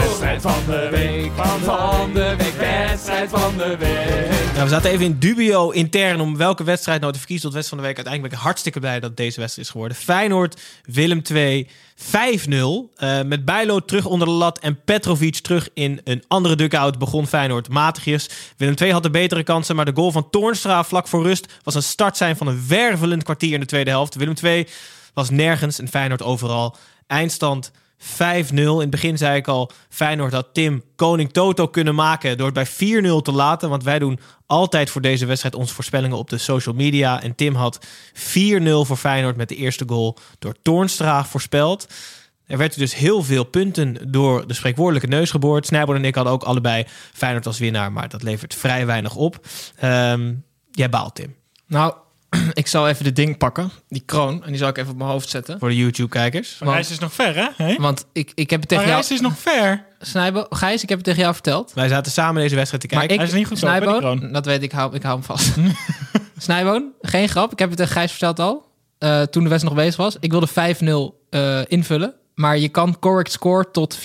Wedstrijd 0.00 0.42
van 0.42 0.64
de 0.66 0.88
week, 0.90 1.32
van 1.64 2.12
de 2.12 2.34
week, 2.38 2.54
wedstrijd 2.54 3.30
van 3.30 3.56
de 3.56 3.76
week. 3.76 4.52
Nou, 4.52 4.62
we 4.62 4.68
zaten 4.68 4.90
even 4.90 5.04
in 5.04 5.18
dubio 5.18 5.70
intern 5.70 6.20
om 6.20 6.36
welke 6.36 6.64
wedstrijd 6.64 7.00
nou 7.00 7.12
te 7.12 7.18
verkiezen 7.18 7.44
tot 7.46 7.54
wedstrijd 7.54 7.82
van 7.82 7.90
de 7.92 7.94
week. 7.94 8.06
Uiteindelijk 8.06 8.32
ben 8.32 8.38
ik 8.38 8.44
hartstikke 8.46 8.80
blij 8.80 9.00
dat 9.00 9.16
deze 9.16 9.40
wedstrijd 9.40 9.66
is 9.66 9.72
geworden. 9.72 9.96
Feyenoord, 9.96 10.60
Willem 10.84 11.22
2, 11.22 11.68
5-0. 11.96 12.50
Uh, 12.50 13.22
met 13.22 13.44
Bijlo 13.44 13.80
terug 13.80 14.06
onder 14.06 14.28
de 14.28 14.34
lat 14.34 14.58
en 14.58 14.80
Petrovic 14.84 15.36
terug 15.36 15.68
in 15.74 16.00
een 16.04 16.24
andere 16.28 16.56
dugout 16.56 16.98
begon 16.98 17.26
Feyenoord 17.26 17.68
matigjes. 17.68 18.28
Willem 18.56 18.74
2 18.74 18.92
had 18.92 19.02
de 19.02 19.10
betere 19.10 19.42
kansen, 19.42 19.76
maar 19.76 19.84
de 19.84 19.94
goal 19.94 20.12
van 20.12 20.30
Toornstra 20.30 20.84
vlak 20.84 21.08
voor 21.08 21.22
rust 21.22 21.52
was 21.62 21.74
een 21.74 21.82
start 21.82 22.16
van 22.16 22.46
een 22.46 22.64
wervelend 22.68 23.22
kwartier 23.22 23.52
in 23.52 23.60
de 23.60 23.66
tweede 23.66 23.90
helft. 23.90 24.14
Willem 24.14 24.34
2 24.34 24.66
was 25.14 25.30
nergens 25.30 25.78
en 25.78 25.88
Feyenoord 25.88 26.22
overal. 26.22 26.76
Eindstand 27.10 27.70
5-0. 27.98 28.02
In 28.52 28.78
het 28.78 28.90
begin 28.90 29.18
zei 29.18 29.36
ik 29.36 29.48
al, 29.48 29.70
Feyenoord 29.88 30.32
had 30.32 30.46
Tim 30.52 30.82
Koning 30.96 31.32
Toto 31.32 31.68
kunnen 31.68 31.94
maken 31.94 32.36
door 32.36 32.50
het 32.54 32.78
bij 32.78 33.02
4-0 33.02 33.22
te 33.22 33.32
laten. 33.32 33.68
Want 33.68 33.84
wij 33.84 33.98
doen 33.98 34.18
altijd 34.46 34.90
voor 34.90 35.00
deze 35.00 35.26
wedstrijd 35.26 35.54
onze 35.54 35.74
voorspellingen 35.74 36.16
op 36.16 36.30
de 36.30 36.38
social 36.38 36.74
media. 36.74 37.22
En 37.22 37.34
Tim 37.34 37.54
had 37.54 37.86
4-0 38.14 38.20
voor 38.62 38.96
Feyenoord 38.96 39.36
met 39.36 39.48
de 39.48 39.56
eerste 39.56 39.84
goal 39.86 40.16
door 40.38 40.54
Toornstra 40.62 41.24
voorspeld. 41.24 41.86
Er 42.46 42.58
werd 42.58 42.78
dus 42.78 42.94
heel 42.94 43.22
veel 43.22 43.44
punten 43.44 44.12
door 44.12 44.46
de 44.46 44.54
spreekwoordelijke 44.54 45.08
neus 45.08 45.30
geboord. 45.30 45.66
Snijboord 45.66 45.98
en 45.98 46.04
ik 46.04 46.14
hadden 46.14 46.32
ook 46.32 46.42
allebei 46.42 46.84
Feyenoord 47.12 47.46
als 47.46 47.58
winnaar, 47.58 47.92
maar 47.92 48.08
dat 48.08 48.22
levert 48.22 48.54
vrij 48.54 48.86
weinig 48.86 49.16
op. 49.16 49.46
Um, 49.84 50.44
jij 50.70 50.88
baalt, 50.88 51.14
Tim. 51.14 51.34
Nou, 51.66 51.94
ik 52.52 52.66
zal 52.66 52.88
even 52.88 53.04
dit 53.04 53.16
ding 53.16 53.38
pakken, 53.38 53.70
die 53.88 54.02
kroon, 54.06 54.44
en 54.44 54.48
die 54.48 54.58
zal 54.58 54.68
ik 54.68 54.78
even 54.78 54.90
op 54.90 54.96
mijn 54.96 55.10
hoofd 55.10 55.28
zetten. 55.28 55.58
Voor 55.58 55.68
de 55.68 55.76
YouTube-kijkers. 55.76 56.58
Maar 56.58 56.74
Gijs 56.74 56.90
is 56.90 56.98
nog 56.98 57.12
ver, 57.12 57.34
hè? 57.34 57.48
Hey? 57.56 57.76
Want 57.80 58.06
ik, 58.12 58.32
ik 58.34 58.50
heb 58.50 58.60
het 58.60 58.68
tegen 58.68 58.84
maar 58.84 58.92
jou... 58.92 59.06
Gijs 59.06 59.18
is 59.18 59.26
nog 59.26 59.38
ver. 59.38 59.84
Snijbo, 60.00 60.46
Gijs, 60.50 60.82
ik 60.82 60.88
heb 60.88 60.98
het 60.98 61.06
tegen 61.06 61.22
jou 61.22 61.34
verteld. 61.34 61.72
Wij 61.74 61.88
zaten 61.88 62.12
samen 62.12 62.42
deze 62.42 62.54
wedstrijd 62.54 62.82
te 62.82 62.88
kijken. 62.88 63.08
Maar 63.08 63.16
ik, 63.16 63.22
Hij 63.22 63.32
is 63.32 63.38
niet 63.38 63.46
goed 63.46 63.58
Snijbo, 63.58 64.30
dat 64.32 64.46
weet 64.46 64.62
ik, 64.62 64.72
hou, 64.72 64.94
ik 64.94 65.02
hou 65.02 65.14
hem 65.14 65.24
vast. 65.24 65.54
Snijbo, 66.38 66.82
geen 67.00 67.28
grap, 67.28 67.52
ik 67.52 67.58
heb 67.58 67.68
het 67.68 67.78
tegen 67.78 67.92
Gijs 67.92 68.10
verteld 68.10 68.38
al. 68.38 68.68
Uh, 68.98 69.22
toen 69.22 69.42
de 69.42 69.48
wedstrijd 69.48 69.74
nog 69.76 69.84
bezig 69.84 69.96
was. 69.96 70.16
Ik 70.20 70.30
wilde 70.30 70.48
5-0 70.48 71.16
uh, 71.30 71.60
invullen, 71.66 72.14
maar 72.34 72.58
je 72.58 72.68
kan 72.68 72.98
correct 72.98 73.32
score 73.32 73.70
tot 73.70 73.98
4-4. 73.98 74.00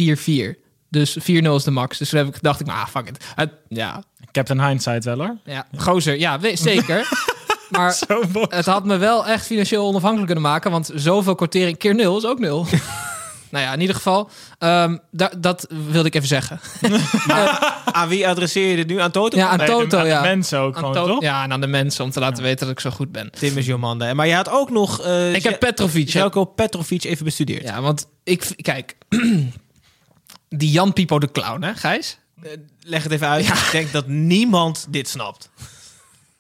Dus 0.89 1.17
4-0 1.19 1.23
is 1.23 1.63
de 1.63 1.71
max. 1.71 1.97
Dus 1.97 2.09
toen 2.09 2.19
heb 2.19 2.35
ik, 2.35 2.41
dacht 2.41 2.59
ik, 2.59 2.67
ah, 2.67 2.88
fuck 2.88 3.07
it. 3.07 3.25
Uh, 3.39 3.45
ja. 3.67 4.03
Captain 4.31 4.67
Hindsight 4.67 5.03
wel, 5.03 5.17
hoor. 5.17 5.38
Ja, 5.43 5.67
gozer, 5.77 6.19
ja, 6.19 6.39
zeker. 6.53 7.07
Maar 7.69 7.97
het 8.49 8.65
had 8.65 8.86
me 8.86 8.97
wel 8.97 9.25
echt 9.25 9.45
financieel 9.45 9.88
onafhankelijk 9.88 10.25
kunnen 10.25 10.51
maken. 10.51 10.71
Want 10.71 10.91
zoveel 10.95 11.36
kwartering 11.36 11.78
keer 11.78 11.95
nul 11.95 12.17
is 12.17 12.25
ook 12.25 12.39
nul. 12.39 12.65
nou 13.51 13.65
ja, 13.65 13.73
in 13.73 13.82
ieder 13.82 13.95
geval, 13.95 14.30
um, 14.60 14.99
da 15.12 15.32
dat 15.38 15.67
wilde 15.91 16.08
ik 16.08 16.15
even 16.15 16.28
zeggen. 16.28 16.60
maar, 17.28 17.82
aan 17.86 18.08
wie 18.08 18.28
adresseer 18.28 18.69
je 18.69 18.75
dit 18.75 18.88
nu? 18.88 18.99
Aan 18.99 19.12
Toto? 19.12 19.38
Ja, 19.38 19.47
aan 19.47 19.58
nee, 19.58 19.67
Toto, 19.67 19.97
aan 19.97 20.08
ja. 20.08 20.21
de 20.21 20.28
mensen 20.28 20.60
ook 20.60 20.75
aan 20.75 20.84
gewoon, 20.84 21.08
toch? 21.08 21.21
Ja, 21.21 21.43
en 21.43 21.51
aan 21.51 21.62
de 21.62 21.67
mensen 21.67 22.04
om 22.04 22.12
te 22.12 22.19
laten 22.19 22.38
ja. 22.38 22.43
weten 22.43 22.65
dat 22.67 22.75
ik 22.75 22.82
zo 22.82 22.89
goed 22.89 23.12
ben. 23.12 23.32
Tim 23.32 23.58
is 23.58 23.65
Jomanda. 23.65 24.13
Maar 24.13 24.28
je 24.28 24.34
had 24.34 24.49
ook 24.49 24.69
nog... 24.69 25.06
Uh, 25.06 25.34
ik 25.34 25.43
heb 25.43 25.60
Petrovic. 25.60 26.10
Jelko 26.10 26.45
Petrovic 26.45 27.04
even 27.04 27.25
bestudeerd. 27.25 27.63
Ja, 27.63 27.82
want 27.82 28.08
ik... 28.23 28.54
Kijk, 28.62 28.95
die 30.49 30.71
Jan 30.71 30.93
Pipo 30.93 31.19
de 31.19 31.32
Clown, 31.32 31.62
hè, 31.62 31.73
Gijs? 31.73 32.17
Uh, 32.43 32.49
leg 32.82 33.04
het 33.04 33.12
even 33.12 33.28
uit. 33.28 33.45
Ja. 33.45 33.54
Ik 33.54 33.69
denk 33.71 33.91
dat 33.91 34.08
niemand 34.08 34.86
dit 34.89 35.10
snapt. 35.10 35.49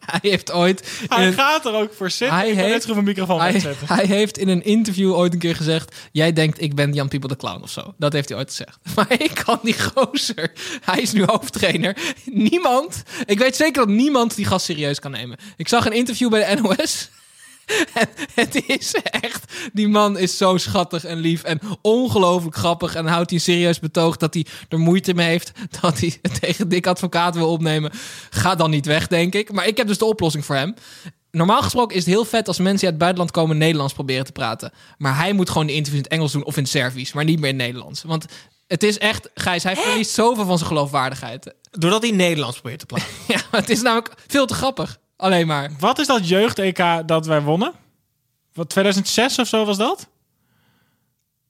Hij 0.11 0.29
heeft 0.29 0.51
ooit. 0.51 0.99
Hij 1.07 1.27
een, 1.27 1.33
gaat 1.33 1.65
er 1.65 1.73
ook 1.73 1.93
voor 1.93 2.09
zitten. 2.09 2.37
Hij 2.37 2.49
ik 2.49 2.55
heeft, 2.55 2.87
net 2.87 2.97
een 2.97 3.03
microfoon 3.03 3.39
hij, 3.39 3.75
hij 3.85 4.05
heeft 4.05 4.37
in 4.37 4.47
een 4.47 4.63
interview 4.63 5.13
ooit 5.13 5.33
een 5.33 5.39
keer 5.39 5.55
gezegd: 5.55 5.95
Jij 6.11 6.33
denkt 6.33 6.61
ik 6.61 6.75
ben 6.75 6.93
Jan 6.93 7.07
People 7.07 7.29
de 7.29 7.35
Clown 7.35 7.61
of 7.61 7.69
zo. 7.69 7.93
Dat 7.97 8.13
heeft 8.13 8.29
hij 8.29 8.37
ooit 8.37 8.49
gezegd. 8.49 8.77
Maar 8.95 9.21
ik 9.21 9.41
kan 9.45 9.59
die 9.63 9.75
gozer. 9.79 10.51
Hij 10.81 11.01
is 11.01 11.11
nu 11.11 11.23
hoofdtrainer. 11.25 11.97
Niemand. 12.25 13.03
Ik 13.25 13.39
weet 13.39 13.55
zeker 13.55 13.85
dat 13.85 13.95
niemand 13.95 14.35
die 14.35 14.45
gast 14.45 14.65
serieus 14.65 14.99
kan 14.99 15.11
nemen. 15.11 15.37
Ik 15.57 15.67
zag 15.67 15.85
een 15.85 15.93
interview 15.93 16.29
bij 16.29 16.55
de 16.55 16.61
NOS. 16.61 17.09
En 17.93 18.07
het 18.33 18.63
is 18.67 18.95
echt, 19.03 19.53
die 19.73 19.87
man 19.87 20.17
is 20.17 20.37
zo 20.37 20.57
schattig 20.57 21.03
en 21.03 21.17
lief 21.17 21.43
en 21.43 21.59
ongelooflijk 21.81 22.55
grappig. 22.55 22.95
En 22.95 23.05
houdt 23.05 23.29
hij 23.29 23.39
serieus 23.39 23.79
betoog 23.79 24.17
dat 24.17 24.33
hij 24.33 24.45
er 24.69 24.79
moeite 24.79 25.13
mee 25.13 25.27
heeft. 25.27 25.51
Dat 25.81 25.99
hij 25.99 26.19
tegen 26.41 26.69
Dick 26.69 26.87
Advocaat 26.87 27.35
wil 27.35 27.51
opnemen. 27.51 27.91
Ga 28.29 28.55
dan 28.55 28.69
niet 28.69 28.85
weg, 28.85 29.07
denk 29.07 29.33
ik. 29.35 29.51
Maar 29.51 29.67
ik 29.67 29.77
heb 29.77 29.87
dus 29.87 29.97
de 29.97 30.05
oplossing 30.05 30.45
voor 30.45 30.55
hem. 30.55 30.73
Normaal 31.31 31.61
gesproken 31.61 31.95
is 31.95 32.05
het 32.05 32.13
heel 32.13 32.25
vet 32.25 32.47
als 32.47 32.57
mensen 32.57 32.77
die 32.77 32.85
uit 32.85 32.93
het 32.93 33.03
buitenland 33.03 33.31
komen 33.31 33.57
Nederlands 33.57 33.93
proberen 33.93 34.25
te 34.25 34.31
praten. 34.31 34.71
Maar 34.97 35.17
hij 35.17 35.33
moet 35.33 35.49
gewoon 35.49 35.67
de 35.67 35.73
interviews 35.73 36.03
in 36.03 36.09
het 36.09 36.19
Engels 36.19 36.31
doen 36.31 36.43
of 36.43 36.57
in 36.57 36.63
het 36.63 36.71
Servisch. 36.71 37.13
Maar 37.13 37.23
niet 37.23 37.39
meer 37.39 37.49
in 37.49 37.55
het 37.55 37.65
Nederlands. 37.65 38.03
Want 38.03 38.25
het 38.67 38.83
is 38.83 38.97
echt, 38.97 39.29
Gijs, 39.33 39.63
hij 39.63 39.75
verliest 39.75 40.11
zoveel 40.11 40.45
van 40.45 40.57
zijn 40.57 40.69
geloofwaardigheid. 40.69 41.53
Doordat 41.71 42.01
hij 42.01 42.11
Nederlands 42.11 42.59
probeert 42.59 42.79
te 42.79 42.85
praten. 42.85 43.07
ja, 43.27 43.41
het 43.51 43.69
is 43.69 43.81
namelijk 43.81 44.13
veel 44.27 44.45
te 44.45 44.53
grappig. 44.53 44.99
Alleen 45.17 45.47
maar. 45.47 45.71
Wat 45.79 45.99
is 45.99 46.07
dat 46.07 46.27
jeugd-EK 46.27 46.83
dat 47.05 47.25
wij 47.25 47.41
wonnen? 47.41 47.73
Wat, 48.53 48.69
2006 48.69 49.39
of 49.39 49.47
zo 49.47 49.65
was 49.65 49.77
dat? 49.77 50.07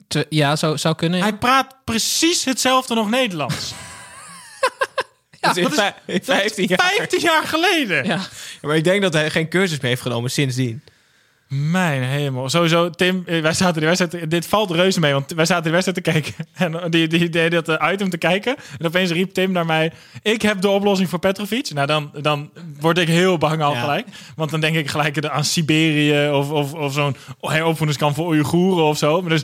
Te, 0.08 0.26
ja, 0.30 0.56
zou, 0.56 0.78
zou 0.78 0.96
kunnen. 0.96 1.20
Ja. 1.20 1.26
Hij 1.26 1.38
praat 1.38 1.76
precies 1.84 2.46
hetzelfde 2.46 2.96
nog 2.96 3.10
Nederlands. 3.10 3.74
ja, 5.42 5.54
dat 5.54 5.58
is, 5.58 5.76
dat 5.76 5.94
is 6.06 6.20
15 6.26 6.66
jaar. 6.68 6.92
15 6.96 7.20
jaar 7.20 7.44
geleden. 7.44 8.06
Ja. 8.06 8.14
ja. 8.14 8.22
Maar 8.62 8.76
ik 8.76 8.84
denk 8.84 9.02
dat 9.02 9.14
hij 9.14 9.30
geen 9.30 9.50
cursus 9.50 9.80
meer 9.80 9.90
heeft 9.90 10.02
genomen 10.02 10.32
sindsdien. 10.32 10.84
Mijn 11.48 12.04
hemel. 12.04 12.50
Sowieso, 12.50 12.90
Tim, 12.90 13.24
eh, 13.26 13.42
wij 13.42 13.54
zaten 13.54 13.80
die 13.80 13.88
wedstrijd... 13.88 14.30
Dit 14.30 14.48
valt 14.48 14.72
reuze 14.72 15.00
mee, 15.00 15.14
want 15.14 15.32
wij 15.32 15.46
zaten 15.46 15.64
die 15.64 15.72
wedstrijd 15.72 16.04
te 16.04 16.12
kijken. 16.12 16.34
En 16.54 16.92
die, 16.92 17.08
die, 17.08 17.30
die, 17.30 17.50
dat 17.50 17.70
eh, 17.70 17.92
item 17.94 18.10
te 18.10 18.18
kijken. 18.18 18.56
En 18.78 18.86
opeens 18.86 19.12
riep 19.12 19.34
Tim 19.34 19.52
naar 19.52 19.66
mij... 19.66 19.92
Ik 20.22 20.42
heb 20.42 20.62
de 20.62 20.70
oplossing 20.70 21.10
voor 21.10 21.20
Petrovic. 21.20 21.74
Nou, 21.74 21.88
dan, 21.88 22.12
dan 22.22 22.50
word 22.80 22.98
ik 22.98 23.08
heel 23.08 23.38
bang 23.38 23.62
al 23.62 23.74
Ja. 23.74 23.80
gelijk. 23.80 24.08
Want 24.36 24.52
dan 24.52 24.60
denk 24.60 24.76
ik 24.76 24.90
gelijk 24.90 25.26
aan 25.26 25.44
Siberië... 25.44 26.30
of, 26.30 26.50
of, 26.50 26.74
of 26.74 26.94
zo'n 26.94 27.16
heropvoedingskamp 27.42 28.16
voor 28.16 28.26
Oeigoeren 28.26 28.84
of 28.84 28.98
zo. 28.98 29.22
Maar 29.22 29.30
dus 29.30 29.44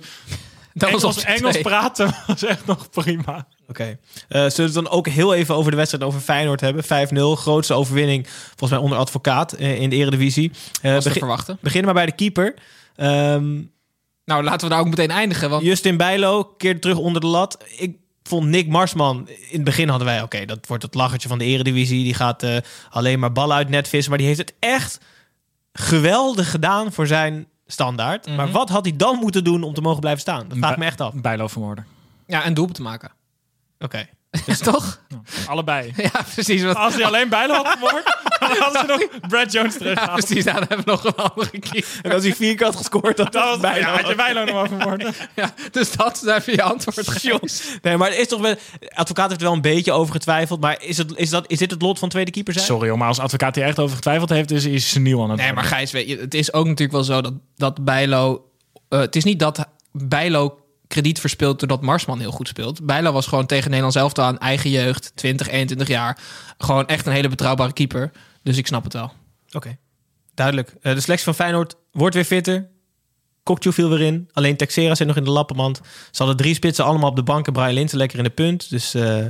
Dat 0.74 1.24
Engels, 1.24 1.62
praten 1.62 2.16
was 2.28 2.44
echt 2.44 2.66
nog 2.66 2.90
prima. 2.90 3.48
Oké. 3.72 3.84
Eh, 3.84 3.98
zullen 4.28 4.54
we 4.56 4.64
het 4.64 4.74
dan 4.74 4.90
ook 4.90 5.08
heel 5.08 5.34
even 5.34 5.56
over 5.56 5.72
de 5.72 5.78
wedstrijd 5.78 6.04
over 6.04 6.20
Feyenoord 6.20 6.62
hebben? 6.62 6.84
5-0, 6.84 6.88
grootste 7.36 7.74
overwinning 7.74 8.28
volgens 8.48 8.70
mij 8.70 8.80
onder 8.80 8.98
advocaat 8.98 9.54
eh, 9.54 9.82
in 9.82 9.90
de 9.90 9.96
Eredivisie. 9.96 10.52
Eh 10.82 10.94
Was 10.94 11.04
te 11.04 11.12
verwachten. 11.12 11.58
beginnen 11.62 11.86
maar 11.86 12.04
bij 12.04 12.06
de 12.06 12.16
keeper. 12.16 12.54
Ehm, 12.96 13.62
Nou, 14.26 14.44
laten 14.44 14.68
we 14.68 14.74
daar 14.74 14.80
ook 14.84 14.90
meteen 14.90 15.12
eindigen. 15.12 15.50
Want 15.50 15.64
Justin 15.64 15.98
Bijlo 15.98 16.44
keerde 16.44 16.80
terug 16.80 16.98
onder 16.98 17.22
de 17.22 17.28
lat. 17.28 17.64
Ik 17.78 17.96
vond 18.24 18.48
Nick 18.48 18.68
Marsman... 18.68 19.28
In 19.28 19.56
het 19.56 19.64
begin 19.64 19.90
hadden 19.90 20.08
wij... 20.08 20.22
Oké, 20.22 20.46
dat 20.46 20.68
wordt 20.68 20.84
het 20.84 20.94
lachertje 20.96 21.28
van 21.28 21.38
de 21.38 21.46
Eredivisie. 21.46 22.04
Die 22.04 22.14
gaat 22.14 22.44
eh, 22.44 22.58
alleen 22.90 23.20
maar 23.20 23.32
ballen 23.32 23.56
uit 23.56 23.70
net 23.70 23.88
vissen. 23.88 24.10
Maar 24.10 24.18
die 24.20 24.28
heeft 24.28 24.40
het 24.40 24.54
echt 24.60 25.00
geweldig 25.74 26.52
gedaan 26.52 26.92
voor 26.94 27.08
zijn 27.08 27.48
standaard. 27.68 28.26
Mhm. 28.26 28.36
Maar 28.36 28.52
wat 28.52 28.70
had 28.70 28.86
hij 28.86 28.96
dan 28.98 29.18
moeten 29.18 29.44
doen 29.44 29.64
om 29.64 29.74
te 29.74 29.82
mogen 29.82 30.00
blijven 30.00 30.22
staan? 30.22 30.48
Dat 30.48 30.58
vraag 30.58 30.72
ik 30.72 30.78
me 30.78 30.86
echt 30.86 31.02
af. 31.02 31.14
Bijlo 31.14 31.48
vermoorden. 31.48 31.86
ja, 32.28 32.44
en 32.44 32.54
doelpunt 32.54 32.76
te 32.78 32.82
maken. 32.84 33.12
Toch? 34.64 35.02
Allebei. 35.48 35.94
Ja, 36.14 36.26
precies. 36.34 36.64
Wat, 36.64 36.76
Als 36.76 36.94
hij 36.94 37.06
alleen 37.06 37.30
Bijlo 37.30 37.54
had 37.54 37.68
vermoord, 37.68 38.04
dan 38.40 38.58
hadden 38.58 38.82
ze 38.82 38.88
nog 38.88 39.30
Brad 39.30 39.52
Jones 39.52 39.78
terug. 39.78 40.00
ja, 40.00 40.14
precies. 40.14 40.44
Nou, 40.44 40.58
dan 40.60 40.68
hebben 40.68 40.86
we 40.86 40.92
nog 40.92 41.04
een 41.04 41.16
andere 41.16 41.60
keeper. 41.60 42.00
En 42.02 42.12
als 42.12 42.24
hij 42.24 42.36
vier 42.36 42.56
keer 42.56 42.66
had 42.66 42.76
gescoord, 42.76 43.18
dan 43.18 43.28
Dat 43.32 43.44
was 43.44 43.60
bijna. 43.60 43.88
Ja, 43.88 43.96
had 43.96 44.08
je 44.08 44.16
Bijlo 44.16 44.44
nog 44.44 44.54
wel 44.54 44.68
vermoord. 44.68 45.30
Ja, 45.36 45.54
dus 45.72 45.92
dat 45.92 46.22
is 46.24 46.34
even 46.34 46.54
je 46.54 46.62
antwoord 46.62 47.08
geweest. 47.08 47.80
Nee, 47.82 47.98
maar 47.98 48.10
het 48.10 48.18
is 48.20 48.28
toch 48.28 48.42
wel... 48.42 48.56
Advocaat 48.94 49.30
heeft 49.30 49.42
er 49.42 49.48
wel 49.48 49.56
een 49.56 49.62
beetje 49.62 49.92
over 49.92 50.14
getwijfeld. 50.14 50.62
Maar 50.62 50.82
is, 50.84 50.98
het, 50.98 51.14
is, 51.16 51.30
dat, 51.30 51.46
is 51.52 51.58
dit 51.58 51.72
het 51.72 51.82
lot 51.82 52.00
van 52.00 52.10
tweede 52.10 52.32
keeper 52.32 52.54
zijn? 52.54 52.66
Sorry, 52.66 52.96
maar 52.96 53.08
als 53.08 53.20
advocaat 53.20 53.54
die 53.54 53.64
echt 53.64 53.80
over 53.80 53.96
getwijfeld 53.96 54.30
heeft, 54.30 54.52
is, 54.52 54.66
is 54.66 54.94
nieuw 54.94 55.24
aan 55.24 55.30
het 55.30 55.40
Nee, 55.40 55.54
maar. 55.54 55.64
Gijs, 55.64 55.92
weet 55.92 56.08
je, 56.10 56.18
het 56.18 56.34
is 56.34 56.54
ook 56.54 56.66
natuurlijk 56.66 56.92
wel 56.92 57.04
zo 57.04 57.22
dat, 57.22 57.34
dat 57.56 57.84
Bijlo... 57.86 58.46
eh, 58.90 59.00
het 59.00 59.16
is 59.16 59.24
niet 59.24 59.40
dat 59.40 59.68
Bijlo 59.92 60.60
krediet 60.92 61.20
verspeelt 61.20 61.60
doordat 61.60 61.82
Marsman 61.82 62.20
heel 62.20 62.32
goed 62.32 62.48
speelt. 62.48 62.86
Bijlo 62.86 63.12
was 63.12 63.28
gewoon 63.28 63.46
tegen 63.46 63.66
Nederlands 63.66 63.96
elftal 63.98 64.26
aan 64.26 64.38
eigen 64.40 64.70
jeugd, 64.70 65.12
20, 65.16 65.50
21 65.50 65.88
jaar. 65.88 66.18
Gewoon 66.58 66.88
echt 66.88 67.06
een 67.06 67.14
hele 67.14 67.30
betrouwbare 67.30 67.74
keeper. 67.74 68.12
Dus 68.44 68.58
ik 68.58 68.68
snap 68.68 68.84
het 68.84 68.94
wel. 68.94 69.12
Oké, 69.52 69.78
duidelijk. 70.34 70.74
Eh, 70.82 70.94
de 70.94 71.00
selectie 71.00 71.26
van 71.26 71.36
Feyenoord 71.36 71.76
wordt 71.92 72.16
weer 72.16 72.24
fitter. 72.26 72.70
Kokju 73.44 73.74
viel 73.74 73.90
weer 73.90 74.02
in. 74.02 74.30
Alleen 74.34 74.58
Texera 74.58 74.96
zit 74.96 75.08
nog 75.08 75.16
in 75.18 75.24
de 75.24 75.30
lappenmand. 75.30 75.78
Ze 76.12 76.18
hadden 76.18 76.38
drie 76.38 76.54
spitsen 76.54 76.86
allemaal 76.86 77.10
op 77.10 77.16
de 77.16 77.24
bank. 77.24 77.48
En 77.48 77.54
Brian 77.54 77.74
Linsen 77.74 77.98
lekker 77.98 78.18
in 78.18 78.24
de 78.24 78.30
punt. 78.30 78.70
Dus 78.70 78.94
eh, 78.94 79.26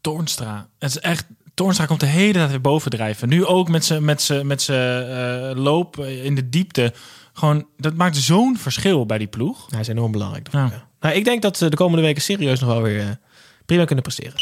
Toornstra. 0.00 0.68
Het 0.78 0.90
is 0.90 0.98
echt... 0.98 1.26
Toornstra 1.54 1.86
komt 1.86 2.00
de 2.00 2.06
hele 2.06 2.32
tijd 2.32 2.50
weer 2.50 2.60
bovendrijven. 2.60 3.28
Nu 3.28 3.44
ook 3.44 3.68
met 3.68 3.84
zijn 3.84 4.04
met 4.04 4.22
z'n- 4.22 4.46
met 4.46 4.62
z'n, 4.62 4.72
eh, 4.72 5.50
loop 5.54 5.98
in 5.98 6.34
de 6.34 6.48
diepte. 6.48 6.92
Gewoon, 7.38 7.66
dat 7.76 7.94
maakt 7.94 8.16
zo'n 8.16 8.58
verschil 8.58 9.06
bij 9.06 9.18
die 9.18 9.26
ploeg. 9.26 9.66
hij 9.70 9.80
is 9.80 9.88
enorm 9.88 10.12
belangrijk. 10.12 10.48
Ja. 10.50 10.64
Ja. 10.64 10.88
Nou, 11.00 11.14
ik 11.14 11.24
denk 11.24 11.42
dat 11.42 11.56
ze 11.56 11.68
de 11.68 11.76
komende 11.76 12.02
weken 12.04 12.22
serieus 12.22 12.60
nog 12.60 12.68
wel 12.68 12.82
weer 12.82 13.00
eh, 13.00 13.06
prima 13.66 13.84
kunnen 13.84 14.04
presteren. 14.04 14.34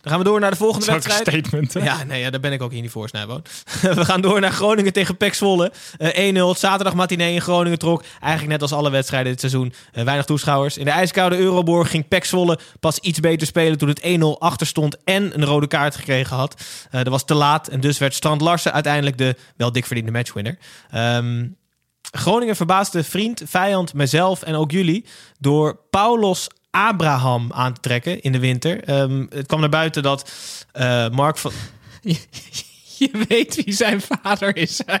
Dan 0.00 0.12
gaan 0.12 0.18
we 0.18 0.24
door 0.24 0.40
naar 0.40 0.50
de 0.50 0.56
volgende 0.56 0.86
wedstrijd. 0.86 1.20
statement. 1.20 1.72
hè? 1.74 1.80
Ja, 1.84 2.04
nee, 2.04 2.20
ja, 2.20 2.30
daar 2.30 2.40
ben 2.40 2.52
ik 2.52 2.62
ook 2.62 2.72
hier 2.72 2.80
niet 2.82 2.90
voor, 2.90 3.08
Snijboon. 3.08 3.42
We 3.94 4.04
gaan 4.04 4.20
door 4.20 4.40
naar 4.40 4.52
Groningen 4.52 4.92
tegen 4.92 5.16
PEC 5.16 5.34
Zwolle. 5.34 5.72
Eh 5.98 6.54
1-0, 6.54 6.58
zaterdag 6.58 6.94
matinee 6.94 7.34
in 7.34 7.40
Groningen 7.40 7.78
trok. 7.78 8.04
Eigenlijk 8.20 8.52
net 8.52 8.62
als 8.62 8.72
alle 8.72 8.90
wedstrijden 8.90 9.30
dit 9.30 9.40
seizoen. 9.40 9.72
eh, 9.92 10.04
weinig 10.04 10.26
toeschouwers. 10.26 10.76
In 10.76 10.84
de 10.84 10.90
ijskoude 10.90 11.36
Euroborg 11.36 11.90
ging 11.90 12.08
PEC 12.08 12.24
Zwolle 12.24 12.58
pas 12.80 12.98
iets 12.98 13.20
beter 13.20 13.46
spelen... 13.46 13.78
toen 13.78 13.88
het 13.88 14.00
1-0 14.00 14.38
achter 14.38 14.66
stond 14.66 14.96
en 15.04 15.34
een 15.34 15.44
rode 15.44 15.66
kaart 15.66 15.96
gekregen 15.96 16.36
had. 16.36 16.62
Eh, 16.90 16.98
dat 17.02 17.08
was 17.08 17.24
te 17.24 17.34
laat 17.34 17.68
en 17.68 17.80
dus 17.80 17.98
werd 17.98 18.14
Strand 18.14 18.40
Larsen 18.40 18.72
uiteindelijk 18.72 19.18
de 19.18 19.36
wel 19.56 19.72
dik 19.72 19.86
verdiende 19.86 20.12
matchwinner. 20.12 20.58
Ehm, 20.90 21.46
Groningen 22.00 22.56
verbaasde 22.56 23.04
vriend, 23.04 23.42
vijand, 23.46 23.94
mezelf 23.94 24.42
en 24.42 24.54
ook 24.54 24.70
jullie... 24.70 25.04
door 25.38 25.78
Paulos 25.90 26.46
Abraham 26.70 27.52
aan 27.52 27.72
te 27.72 27.80
trekken 27.80 28.20
in 28.20 28.32
de 28.32 28.38
winter. 28.38 28.84
Ehm, 28.84 29.26
het 29.28 29.46
kwam 29.46 29.60
naar 29.60 29.68
buiten 29.68 30.02
dat 30.02 30.32
eh, 30.72 31.08
Mark 31.08 31.38
van... 31.38 31.52
Je, 32.98 33.24
weet 33.28 33.64
wie 33.64 33.74
zijn 33.74 34.00
vader 34.00 34.56
is. 34.56 34.82
hè? 34.86 34.96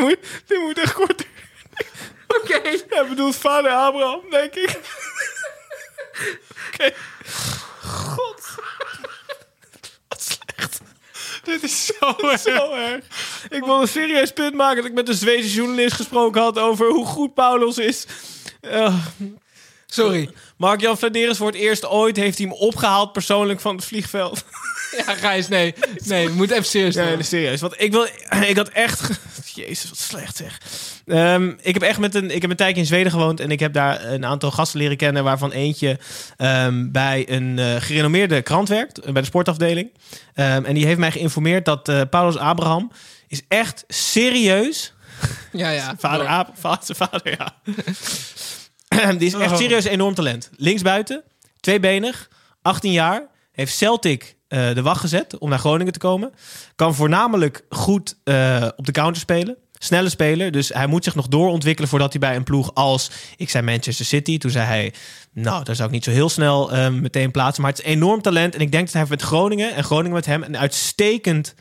moet, 0.06 0.18
dit 0.46 0.58
moet 0.58 0.78
echt 0.78 0.92
korter. 0.92 1.26
Oké. 2.40 2.60
Hij 2.88 3.06
bedoelt 3.08 3.36
vader 3.36 3.70
Abraham, 3.70 4.20
denk 4.30 4.54
ik. 4.54 4.78
Oké. 6.72 6.92
God. 7.82 8.42
Wat 10.08 10.22
slecht. 10.22 10.80
Dit 11.44 11.62
is 11.62 11.86
zo 11.86 12.14
erg. 12.30 12.40
Zo 12.40 12.72
erg. 12.74 13.04
Ik 13.50 13.64
wil 13.64 13.80
een 13.80 13.88
serieus 13.88 14.32
punt 14.32 14.54
maken 14.54 14.76
dat 14.76 14.84
ik 14.84 14.92
met 14.92 15.08
een 15.08 15.14
Zweedse 15.14 15.50
journalist 15.54 15.94
gesproken 15.94 16.42
had 16.42 16.58
over 16.58 16.86
hoe 16.88 17.06
goed 17.06 17.34
Paulus 17.34 17.78
is. 17.78 18.06
Eh, 18.60 18.94
Sorry. 19.86 20.30
Mark-Jan 20.56 20.98
Vladeris 20.98 21.36
voor 21.36 21.46
het 21.46 21.56
eerst 21.56 21.86
ooit 21.86 22.16
heeft 22.16 22.38
hij 22.38 22.46
hem 22.46 22.56
opgehaald 22.56 23.12
persoonlijk 23.12 23.60
van 23.60 23.76
het 23.76 23.84
vliegveld. 23.84 24.44
Ja, 24.96 25.14
Gijs, 25.14 25.48
nee. 25.48 25.74
Nee, 26.04 26.26
we 26.28 26.34
moeten 26.34 26.56
even 26.56 26.68
serieus 26.68 26.94
doen. 26.94 27.04
nee, 27.04 27.22
serieus. 27.22 27.60
Want 27.60 27.74
ik 27.80 27.90
wil, 27.92 28.06
ik 28.46 28.56
had 28.56 28.68
echt, 28.68 29.20
jezus, 29.60 29.88
wat 29.88 29.98
slecht 29.98 30.36
zeg. 30.36 30.60
Ehm, 31.06 31.52
ik 31.60 31.74
heb 31.74 31.82
echt 31.82 31.98
met 31.98 32.14
een, 32.14 32.34
ik 32.34 32.42
heb 32.42 32.50
een 32.50 32.56
tijdje 32.56 32.80
in 32.80 32.86
Zweden 32.86 33.12
gewoond 33.12 33.40
en 33.40 33.50
ik 33.50 33.60
heb 33.60 33.72
daar 33.72 34.04
een 34.04 34.26
aantal 34.26 34.50
gasten 34.50 34.78
leren 34.78 34.96
kennen, 34.96 35.24
waarvan 35.24 35.52
eentje 35.52 35.98
ehm, 36.36 36.90
bij 36.90 37.30
een 37.30 37.58
eh, 37.58 37.76
gerenommeerde 37.78 38.42
krant 38.42 38.68
werkt, 38.68 38.98
eh, 38.98 39.12
bij 39.12 39.22
de 39.22 39.28
sportafdeling. 39.28 39.90
Ehm, 40.34 40.64
en 40.64 40.74
die 40.74 40.86
heeft 40.86 40.98
mij 40.98 41.10
geïnformeerd 41.10 41.64
dat 41.64 41.88
eh, 41.88 42.00
Paulus 42.10 42.36
Abraham 42.36 42.90
is 43.28 43.42
echt 43.48 43.84
serieus. 43.88 44.92
Ja, 45.52 45.70
ja. 45.70 45.94
Vader. 45.98 46.26
Abraham, 46.26 46.54
vader, 46.56 46.96
vader, 47.08 47.38
ja. 47.38 47.54
die 49.18 49.26
is 49.26 49.34
echt 49.34 49.58
serieus 49.58 49.84
enorm 49.84 50.14
talent. 50.14 50.50
Linksbuiten, 50.56 51.22
tweebenig, 51.60 52.28
18 52.62 52.92
jaar, 52.92 53.26
heeft 53.52 53.76
Celtic 53.76 54.36
eh, 54.50 54.74
de 54.74 54.82
wacht 54.82 55.00
gezet 55.00 55.38
om 55.38 55.48
naar 55.48 55.58
Groningen 55.58 55.92
te 55.92 55.98
komen. 55.98 56.32
Kan 56.76 56.94
voornamelijk 56.94 57.64
goed 57.68 58.16
eh, 58.24 58.68
op 58.76 58.86
de 58.86 58.92
counter 58.92 59.20
spelen. 59.20 59.56
Snelle 59.72 60.08
speler, 60.08 60.50
dus 60.50 60.68
hij 60.68 60.86
moet 60.86 61.04
zich 61.04 61.14
nog 61.14 61.28
doorontwikkelen 61.28 61.88
voordat 61.88 62.10
hij 62.10 62.20
bij 62.20 62.36
een 62.36 62.44
ploeg 62.44 62.74
als, 62.74 63.10
ik 63.36 63.50
zei 63.50 63.64
Manchester 63.64 64.06
City, 64.06 64.38
toen 64.38 64.50
zei 64.50 64.66
hij, 64.66 64.94
nou, 65.32 65.64
daar 65.64 65.74
zou 65.74 65.88
ik 65.88 65.94
niet 65.94 66.04
zo 66.04 66.10
heel 66.10 66.28
snel 66.28 66.72
eh, 66.72 66.88
meteen 66.88 67.30
plaatsen, 67.30 67.62
maar 67.62 67.70
het 67.70 67.80
is 67.80 67.86
enorm 67.86 68.22
talent 68.22 68.54
en 68.54 68.60
ik 68.60 68.72
denk 68.72 68.84
dat 68.84 68.94
hij 68.94 69.06
met 69.08 69.22
Groningen 69.22 69.74
en 69.74 69.84
Groningen 69.84 70.12
met 70.12 70.26
hem 70.26 70.42
een 70.42 70.58
uitstekend 70.58 71.54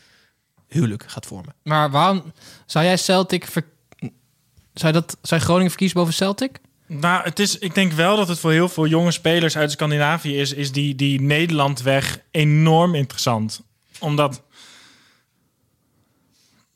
huwelijk 0.67 1.03
gaat 1.07 1.25
vormen. 1.25 1.55
Maar 1.63 1.91
waarom 1.91 2.33
zou 2.65 2.85
jij 2.85 2.97
Celtic... 2.97 3.45
Ver... 3.45 3.65
Zou, 4.73 4.93
dat, 4.93 5.17
zou 5.21 5.41
Groningen 5.41 5.69
verkiezen 5.69 5.97
boven 5.97 6.13
Celtic? 6.13 6.59
Nou, 6.91 7.23
het 7.23 7.39
is, 7.39 7.57
ik 7.57 7.75
denk 7.75 7.91
wel 7.91 8.15
dat 8.15 8.27
het 8.27 8.39
voor 8.39 8.51
heel 8.51 8.69
veel 8.69 8.87
jonge 8.87 9.11
spelers 9.11 9.57
uit 9.57 9.71
Scandinavië 9.71 10.37
is, 10.39 10.53
is 10.53 10.71
die, 10.71 10.95
die 10.95 11.21
Nederlandweg 11.21 12.19
enorm 12.31 12.95
interessant. 12.95 13.61
Omdat, 13.99 14.43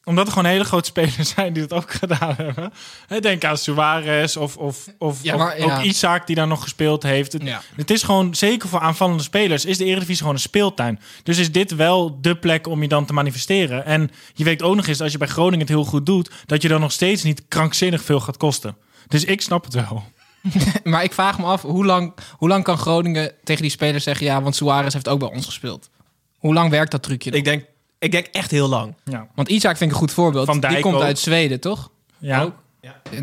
omdat 0.04 0.26
er 0.26 0.34
gewoon 0.34 0.48
hele 0.50 0.64
grote 0.64 0.86
spelers 0.86 1.30
zijn 1.36 1.54
die 1.54 1.66
dat 1.66 1.78
ook 1.84 1.92
gedaan 1.94 2.36
hebben. 2.36 2.74
Denk 3.22 3.44
aan 3.44 3.58
Suarez 3.58 4.36
of, 4.36 4.58
of, 4.58 4.88
of, 4.98 5.24
Ja, 5.24 5.34
of 5.34 5.40
maar, 5.40 5.60
ja. 5.60 5.78
ook 5.78 5.84
Isaac 5.84 6.28
die 6.28 6.36
daar 6.36 6.48
nog 6.48 6.62
gespeeld 6.62 7.04
heeft. 7.04 7.34
Het, 7.34 7.44
Ja. 7.44 7.62
het 7.76 7.90
is 7.90 8.04
gewoon, 8.04 8.36
zeker 8.36 8.70
voor 8.70 8.80
aanvallende 8.80 9.24
spelers, 9.24 9.66
is 9.66 9.78
de 9.78 9.86
Eredivisie 9.86 10.18
gewoon 10.18 10.34
een 10.34 10.40
speeltuin. 10.40 11.00
Dus 11.24 11.38
is 11.38 11.52
dit 11.52 11.76
wel 11.76 12.22
de 12.22 12.36
plek 12.36 12.68
om 12.68 12.82
je 12.82 12.88
dan 12.88 13.06
te 13.06 13.14
manifesteren. 13.14 13.86
En 13.86 14.12
je 14.34 14.44
weet 14.44 14.62
ook 14.62 14.76
nog 14.76 14.88
eens, 14.88 15.02
als 15.02 15.12
je 15.12 15.18
bij 15.18 15.28
Groningen 15.28 15.60
het 15.60 15.70
heel 15.76 15.86
goed 15.86 16.06
doet, 16.06 16.32
dat 16.46 16.62
je 16.62 16.68
dan 16.68 16.82
nog 16.82 16.92
steeds 16.92 17.24
niet 17.24 17.44
krankzinnig 17.48 18.04
veel 18.04 18.20
gaat 18.20 18.38
kosten. 18.38 18.76
Dus 19.08 19.24
ik 19.24 19.42
snap 19.42 19.64
het 19.64 19.74
wel. 19.74 20.04
Maar 20.84 21.04
ik 21.04 21.14
vraag 21.14 21.40
me 21.40 21.46
af, 21.46 21.62
hoe 21.62 21.86
lang, 21.86 22.14
hoe 22.38 22.48
lang 22.48 22.64
kan 22.64 22.78
Groningen 22.78 23.32
tegen 23.44 23.62
die 23.62 23.72
spelers 23.72 24.04
zeggen... 24.04 24.26
ja, 24.26 24.42
want 24.42 24.56
Suarez 24.56 24.94
heeft 24.94 25.08
ook 25.08 25.20
bij 25.20 25.32
ons 25.32 25.46
gespeeld. 25.46 25.90
Hoe 26.38 26.54
lang 26.54 26.70
werkt 26.70 26.92
dat 26.92 27.04
trucje? 27.04 27.32
Ik 27.32 27.44
denk, 27.44 27.66
ik 28.00 28.12
denk 28.12 28.26
echt 28.26 28.52
heel 28.52 28.68
lang. 28.68 28.96
Ja. 29.04 29.28
Want 29.36 29.50
Isaac 29.50 29.78
vind 29.78 29.90
ik 29.90 29.96
een 29.96 30.02
goed 30.02 30.14
voorbeeld. 30.14 30.46
Van 30.46 30.60
Dijk 30.60 30.74
die 30.74 30.82
komt 30.82 30.96
ook. 30.96 31.02
uit 31.02 31.20
Zweden, 31.20 31.60
toch? 31.60 31.90
Ja. 32.18 32.42
Ook. 32.42 32.54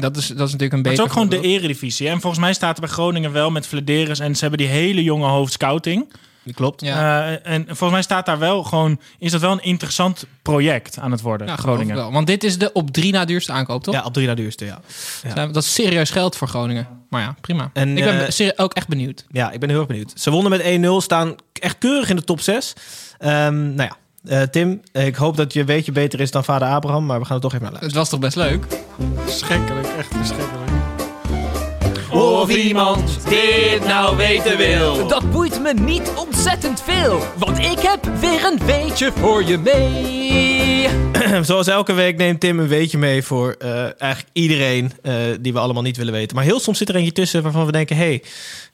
Dat, 0.01 0.17
is, 0.17 0.27
dat 0.27 0.47
is 0.47 0.53
natuurlijk 0.53 0.73
een 0.73 0.79
Het 0.79 0.83
beter 0.83 0.93
is 0.93 1.01
ook 1.01 1.13
gewoon 1.13 1.29
de 1.29 1.41
eredivisie. 1.41 2.09
En 2.09 2.21
volgens 2.21 2.43
mij 2.43 2.53
staat 2.53 2.75
er 2.75 2.81
bij 2.81 2.91
Groningen 2.91 3.33
wel 3.33 3.51
met 3.51 3.67
Flederis. 3.67 4.19
En 4.19 4.35
ze 4.35 4.41
hebben 4.41 4.59
die 4.59 4.69
hele 4.69 5.03
jonge 5.03 5.27
hoofdscouting. 5.27 6.13
Die 6.43 6.55
klopt. 6.55 6.81
Ja. 6.81 7.27
Eh, 7.27 7.53
en 7.53 7.65
volgens 7.67 7.91
mij 7.91 8.03
staat 8.03 8.27
daar 8.27 8.39
wel 8.39 8.63
gewoon... 8.63 9.01
Is 9.19 9.31
dat 9.31 9.41
wel 9.41 9.53
een 9.53 9.63
interessant 9.63 10.27
project 10.43 10.99
aan 10.99 11.11
het 11.11 11.21
worden, 11.21 11.47
Ja, 11.47 11.57
Groningen. 11.57 11.97
wel. 11.97 12.13
Want 12.13 12.27
dit 12.27 12.45
is 12.45 12.59
de 12.59 12.73
op 12.73 12.91
drie 12.91 13.13
na 13.13 13.25
duurste 13.25 13.53
aankoop, 13.53 13.83
toch? 13.83 13.95
Ja, 13.95 14.05
op 14.05 14.13
drie 14.13 14.27
na 14.27 14.35
duurste, 14.35 14.65
ja. 14.65 14.81
Dat 15.47 15.57
is 15.57 15.75
serieus 15.75 16.11
geld 16.11 16.37
voor 16.37 16.49
Groningen. 16.49 16.89
Maar 17.09 17.23
ja, 17.23 17.35
prima. 17.41 17.71
En, 17.73 17.99
ik 17.99 18.05
ben 18.05 18.29
eh, 18.29 18.49
ook 18.57 18.73
echt 18.75 18.89
benieuwd. 18.89 19.25
Ja, 19.31 19.51
ik 19.51 19.61
ben 19.61 19.69
heel 19.69 19.79
erg 19.79 19.89
benieuwd. 19.89 20.13
Ze 20.15 20.31
wonnen 20.31 20.51
met 20.51 20.63
1-0, 20.63 21.05
staan 21.05 21.35
echt 21.53 21.79
keurig 21.79 22.09
in 22.11 22.17
de 22.17 22.25
top 22.25 22.41
6. 22.41 22.73
Ehm, 23.19 23.75
nou 23.75 23.91
ja, 23.91 23.97
eh, 24.41 24.43
Tim, 24.43 24.81
ik 24.93 25.17
hoop 25.17 25.37
dat 25.37 25.53
je 25.53 25.61
een 25.61 25.67
beetje 25.67 25.93
beter 25.93 26.21
is 26.21 26.31
dan 26.31 26.45
vader 26.45 26.69
Abraham, 26.69 27.07
maar 27.07 27.19
we 27.21 27.25
gaan 27.25 27.37
er 27.37 27.43
toch 27.43 27.55
even 27.55 27.71
naar 27.71 27.73
luisteren. 27.81 28.01
Het 28.01 28.11
was 28.11 28.21
toch 28.21 28.31
best 28.31 28.37
leuk? 28.37 28.67
Verschrikkelijk, 29.25 29.89
echt 29.99 30.09
verschrikkelijk. 30.15 30.70
Of 32.41 32.57
iemand 32.57 33.29
dit 33.29 33.87
nou 33.87 34.17
weten 34.17 34.57
wil. 34.57 35.07
Dat 35.07 35.31
boeit 35.31 35.63
me 35.63 35.73
niet 35.73 36.13
ontzettend 36.17 36.83
veel, 36.83 37.23
want 37.37 37.59
ik 37.59 37.79
heb 37.79 38.05
weer 38.21 38.45
een 38.45 38.67
weetje 38.67 39.13
voor 39.13 39.45
je 39.45 39.59
mee. 39.59 40.89
Zoals 41.45 41.67
elke 41.67 41.93
week 41.93 42.17
neemt 42.17 42.41
Tim 42.41 42.59
een 42.59 42.69
weetje 42.69 42.99
mee 42.99 43.23
voor 43.23 43.55
eh, 43.59 43.83
eigenlijk 43.83 44.29
iedereen 44.33 44.93
eh, 45.03 45.15
die 45.41 45.53
we 45.53 45.59
allemaal 45.59 45.83
niet 45.83 45.97
willen 45.97 46.13
weten. 46.13 46.37
Maar 46.37 46.45
heel 46.45 46.61
soms 46.61 46.79
zit 46.79 46.89
er 46.89 46.95
eentje 46.95 47.13
tussen 47.13 47.43
waarvan 47.43 47.67
we 47.67 47.73
denken, 47.73 47.97
hey, 47.97 48.23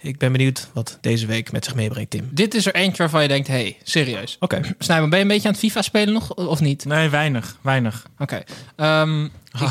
ik 0.01 0.19
ben 0.19 0.33
benieuwd 0.33 0.69
wat 0.73 0.99
deze 1.01 1.27
week 1.27 1.53
met 1.53 1.65
zich 1.65 1.75
meebrengt, 1.75 2.11
Tim. 2.11 2.29
Dit 2.33 2.55
is 2.55 2.67
er 2.67 2.75
eentje 2.75 2.97
waarvan 2.97 3.23
je 3.23 3.29
denkt, 3.29 3.49
hé, 3.49 3.55
hey, 3.55 3.77
serieus. 3.83 4.37
Oké. 4.41 4.61
Snijman, 4.79 5.11
ben 5.11 5.19
je 5.19 5.25
een 5.25 5.31
beetje 5.31 5.49
aan 5.49 5.55
het 5.55 5.63
FIFA 5.63 5.83
spelen 5.83 6.15
nog, 6.15 6.35
of 6.35 6.61
niet? 6.61 6.85
Nee, 6.85 7.09
weinig, 7.09 7.59
weinig. 7.63 8.07
Oké. 8.19 8.43
Ehm, 8.77 9.29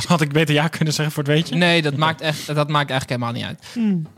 Had 0.08 0.22
ik 0.22 0.32
beter 0.32 0.56
ja 0.56 0.68
kunnen 0.68 0.94
zeggen 0.94 1.14
voor 1.14 1.24
het 1.24 1.32
weetje? 1.32 1.56
nee, 1.56 1.82
dat 1.82 1.96
maakt, 1.96 2.22
echt, 2.22 2.46
dat 2.46 2.70
maakt 2.70 2.90
eigenlijk 2.90 3.10
helemaal 3.10 3.32
niet 3.32 3.44
uit. 3.44 3.64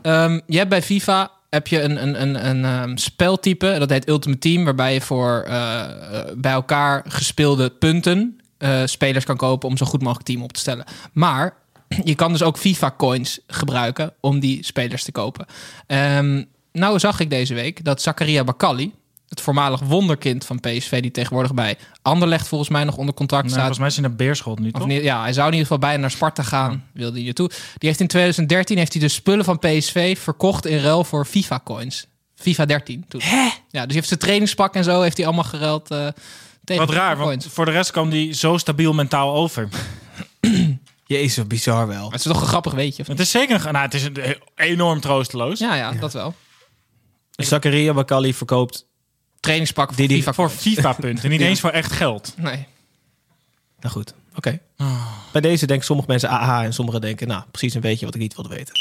Ehm, 0.02 0.40
je 0.46 0.56
hebt 0.56 0.70
bij 0.70 0.82
FIFA 0.82 1.30
heb 1.50 1.66
je 1.66 1.82
een, 1.82 2.02
een, 2.02 2.22
een, 2.22 2.48
een 2.48 2.64
ehm, 2.64 2.96
speltype, 2.96 3.76
dat 3.78 3.90
heet 3.90 4.08
Ultimate 4.08 4.40
Team, 4.40 4.64
waarbij 4.64 4.94
je 4.94 5.00
voor 5.00 5.44
eh, 5.46 5.80
eh, 5.80 6.36
bij 6.36 6.52
elkaar 6.52 7.04
gespeelde 7.08 7.70
punten 7.70 8.40
eh, 8.58 8.82
spelers 8.84 9.24
kan 9.24 9.36
kopen 9.36 9.68
om 9.68 9.76
zo 9.76 9.86
goed 9.86 10.02
mogelijk 10.02 10.26
team 10.26 10.42
op 10.42 10.52
te 10.52 10.60
stellen. 10.60 10.84
Maar 11.12 11.54
je 12.04 12.14
kan 12.14 12.32
dus 12.32 12.42
ook 12.42 12.58
FIFA 12.58 12.94
coins 12.96 13.40
gebruiken 13.46 14.12
om 14.20 14.40
die 14.40 14.64
spelers 14.64 15.04
te 15.04 15.12
kopen. 15.12 15.46
Ehm, 15.86 16.44
nou 16.72 16.98
zag 16.98 17.20
ik 17.20 17.30
deze 17.30 17.54
week 17.54 17.84
dat 17.84 18.02
Zakaria 18.02 18.44
Bakali, 18.44 18.94
het 19.28 19.40
voormalig 19.40 19.80
wonderkind 19.80 20.44
van 20.44 20.60
PSV, 20.60 21.00
die 21.02 21.10
tegenwoordig 21.10 21.54
bij 21.54 21.78
Anderlecht 22.02 22.48
volgens 22.48 22.70
mij 22.70 22.84
nog 22.84 22.96
onder 22.96 23.14
contract 23.14 23.44
Nou, 23.44 23.54
staat. 23.58 23.66
volgens 23.76 23.78
mij 23.78 23.88
is 23.88 23.94
hij 23.96 24.06
naar 24.08 24.16
Beerschot 24.16 24.58
nu, 24.58 24.70
Of 24.70 24.78
toch? 24.78 24.88
niet, 24.88 25.02
ja, 25.02 25.20
hij 25.22 25.32
zou 25.32 25.46
in 25.46 25.52
ieder 25.52 25.66
geval 25.66 25.78
bijna 25.88 26.00
naar 26.00 26.10
Sparta 26.10 26.42
gaan, 26.42 26.84
wilde 26.92 27.16
hij 27.16 27.24
naartoe. 27.24 27.48
Die 27.48 27.88
heeft 27.88 28.00
in 28.00 28.06
2013 28.06 28.78
heeft 28.78 28.92
hij 28.92 29.02
de 29.02 29.08
spullen 29.08 29.44
van 29.44 29.58
PSV 29.58 30.18
verkocht 30.18 30.66
in 30.66 30.78
ruil 30.78 31.04
voor 31.04 31.24
FIFA 31.24 31.60
coins. 31.64 32.06
FIFA 32.34 32.64
13 32.64 33.04
toen. 33.08 33.20
Hè? 33.24 33.42
Ja, 33.44 33.50
dus 33.70 33.70
hij 33.70 33.94
heeft 33.94 34.08
zijn 34.08 34.20
trainingspak 34.20 34.74
en 34.74 34.84
zo 34.84 35.00
heeft 35.00 35.16
hij 35.16 35.26
allemaal 35.26 35.44
geruild 35.44 35.90
eh 35.90 36.06
tegen 36.64 36.86
Wat 36.86 36.94
raar, 36.94 37.16
want 37.16 37.46
voor 37.50 37.64
de 37.64 37.70
rest 37.70 37.90
kwam 37.90 38.10
hij 38.10 38.32
zo 38.34 38.56
stabiel 38.56 38.92
mentaal 38.92 39.34
over. 39.34 39.68
Jezus, 41.06 41.46
bizar 41.46 41.86
wel. 41.86 42.04
Het 42.10 42.14
is 42.14 42.22
toch 42.22 42.40
een 42.40 42.46
grappig 42.46 42.72
weetje? 42.72 43.02
Of 43.02 43.08
niet? 43.08 43.18
Het 43.18 43.26
is 43.26 43.32
zeker 43.32 43.66
een, 43.66 43.72
nou, 43.72 43.84
het 43.84 43.94
is 43.94 44.02
een- 44.04 44.36
enorm 44.54 45.00
troosteloos. 45.00 45.58
Ja, 45.58 45.74
ja, 45.74 45.92
dat 45.92 46.12
wel. 46.12 46.34
Zakaria 47.30 47.92
Bakali 47.92 48.34
verkoopt... 48.34 48.86
Trainingspak 49.40 49.88
voor 49.88 49.96
Die- 49.96 50.08
die- 50.08 50.16
FIFA 50.16 50.32
Voor 50.32 50.46
coins. 50.46 50.62
FIFA-punten, 50.62 51.30
niet 51.30 51.40
eens 51.50 51.60
voor 51.60 51.70
echt 51.70 51.92
geld. 51.92 52.34
Nee. 52.36 52.66
Nou 53.80 53.92
goed, 53.94 54.14
oké. 54.34 54.58
Bij 55.32 55.40
deze 55.40 55.66
denken 55.66 55.86
sommige 55.86 56.08
mensen 56.08 56.28
aha 56.28 56.64
en 56.64 56.72
sommigen 56.72 57.00
denken, 57.00 57.28
nou, 57.28 57.42
precies 57.50 57.74
een 57.74 57.80
beetje 57.80 58.04
wat 58.04 58.14
ik 58.14 58.20
niet 58.20 58.34
wilde 58.34 58.48
weten. 58.54 58.74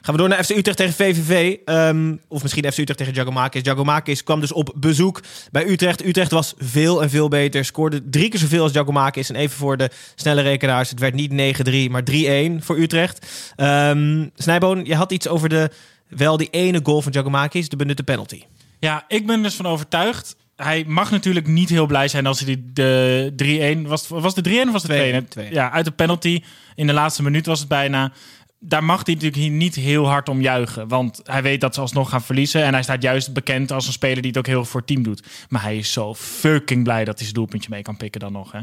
Gaan 0.00 0.14
we 0.14 0.20
door 0.20 0.28
naar 0.28 0.44
FC 0.44 0.50
Utrecht 0.50 0.76
tegen 0.76 0.94
VVV. 0.94 1.56
ehm, 1.64 2.14
of 2.28 2.42
misschien 2.42 2.64
FC 2.72 2.78
Utrecht 2.78 2.98
tegen 2.98 3.14
Giacomakis. 3.14 3.62
Giacomakis 3.62 4.22
kwam 4.24 4.40
dus 4.40 4.52
op 4.52 4.72
bezoek 4.76 5.20
bij 5.50 5.66
Utrecht. 5.68 6.04
Utrecht 6.04 6.30
was 6.30 6.54
veel 6.58 7.02
en 7.02 7.10
veel 7.10 7.28
beter. 7.28 7.64
Scoorde 7.64 8.08
drie 8.10 8.28
keer 8.28 8.40
zoveel 8.40 8.62
als 8.62 8.72
Giacomakis. 8.72 9.28
En 9.28 9.36
even 9.36 9.56
voor 9.56 9.76
de 9.76 9.90
snelle 10.14 10.42
rekenaars. 10.42 10.90
Het 10.90 11.00
werd 11.00 11.14
niet 11.14 11.30
9-3, 11.32 11.90
maar 11.90 12.02
3-1 12.04 12.62
voor 12.64 12.78
Utrecht. 12.78 13.26
Ehm 13.56 14.26
Snijboon, 14.36 14.84
je 14.84 14.94
had 14.94 15.12
iets 15.12 15.28
over 15.28 15.48
de, 15.48 15.70
wel 16.08 16.36
die 16.36 16.50
ene 16.50 16.80
goal 16.82 17.02
van 17.02 17.12
Giacomakis. 17.12 17.68
De 17.68 17.76
benutte 17.76 18.02
penalty. 18.02 18.42
Ja, 18.80 19.04
ik 19.08 19.26
ben 19.26 19.42
dus 19.42 19.54
van 19.54 19.66
overtuigd. 19.66 20.36
Hij 20.56 20.84
mag 20.86 21.10
natuurlijk 21.10 21.46
niet 21.46 21.68
heel 21.68 21.86
blij 21.86 22.08
zijn 22.08 22.26
als 22.26 22.40
hij 22.40 22.46
die 22.46 22.72
de 22.72 23.82
3-1... 23.84 23.88
Was, 23.88 24.08
was 24.08 24.34
de 24.34 24.64
3-1 24.64 24.66
of 24.66 24.72
was 24.72 24.82
het 24.82 25.24
2-1? 25.24 25.48
2-1. 25.48 25.50
Ja, 25.50 25.70
uit 25.70 25.84
de 25.84 25.90
penalty. 25.90 26.42
In 26.74 26.86
de 26.86 26.92
laatste 26.92 27.22
minuut 27.22 27.46
was 27.46 27.58
het 27.58 27.68
bijna. 27.68 28.12
Daar 28.58 28.84
mag 28.84 29.04
hij 29.04 29.14
natuurlijk 29.14 29.46
niet 29.48 29.74
heel 29.74 30.06
hard 30.06 30.28
om 30.28 30.40
juichen. 30.40 30.88
Want 30.88 31.20
hij 31.24 31.42
weet 31.42 31.60
dat 31.60 31.74
ze 31.74 31.80
alsnog 31.80 32.10
gaan 32.10 32.22
verliezen. 32.22 32.64
En 32.64 32.72
hij 32.72 32.82
staat 32.82 33.02
juist 33.02 33.32
bekend 33.32 33.72
als 33.72 33.86
een 33.86 33.92
speler 33.92 34.22
die 34.22 34.30
het 34.30 34.38
ook 34.38 34.46
heel 34.46 34.64
voor 34.64 34.80
het 34.80 34.88
team 34.88 35.02
doet. 35.02 35.22
Maar 35.48 35.62
hij 35.62 35.76
is 35.76 35.92
zo 35.92 36.14
fucking 36.14 36.84
blij 36.84 37.04
dat 37.04 37.14
hij 37.14 37.22
zijn 37.22 37.34
doelpuntje 37.34 37.70
mee 37.70 37.82
kan 37.82 37.96
pikken 37.96 38.20
dan 38.20 38.32
nog. 38.32 38.52
Hè? 38.52 38.60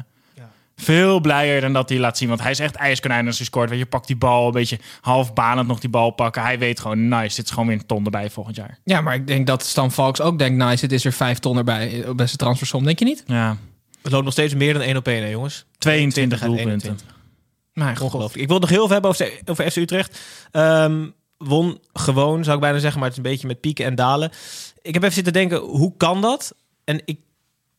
Veel 0.82 1.20
blijer 1.20 1.62
dan 1.62 1.74
dat 1.74 1.90
hij 1.90 2.00
laat 2.00 2.18
zien. 2.18 2.28
Want 2.28 2.42
hij 2.42 2.52
is 2.52 2.60
echt 2.60 2.76
ijskonijn 2.76 3.28
als 3.28 3.38
hij 3.38 3.46
scoort. 3.46 3.70
Weet 3.70 3.80
je, 3.80 3.86
pakt 3.86 4.08
die 4.08 4.16
bal 4.16 4.46
een 4.46 4.52
beetje 4.52 4.80
half 5.02 5.34
banend 5.34 5.68
nog 5.68 5.80
die 5.80 5.90
bal 5.90 6.12
pakken. 6.12 6.42
Hij 6.42 6.60
weet 6.60 6.80
gewoon, 6.80 7.08
nice, 7.08 7.36
dit 7.36 7.46
is 7.46 7.52
gewoon 7.52 7.68
weer 7.68 7.78
een 7.78 7.86
ton 7.86 8.06
erbij 8.06 8.30
volgend 8.30 8.56
jaar. 8.56 8.80
Ja, 8.84 9.02
maar 9.02 9.16
ik 9.16 9.28
denk 9.28 9.48
dat 9.48 9.64
Stan 9.64 9.92
Valks 9.92 10.22
ook 10.22 10.40
denkt, 10.40 10.64
nice, 10.64 10.84
het 10.84 10.94
is 10.94 11.06
er 11.06 11.12
vijf 11.12 11.40
ton 11.40 11.58
erbij 11.58 12.08
op 12.08 12.18
beste 12.18 12.38
transfersom. 12.38 12.84
Denk 12.84 13.00
je 13.00 13.06
niet? 13.06 13.24
Ja, 13.26 13.58
Het 14.02 14.12
loopt 14.12 14.24
nog 14.24 14.34
steeds 14.34 14.54
meer 14.54 14.74
dan 14.74 14.82
1 14.82 14.98
op 14.98 15.08
1, 15.08 15.24
hè, 15.24 15.30
jongens. 15.30 15.66
22 15.78 16.42
uit 16.42 16.50
doelpunten. 16.52 16.90
21. 16.90 17.16
Maar. 17.74 18.02
Ongelooflijk. 18.02 18.42
Ik 18.42 18.48
wil 18.48 18.60
het 18.60 18.70
nog 18.70 18.78
heel 18.78 18.84
veel 18.84 18.94
hebben 18.94 19.10
over, 19.12 19.32
over 19.46 19.72
FC 19.72 19.76
Utrecht. 19.76 20.20
Ehm, 20.52 21.06
won 21.38 21.80
gewoon, 21.94 22.44
zou 22.44 22.56
ik 22.56 22.62
bijna 22.62 22.80
zeggen, 22.80 23.00
maar 23.00 23.10
het 23.10 23.18
is 23.18 23.26
een 23.26 23.32
beetje 23.32 23.48
met 23.48 23.60
pieken 23.60 23.86
en 23.86 23.96
dalen. 23.96 24.32
Ik 24.82 24.94
heb 24.94 25.04
even 25.04 25.16
zitten 25.16 25.34
denken, 25.34 25.60
hoe 25.60 25.94
kan 25.98 26.22
dat? 26.22 26.56
En 26.84 27.02
ik 27.06 27.20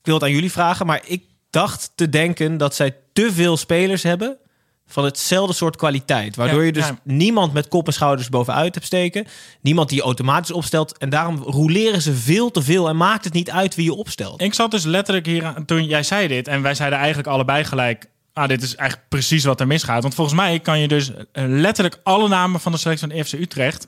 wil 0.03 0.15
het 0.15 0.23
aan 0.23 0.31
jullie 0.31 0.53
vragen, 0.53 0.87
maar 0.87 1.03
ik 1.07 1.23
dacht 1.51 1.93
te 1.95 2.09
denken 2.09 2.57
dat 2.57 2.75
zij 2.75 2.97
te 3.13 3.33
veel 3.33 3.57
spelers 3.57 4.03
hebben 4.03 4.39
van 4.89 5.05
hetzelfde 5.05 5.55
soort 5.55 5.77
kwaliteit. 5.77 6.37
Waardoor 6.37 6.65
je 6.65 6.73
dus 6.73 6.87
ja. 6.87 6.99
niemand 7.05 7.53
met 7.53 7.69
kop 7.69 7.87
en 7.87 7.93
schouders 7.93 8.29
bovenuit 8.29 8.75
hebt 8.75 8.87
steken. 8.87 9.27
Niemand 9.61 9.89
die 9.89 9.99
je 9.99 10.05
automatisch 10.05 10.51
opstelt. 10.51 10.99
En 10.99 11.11
daarom 11.11 11.43
roleren 11.43 12.03
ze 12.03 12.15
veel 12.15 12.51
te 12.51 12.63
veel 12.63 12.89
en 12.89 12.97
maakt 12.97 13.25
het 13.25 13.33
niet 13.33 13.51
uit 13.51 13.75
wie 13.75 13.85
je 13.85 13.95
opstelt. 13.95 14.43
Ik 14.43 14.55
zat 14.55 14.71
dus 14.71 14.85
letterlijk 14.85 15.27
hier 15.27 15.45
aan, 15.45 15.65
toen 15.65 15.85
jij 15.85 16.03
zei 16.03 16.29
dit. 16.29 16.49
En 16.49 16.63
wij 16.63 16.75
zeiden 16.75 16.99
eigenlijk 16.99 17.29
allebei 17.29 17.65
gelijk. 17.65 18.09
Ah, 18.33 18.49
dit 18.49 18.63
is 18.63 18.75
eigenlijk 18.75 19.09
precies 19.09 19.45
wat 19.45 19.61
er 19.61 19.67
misgaat. 19.67 20.03
Want 20.03 20.15
volgens 20.15 20.37
mij 20.37 20.61
kan 20.61 20.79
je 20.79 20.89
dus 20.89 21.11
eh, 21.11 21.45
letterlijk 21.47 22.01
alle 22.03 22.29
namen 22.29 22.61
van 22.61 22.73
de 22.73 22.79
selectie 22.79 23.09
van 23.09 23.25
FC 23.25 23.33
Utrecht. 23.33 23.87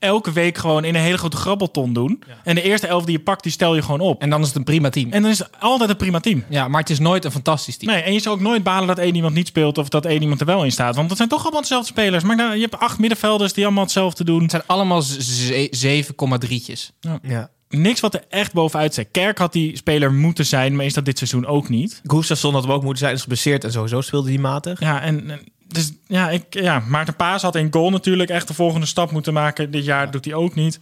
Elke 0.00 0.32
week 0.32 0.58
gewoon 0.58 0.84
in 0.84 0.94
een 0.94 1.00
hele 1.00 1.18
grote 1.18 1.36
grabbelton 1.36 1.92
doen. 1.92 2.22
En 2.44 2.54
de 2.54 2.62
eerste 2.62 2.86
elf 2.86 3.04
die 3.04 3.16
je 3.16 3.22
pakt, 3.22 3.42
die 3.42 3.52
stel 3.52 3.74
je 3.74 3.82
gewoon 3.82 4.00
op. 4.00 4.22
En 4.22 4.30
dan 4.30 4.40
is 4.40 4.46
het 4.46 4.56
een 4.56 4.64
prima 4.64 4.88
team. 4.88 5.12
En 5.12 5.22
dan 5.22 5.30
is 5.30 5.38
het 5.38 5.48
altijd 5.60 5.90
een 5.90 5.96
prima 5.96 6.20
team. 6.20 6.44
Ja, 6.48 6.68
maar 6.68 6.80
het 6.80 6.90
is 6.90 6.98
nooit 6.98 7.24
een 7.24 7.30
fantastisch 7.30 7.76
team. 7.76 7.92
Nee, 7.92 8.02
en 8.02 8.12
je 8.12 8.20
zou 8.20 8.34
ook 8.34 8.40
nooit 8.40 8.62
balen 8.62 8.86
dat 8.86 8.98
één 8.98 9.14
iemand 9.14 9.34
niet 9.34 9.46
speelt 9.46 9.78
of 9.78 9.88
dat 9.88 10.06
één 10.06 10.22
iemand 10.22 10.40
er 10.40 10.46
wel 10.46 10.64
in 10.64 10.72
staat. 10.72 10.96
Want 10.96 11.08
dat 11.08 11.16
zijn 11.16 11.28
toch 11.28 11.42
allemaal 11.42 11.60
dezelfde 11.60 11.88
spelers. 11.88 12.24
Maar 12.24 12.36
nou, 12.36 12.54
je 12.54 12.60
hebt 12.60 12.78
acht 12.78 12.98
middenvelders 12.98 13.52
die 13.52 13.64
allemaal 13.64 13.82
hetzelfde 13.84 14.24
doen. 14.24 14.42
Het 14.42 14.50
zijn 14.50 14.62
allemaal 14.66 15.02
ze- 15.02 15.68
7,3'tjes. 15.70 16.92
Ja. 17.22 17.50
Niks 17.68 18.00
wat 18.00 18.14
er 18.14 18.24
echt 18.28 18.52
bovenuit 18.52 18.94
zit. 18.94 19.08
Kerk 19.10 19.38
had 19.38 19.52
die 19.52 19.76
speler 19.76 20.12
moeten 20.12 20.46
zijn, 20.46 20.76
maar 20.76 20.84
is 20.84 20.94
dat 20.94 21.04
dit 21.04 21.18
seizoen 21.18 21.46
ook 21.46 21.68
niet. 21.68 22.00
Gustafsson 22.04 22.52
had 22.54 22.62
hem 22.62 22.72
ook 22.72 22.82
moeten 22.82 22.98
zijn, 23.02 23.14
is 23.14 23.20
geblesseerd 23.22 23.64
en 23.64 23.72
sowieso 23.72 24.00
speelde 24.00 24.28
hij 24.28 24.38
matig. 24.38 24.80
Ja, 24.80 25.00
en, 25.02 25.30
en 25.30 25.40
dus, 25.72 25.92
ja, 26.06 26.30
ik, 26.30 26.44
ja, 26.50 26.78
Maarten 26.88 27.16
Paas 27.16 27.42
had 27.42 27.56
in 27.56 27.72
goal 27.72 27.90
natuurlijk 27.90 28.30
echt 28.30 28.48
de 28.48 28.54
volgende 28.54 28.86
stap 28.86 29.10
moeten 29.10 29.32
maken. 29.32 29.70
Dit 29.70 29.84
jaar 29.84 30.10
doet 30.10 30.24
hij 30.24 30.34
ook 30.34 30.54
niet. 30.54 30.80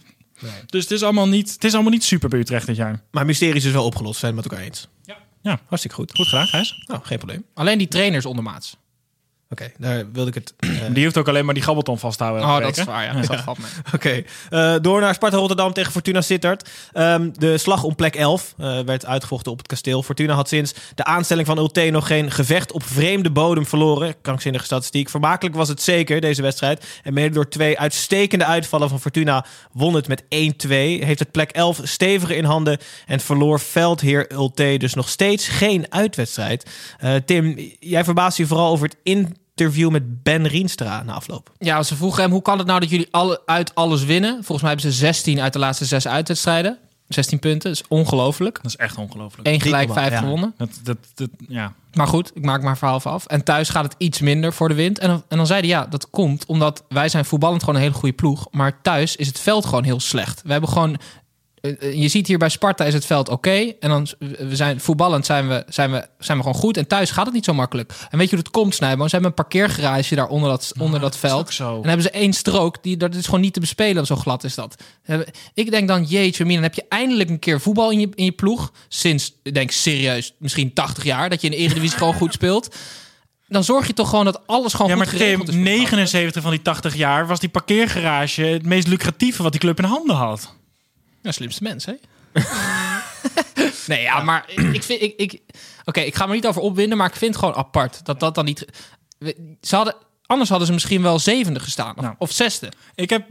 Dus 0.65 0.83
het 0.83 0.91
is, 0.91 1.03
allemaal 1.03 1.27
niet, 1.27 1.51
het 1.53 1.63
is 1.63 1.73
allemaal 1.73 1.91
niet 1.91 2.03
super 2.03 2.29
bij 2.29 2.39
Utrecht 2.39 2.65
dit 2.65 2.75
jaar. 2.75 3.01
Maar 3.11 3.25
mysterie 3.25 3.55
is 3.55 3.71
wel 3.71 3.85
opgelost, 3.85 4.19
zijn 4.19 4.35
we 4.35 4.41
het 4.41 4.49
met 4.51 4.59
elkaar 4.59 4.71
eens. 4.71 4.87
Ja, 5.41 5.59
Hartstikke 5.65 5.95
goed. 5.97 6.11
goed 6.15 6.27
gedaan, 6.27 6.47
Gijs. 6.47 6.83
Nou, 6.85 7.03
geen 7.03 7.17
probleem. 7.17 7.45
Alleen 7.53 7.77
die 7.77 7.87
trainers 7.87 8.25
ondermaats. 8.25 8.77
Oké, 9.51 9.71
daar 9.77 10.11
wilde 10.11 10.29
ik 10.29 10.35
het... 10.35 10.53
eh, 10.59 10.69
Die 10.93 11.03
hoeft 11.03 11.17
ook 11.17 11.27
alleen 11.27 11.45
maar 11.45 11.53
die 11.53 11.63
gabbelton 11.63 11.99
vasthouden. 11.99 12.43
Oh, 12.43 12.59
dat 12.59 12.77
is 12.77 12.83
waar, 12.83 13.03
ja. 13.03 13.21
Dat 13.21 13.41
valt 13.41 13.57
mee. 13.57 13.69
Oké, 13.95 14.23
eh, 14.49 14.75
door 14.81 15.01
naar 15.01 15.13
Sparta 15.13 15.37
Rotterdam 15.37 15.73
tegen 15.73 15.91
Fortuna 15.91 16.21
Sittard. 16.21 16.69
Ehm, 16.93 17.29
de 17.33 17.57
slag 17.57 17.83
om 17.83 17.95
plek 17.95 18.15
11 18.15 18.53
eh, 18.57 18.79
werd 18.79 19.05
uitgevochten 19.05 19.51
op 19.51 19.57
het 19.57 19.67
kasteel. 19.67 20.03
Fortuna 20.03 20.33
had 20.33 20.47
sinds 20.47 20.73
de 20.95 21.03
aanstelling 21.03 21.47
van 21.47 21.57
Ulte 21.57 21.89
nog 21.89 22.07
geen 22.07 22.31
gevecht 22.31 22.71
op 22.71 22.83
vreemde 22.83 23.31
bodem 23.31 23.65
verloren. 23.65 24.15
Krankzinnige 24.21 24.65
statistiek. 24.65 25.09
Vermakelijk 25.09 25.55
was 25.55 25.67
het 25.67 25.81
zeker, 25.81 26.21
deze 26.21 26.41
wedstrijd. 26.41 26.85
En 27.03 27.13
mede 27.13 27.33
door 27.33 27.49
twee 27.49 27.79
uitstekende 27.79 28.45
uitvallen 28.45 28.89
van 28.89 28.99
Fortuna 28.99 29.45
won 29.71 29.95
het 29.95 30.07
met 30.07 30.23
1-2. 30.23 30.67
Heeft 30.67 31.19
het 31.19 31.31
plek 31.31 31.51
11 31.51 31.79
steviger 31.83 32.35
in 32.35 32.43
handen 32.43 32.77
en 33.05 33.19
verloor 33.19 33.59
veldheer 33.59 34.31
Ulte 34.31 34.75
dus 34.77 34.93
nog 34.93 35.09
steeds 35.09 35.47
geen 35.47 35.85
uitwedstrijd. 35.89 36.69
Tim, 37.25 37.71
jij 37.79 38.03
verbaast 38.03 38.37
je 38.37 38.47
vooral 38.47 38.71
over 38.71 38.87
het 38.87 38.97
interview 39.59 39.89
met 39.89 40.23
Ben 40.23 40.47
Rienstra 40.47 41.03
na 41.03 41.13
afloop. 41.13 41.51
Ja, 41.57 41.83
ze 41.83 41.95
vroegen 41.95 42.23
hem, 42.23 42.31
hoe 42.31 42.41
kan 42.41 42.57
het 42.57 42.67
nou 42.67 42.79
dat 42.79 42.89
jullie 42.89 43.07
alle, 43.11 43.41
uit 43.45 43.75
alles 43.75 44.03
winnen? 44.03 44.33
Volgens 44.33 44.61
mij 44.61 44.69
hebben 44.71 44.91
ze 44.91 44.97
16 44.97 45.39
uit 45.39 45.53
de 45.53 45.59
laatste 45.59 45.85
zes 45.85 46.07
uitwedstrijden. 46.07 46.77
16 47.07 47.39
punten, 47.39 47.69
dat 47.69 47.79
is 47.79 47.87
ongelooflijk. 47.87 48.55
Dat 48.55 48.65
is 48.65 48.75
echt 48.75 48.97
ongelooflijk. 48.97 49.47
Eén 49.47 49.61
gelijk, 49.61 49.93
vijf 49.93 50.11
ja. 50.11 50.19
gewonnen. 50.19 50.53
Dat, 50.57 50.69
dat, 50.83 50.97
dat, 51.15 51.29
ja. 51.47 51.73
Maar 51.93 52.07
goed, 52.07 52.31
ik 52.33 52.45
maak 52.45 52.61
maar 52.61 52.77
verhaal 52.77 53.01
af. 53.01 53.25
En 53.25 53.43
thuis 53.43 53.69
gaat 53.69 53.83
het 53.83 53.95
iets 53.97 54.19
minder 54.19 54.53
voor 54.53 54.67
de 54.67 54.73
wind. 54.73 54.99
En 54.99 55.23
en 55.27 55.37
dan 55.37 55.47
zeiden 55.47 55.69
ja, 55.69 55.85
dat 55.85 56.09
komt 56.09 56.45
omdat 56.45 56.83
wij 56.89 57.09
zijn 57.09 57.25
voetballend 57.25 57.59
gewoon 57.59 57.75
een 57.75 57.81
hele 57.81 57.93
goede 57.93 58.15
ploeg. 58.15 58.47
Maar 58.51 58.81
thuis 58.81 59.15
is 59.15 59.27
het 59.27 59.39
veld 59.39 59.65
gewoon 59.65 59.83
heel 59.83 59.99
slecht. 59.99 60.41
We 60.45 60.51
hebben 60.51 60.69
gewoon... 60.69 60.97
eh, 61.61 61.71
eh, 61.79 61.93
Je 62.01 62.07
ziet 62.07 62.27
hier 62.27 62.37
bij 62.37 62.49
Sparta 62.49 62.85
is 62.85 62.93
het 62.93 63.05
veld 63.05 63.29
oké. 63.29 63.73
en 63.79 63.89
dan 63.89 64.07
we 64.19 64.55
zijn 64.55 64.79
voetballend 64.79 65.25
zijn 65.25 65.47
we, 65.47 65.63
zijn, 65.69 65.91
we, 65.91 66.07
zijn 66.19 66.37
we 66.37 66.43
gewoon 66.43 66.59
goed. 66.59 66.77
En 66.77 66.87
thuis 66.87 67.11
gaat 67.11 67.25
het 67.25 67.33
niet 67.33 67.45
zo 67.45 67.53
makkelijk. 67.53 67.91
En 68.09 68.17
weet 68.17 68.29
je 68.29 68.35
hoe 68.35 68.43
dat 68.43 68.53
komt, 68.53 68.75
Snijboom? 68.75 69.05
Ze 69.07 69.11
hebben 69.15 69.29
een 69.29 69.43
parkeergarage 69.43 70.15
daar 70.15 70.27
onder 70.27 70.49
dat, 70.49 70.73
onder 70.79 70.99
dat 70.99 71.17
veld. 71.17 71.49
En 71.59 71.65
dan 71.65 71.83
hebben 71.83 72.01
ze 72.01 72.09
één 72.11 72.33
strook. 72.33 72.83
Die, 72.83 72.97
dat 72.97 73.15
is 73.15 73.25
gewoon 73.25 73.41
niet 73.41 73.53
te 73.53 73.59
bespelen. 73.59 74.05
Zo 74.05 74.15
glad 74.15 74.43
is 74.43 74.55
dat. 74.55 74.83
Hebben- 75.03 75.27
Ik 75.53 75.71
denk 75.71 75.87
dan, 75.87 76.03
jeetje, 76.03 76.43
Mina, 76.45 76.55
dan 76.55 76.63
heb 76.63 76.73
je 76.75 76.85
eindelijk 76.89 77.29
een 77.29 77.39
keer 77.39 77.61
voetbal 77.61 77.91
in 77.91 77.99
je, 77.99 78.09
in 78.15 78.25
je 78.25 78.31
ploeg. 78.31 78.71
Sinds, 78.87 79.33
ik 79.43 79.53
denk 79.53 79.71
serieus, 79.71 80.33
misschien 80.37 80.73
80 80.73 81.03
jaar. 81.03 81.29
Dat 81.29 81.41
je 81.41 81.47
in 81.49 81.53
de 81.53 81.59
Eredivisie 81.59 81.97
gewoon 81.97 82.13
goed 82.13 82.33
speelt. 82.33 82.75
Dan 83.47 83.63
zorg 83.63 83.87
je 83.87 83.93
toch 83.93 84.09
gewoon 84.09 84.25
dat 84.25 84.41
alles 84.47 84.73
gewoon 84.73 84.87
Ja, 84.91 84.95
goed 84.97 85.03
maar 85.05 85.13
geregeld 85.13 85.45
Tim, 85.45 85.55
is. 85.55 85.55
voor 85.55 85.63
de 85.63 85.69
gasten. 85.79 85.97
79 85.97 86.41
van 86.41 86.51
die 86.51 86.61
80 86.61 86.95
jaar 86.95 87.27
was 87.27 87.39
die 87.39 87.49
parkeergarage 87.49 88.41
het 88.41 88.65
meest 88.65 88.87
lucratieve 88.87 89.43
wat 89.43 89.51
die 89.51 89.61
club 89.61 89.77
in 89.77 89.83
handen 89.85 90.15
had. 90.15 90.57
Ja, 91.21 91.31
slimste 91.31 91.63
mens, 91.63 91.85
hè? 91.85 91.93
nee, 93.87 94.01
ja, 94.01 94.21
maar 94.23 94.49
ik 94.49 94.83
vind... 94.83 95.01
Ik, 95.01 95.13
ik, 95.17 95.41
Oké, 95.85 95.99
ik 95.99 96.15
ga 96.15 96.25
me 96.25 96.33
niet 96.33 96.47
over 96.47 96.61
opwinden, 96.61 96.97
maar 96.97 97.07
ik 97.07 97.15
vind 97.15 97.33
het 97.35 97.43
gewoon 97.43 97.59
apart. 97.59 98.05
Dat 98.05 98.19
dat 98.19 98.35
dan 98.35 98.45
niet... 98.45 98.65
Ze 99.61 99.75
hadden, 99.75 99.95
anders 100.25 100.49
hadden 100.49 100.67
ze 100.67 100.73
misschien 100.73 101.01
wel 101.01 101.19
zevende 101.19 101.59
gestaan. 101.59 101.95
Of, 101.97 102.01
Nou. 102.03 102.15
of 102.17 102.31
zesde. 102.31 102.71
Ik 102.95 103.09
heb, 103.09 103.27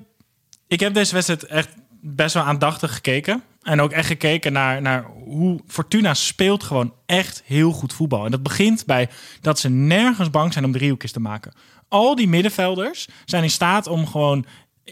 ik 0.67 0.81
heb 0.81 0.95
deze 0.95 1.13
wedstrijd 1.13 1.45
echt 1.45 1.69
best 2.01 2.35
wel 2.35 2.43
aandachtig 2.43 2.95
gekeken. 2.95 3.43
En 3.63 3.81
ook 3.81 3.93
echt 3.93 4.07
gekeken 4.07 4.53
naar, 4.53 4.83
naar 4.83 5.05
hoe 5.25 5.61
Fortuna 5.67 6.15
speelt 6.15 6.63
gewoon 6.63 6.95
echt 7.07 7.43
heel 7.45 7.73
goed 7.73 7.93
voetbal. 7.93 8.25
En 8.25 8.31
dat 8.31 8.43
begint 8.43 8.87
bij 8.87 9.09
dat 9.41 9.59
ze 9.59 9.69
nergens 9.69 10.31
bang 10.31 10.53
zijn 10.53 10.65
om 10.65 10.73
driehoekjes 10.73 11.13
te 11.13 11.21
maken. 11.21 11.53
Al 11.89 12.15
die 12.15 12.29
middenvelders 12.29 13.09
zijn 13.25 13.43
in 13.43 13.51
staat 13.51 13.87
om 13.87 14.07
gewoon 14.07 14.47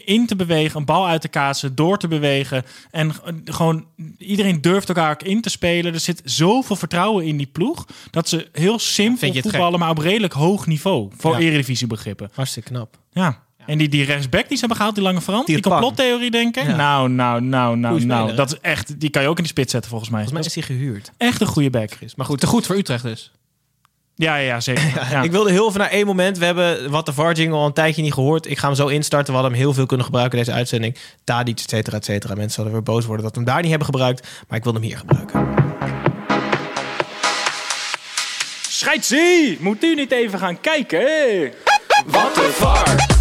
in 0.05 0.25
te 0.25 0.35
bewegen, 0.35 0.79
een 0.79 0.85
bal 0.85 1.07
uit 1.07 1.21
te 1.21 1.27
kaatsen, 1.27 1.75
door 1.75 1.97
te 1.97 2.07
bewegen. 2.07 2.63
En 2.91 3.13
g- 3.13 3.21
gewoon 3.45 3.85
iedereen 4.17 4.61
durft 4.61 4.87
elkaar 4.87 5.11
ook 5.11 5.23
in 5.23 5.41
te 5.41 5.49
spelen. 5.49 5.93
Er 5.93 5.99
zit 5.99 6.21
zoveel 6.23 6.75
vertrouwen 6.75 7.25
in 7.25 7.37
die 7.37 7.47
ploeg 7.51 7.85
dat 8.11 8.29
ze 8.29 8.47
heel 8.51 8.79
simpel 8.79 9.33
het 9.33 9.41
voetballen, 9.43 9.79
maar 9.79 9.89
op 9.89 9.97
redelijk 9.97 10.33
hoog 10.33 10.65
niveau 10.67 11.09
voor 11.17 11.31
Ja. 11.31 11.39
eredivisiebegrippen. 11.39 12.29
Hartstikke 12.33 12.69
knap. 12.69 12.97
Ja. 13.11 13.45
En 13.65 13.77
die, 13.77 13.89
die 13.89 14.03
rechtsback 14.03 14.41
die 14.47 14.51
ze 14.53 14.59
hebben 14.59 14.77
gehaald, 14.77 14.95
die 14.95 15.03
lange 15.03 15.21
Frans, 15.21 15.45
Die 15.45 15.55
die, 15.61 15.71
complottheorie 15.71 16.31
denken. 16.31 16.67
Ja. 16.67 16.75
Nou, 16.75 17.09
nou, 17.09 17.41
nou, 17.41 17.77
nou, 17.77 18.05
nou. 18.05 18.35
Dat 18.35 18.51
is 18.51 18.59
echt, 18.61 18.99
die 18.99 19.09
kan 19.09 19.21
je 19.21 19.27
ook 19.27 19.37
in 19.37 19.43
de 19.43 19.49
spits 19.49 19.71
zetten 19.71 19.89
volgens 19.89 20.09
mij. 20.11 20.23
Volgens 20.23 20.47
mij 20.47 20.61
is 20.63 20.67
hij 20.67 20.77
gehuurd. 20.77 21.11
echt 21.17 21.41
een 21.41 21.47
goede 21.47 21.69
back. 21.69 21.91
Maar 22.15 22.25
goed, 22.25 22.39
Te 22.39 22.47
goed 22.47 22.65
voor 22.65 22.75
Utrecht 22.77 23.03
dus. 23.03 23.31
Ja, 24.17 24.35
ja, 24.35 24.59
zeker. 24.59 24.83
Ja. 25.11 25.21
Ik 25.21 25.31
wilde 25.31 25.51
heel 25.51 25.71
veel 25.71 25.79
naar 25.79 25.89
één 25.89 26.05
moment. 26.05 26.37
We 26.37 26.45
hebben 26.45 26.89
wat 26.89 27.05
de 27.05 27.13
VAR-jingle 27.13 27.57
al 27.57 27.65
een 27.65 27.73
tijdje 27.73 28.01
niet 28.01 28.13
gehoord. 28.13 28.49
Ik 28.49 28.57
ga 28.57 28.67
hem 28.67 28.75
zo 28.75 28.87
instarten. 28.87 29.27
We 29.27 29.33
hadden 29.39 29.51
hem 29.51 29.61
heel 29.61 29.73
veel 29.73 29.85
kunnen 29.85 30.05
gebruiken 30.05 30.37
deze 30.37 30.51
uitzending. 30.51 30.97
Tadic, 31.23 31.59
et 31.59 31.69
cetera, 31.69 31.97
et 31.97 32.05
cetera. 32.05 32.33
Mensen 32.33 32.51
zouden 32.51 32.73
weer 32.75 32.83
boos 32.83 33.05
worden 33.05 33.23
dat 33.25 33.35
we 33.35 33.41
hem 33.41 33.49
daar 33.49 33.61
niet 33.61 33.69
hebben 33.69 33.87
gebruikt. 33.87 34.27
Maar 34.47 34.57
ik 34.57 34.63
wilde 34.63 34.79
hem 34.79 34.87
hier 34.87 34.97
gebruiken. 34.97 35.47
Scheidsie! 38.69 39.57
Moet 39.59 39.83
u 39.83 39.95
niet 39.95 40.11
even 40.11 40.39
gaan 40.39 40.61
kijken? 40.61 41.53
Wat 42.05 42.37
een 42.37 42.51
var. 42.51 43.16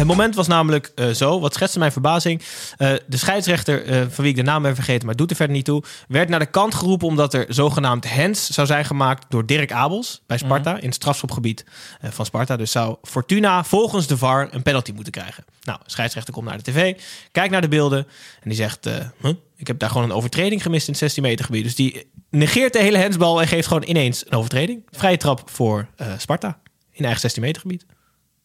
Het 0.00 0.08
moment 0.08 0.34
was 0.34 0.46
namelijk 0.46 0.92
eh, 0.94 1.08
zo, 1.08 1.40
wat 1.40 1.54
schetste 1.54 1.78
mijn 1.78 1.92
verbazing. 1.92 2.42
Eh, 2.76 2.92
de 3.06 3.16
scheidsrechter, 3.16 3.84
eh, 3.84 3.96
van 3.96 4.24
wie 4.24 4.28
ik 4.28 4.36
de 4.36 4.42
naam 4.42 4.62
ben 4.62 4.74
vergeten, 4.74 5.06
maar 5.06 5.16
doet 5.16 5.30
er 5.30 5.36
verder 5.36 5.56
niet 5.56 5.64
toe, 5.64 5.82
werd 6.08 6.28
naar 6.28 6.38
de 6.38 6.46
kant 6.46 6.74
geroepen 6.74 7.08
omdat 7.08 7.34
er 7.34 7.44
zogenaamd 7.48 8.10
hands 8.10 8.50
zou 8.50 8.66
zijn 8.66 8.84
gemaakt 8.84 9.26
door 9.28 9.46
Dirk 9.46 9.72
Abels 9.72 10.22
bij 10.26 10.38
Sparta 10.38 10.76
in 10.76 10.86
het 10.86 10.94
strafschopgebied 10.94 11.64
van 12.02 12.24
Sparta. 12.24 12.56
Dus 12.56 12.70
zou 12.70 12.96
Fortuna 13.02 13.64
volgens 13.64 14.06
de 14.06 14.16
VAR 14.16 14.48
een 14.50 14.62
penalty 14.62 14.92
moeten 14.92 15.12
krijgen. 15.12 15.44
Nou, 15.62 15.78
scheidsrechter 15.86 16.32
komt 16.32 16.46
naar 16.46 16.56
de 16.56 16.72
tv, 16.72 17.00
kijkt 17.32 17.50
naar 17.50 17.60
de 17.60 17.68
beelden 17.68 18.06
en 18.42 18.48
die 18.48 18.58
zegt: 18.58 18.84
huh? 19.20 19.32
Ik 19.56 19.66
heb 19.66 19.78
daar 19.78 19.90
gewoon 19.90 20.04
een 20.04 20.16
overtreding 20.16 20.62
gemist 20.62 20.86
in 20.86 20.92
het 20.92 21.02
16 21.02 21.22
meter 21.22 21.44
gebied. 21.44 21.64
Dus 21.64 21.74
die 21.74 22.10
negeert 22.30 22.72
de 22.72 22.80
hele 22.80 22.98
handsbal 22.98 23.40
en 23.40 23.48
geeft 23.48 23.66
gewoon 23.66 23.84
ineens 23.86 24.26
een 24.26 24.38
overtreding. 24.38 24.82
Vrije 24.90 25.16
trap 25.16 25.42
voor 25.50 25.88
Sparta 26.18 26.58
in 26.92 27.02
eigen 27.02 27.20
16 27.20 27.42
meter 27.42 27.60
gebied. 27.60 27.84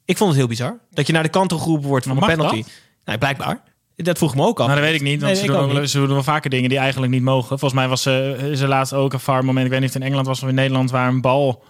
Ik 0.06 0.18
vond 0.18 0.30
het 0.30 0.40
heel 0.40 0.48
bizar. 0.48 0.80
Dat 0.92 1.08
je 1.08 1.14
naar 1.14 1.24
de 1.24 1.30
kant 1.30 1.54
geroepen 1.54 1.88
wordt 1.88 2.06
Maar 2.06 2.16
een 2.16 2.26
penalty. 2.26 2.64
Nee, 3.06 3.18
blijkbaar. 3.18 3.62
Dat 3.96 4.18
vroeg 4.18 4.36
me 4.36 4.46
ook 4.46 4.60
af. 4.60 4.68
Nou, 4.68 4.80
dat 4.80 4.90
weet 4.90 4.96
ik 4.96 5.02
niet. 5.02 5.22
Want 5.22 5.34
Nee, 5.34 5.42
ze, 5.42 5.48
doen 5.48 5.56
ook 5.56 5.70
ook, 5.72 5.80
niet. 5.80 5.90
ze 5.90 5.98
doen 6.00 6.08
wel 6.08 6.24
vaker 6.24 6.50
dingen 6.50 6.70
die 6.70 6.78
eigenlijk 6.78 7.12
niet 7.12 7.22
mogen. 7.22 7.48
Volgens 7.48 7.74
mij 7.74 7.88
was 7.88 8.02
ze, 8.02 8.38
is 8.52 8.60
er 8.60 8.68
laatst 8.68 8.94
ook 8.94 9.14
een 9.14 9.20
VAR 9.20 9.46
moment. 9.46 9.66
Ik 9.66 9.72
weet 9.72 9.80
niet 9.80 9.90
of 9.90 9.94
het 9.94 10.04
in 10.04 10.08
Engeland 10.08 10.28
was 10.28 10.44
of 10.44 10.50
in 10.50 10.56
Nederland... 10.56 10.92
waar 10.92 11.08
een 11.08 11.22
bal 11.22 11.64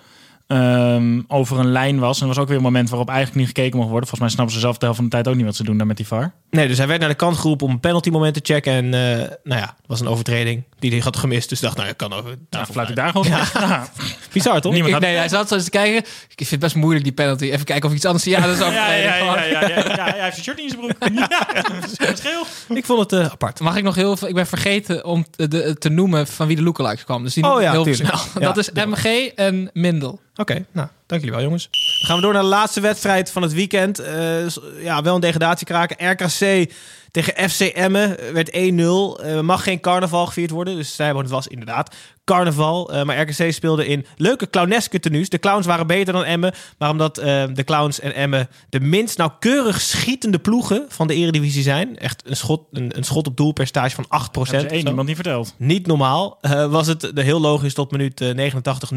ehm, 0.48 1.22
over 1.28 1.60
een 1.60 1.72
lijn 1.72 2.00
was. 2.00 2.16
En 2.18 2.22
er 2.22 2.28
was 2.28 2.38
ook 2.38 2.48
weer 2.48 2.58
een 2.58 2.64
moment 2.64 2.90
waarop 2.90 3.10
eigenlijk 3.10 3.38
niet 3.38 3.48
gekeken 3.48 3.78
mocht 3.78 3.90
worden. 3.90 4.10
Volgens 4.10 4.20
mij 4.20 4.30
snappen 4.30 4.56
ze 4.56 4.62
zelf 4.62 4.78
de 4.78 4.86
helft 4.86 5.00
van 5.00 5.10
de 5.10 5.16
tijd 5.16 5.28
ook 5.28 5.36
niet 5.36 5.46
wat 5.46 5.56
ze 5.56 5.64
doen 5.64 5.78
daar 5.78 5.88
met 5.88 5.98
die 5.98 6.08
VAR. 6.08 6.34
Nee, 6.50 6.68
dus 6.68 6.78
hij 6.78 6.88
werd 6.88 7.00
naar 7.00 7.10
de 7.10 7.16
kant 7.16 7.38
geroepen 7.38 7.68
om 7.68 7.74
een 7.74 7.80
penalty 7.80 8.10
moment 8.10 8.34
te 8.34 8.54
checken. 8.54 8.74
En 8.74 8.86
eh, 8.86 9.30
nou 9.44 9.62
ja, 9.62 9.76
het 9.78 9.88
was 9.88 10.00
een 10.00 10.08
overtreding 10.08 10.64
die 10.80 10.92
hij 10.92 11.00
had 11.00 11.18
gemist. 11.18 11.50
Dus 11.50 11.58
ik 11.58 11.64
dacht, 11.64 11.78
nou, 11.78 11.90
ik 11.90 11.98
kan 11.98 12.14
over. 12.14 12.36
Nou, 12.50 12.66
fluit 12.66 12.90
ik 12.90 12.96
daar 12.96 13.12
gewoon. 13.12 13.28
Ja. 13.28 13.46
Bizar, 14.34 14.62
toch? 14.62 14.72
Niemand 14.72 14.94
Ik, 14.94 15.00
had- 15.00 15.02
nee, 15.10 15.18
hij 15.18 15.30
zat 15.30 15.48
zo 15.48 15.56
eens 15.56 15.64
te 15.64 15.70
kijken. 15.70 15.98
Ik 15.98 16.06
vind 16.36 16.50
het 16.50 16.60
best 16.60 16.76
moeilijk, 16.76 17.04
die 17.04 17.14
penalty. 17.14 17.44
Even 17.44 17.66
kijken 17.66 17.84
of 17.86 17.90
ik 17.90 17.96
iets 17.98 18.06
anders 18.06 18.24
zie. 18.24 18.34
Ja, 18.34 18.42
dat 18.46 18.56
is 18.58 18.62
ook 18.66 18.72
Ja, 18.74 18.92
ja, 18.94 19.16
ja, 19.16 19.16
ja, 19.16 19.44
ja, 19.46 19.68
ja, 19.68 19.78
ja, 19.78 20.04
hij 20.04 20.24
heeft 20.24 20.34
zijn 20.34 20.44
shirt 20.44 20.58
niet 20.58 20.74
in 20.74 20.78
zijn 20.80 20.96
broek. 21.20 21.28
Ja, 22.08 22.16
scheel. 22.16 22.46
Ik 22.76 22.86
vond 22.86 23.00
het 23.12 23.20
eh, 23.22 23.32
apart. 23.32 23.60
Mag 23.60 23.76
ik 23.76 23.84
nog 23.84 23.96
heel 23.96 24.18
veel... 24.18 24.28
Ik 24.28 24.34
ben 24.34 24.48
vergeten 24.48 25.06
om 25.06 25.26
te, 25.30 25.48
de- 25.48 25.76
te 25.78 25.90
noemen 25.90 26.28
van 26.28 26.48
wie 26.48 26.56
de 26.56 26.62
lookalikes 26.62 27.04
kwam. 27.04 27.24
Dus 27.24 27.34
die 27.34 27.44
Oh 27.52 27.62
ja, 27.62 27.72
heel 27.72 27.84
tuurlijk. 27.84 28.10
snel. 28.18 28.42
Ja, 28.42 28.54
dat 28.54 28.58
is. 28.58 28.70
MG 28.72 29.32
en 29.36 29.70
Mindel. 29.74 30.20
Oké, 30.36 30.66
nou, 30.72 30.88
dank 31.06 31.22
jullie 31.22 31.36
wel, 31.36 31.46
jongens. 31.46 31.68
Dan 31.72 32.08
gaan 32.08 32.16
we 32.16 32.22
door 32.22 32.34
naar 32.34 32.42
de 32.42 32.48
laatste 32.48 32.82
wedstrijd 32.82 33.32
van 33.32 33.42
het 33.42 33.54
weekend. 33.54 34.00
Eh, 34.00 34.48
ja, 34.80 35.02
wel 35.02 35.16
een 35.16 35.22
degradatiekraker. 35.22 36.10
RKC 36.10 36.72
tegen 37.12 37.50
FC 37.50 37.60
Emmen 37.60 38.20
eh, 38.20 38.32
werd 38.32 38.50
1-0. 38.52 39.24
Eh, 39.24 39.40
mag 39.40 39.64
geen 39.64 39.80
carnaval 39.80 40.26
gevierd 40.26 40.50
worden. 40.50 40.76
Dus 40.76 40.96
zij 40.96 41.14
het 41.14 41.30
was 41.30 41.48
inderdaad 41.48 41.96
carnaval. 42.26 42.94
Eh, 42.94 43.04
maar 43.04 43.22
RKC 43.22 43.54
speelde 43.54 43.88
in 43.88 44.06
leuke 44.16 44.50
clowneske 44.50 45.00
tenues. 45.00 45.30
De 45.30 45.40
clowns 45.40 45.66
waren 45.66 45.88
beter 45.88 46.14
dan 46.14 46.24
Emmen. 46.24 46.54
Maar 46.78 46.90
omdat 46.90 47.18
eh, 47.18 47.44
de 47.54 47.64
clowns 47.64 48.00
en 48.00 48.16
Emmen 48.16 48.50
de 48.70 48.80
minst 48.80 49.18
nauwkeurig 49.18 49.82
schietende 49.82 50.40
ploegen 50.40 50.86
van 50.88 51.08
de 51.08 51.16
eredivisie 51.16 51.64
zijn. 51.64 51.98
Echt 51.98 52.22
een 52.26 52.36
schot, 52.36 52.62
een, 52.72 52.98
een 52.98 53.04
schot 53.04 53.28
op 53.28 53.38
doelpercentage 53.38 53.96
van 53.96 54.06
8%. 54.06 54.10
Hebben 54.10 54.46
ze 54.46 54.56
of 54.56 54.72
één 54.72 54.82
zo. 54.82 54.88
iemand 54.88 55.08
niet 55.08 55.16
verteld. 55.16 55.54
Niet 55.58 55.88
normaal. 55.88 56.38
Eh, 56.42 56.66
was 56.66 56.88
het 56.88 57.12
de 57.14 57.22
heel 57.22 57.42
logisch 57.42 57.74
tot 57.74 57.92
minuut 57.92 58.22
eh, 58.22 58.34
89 58.34 58.92
0-0. 58.92 58.96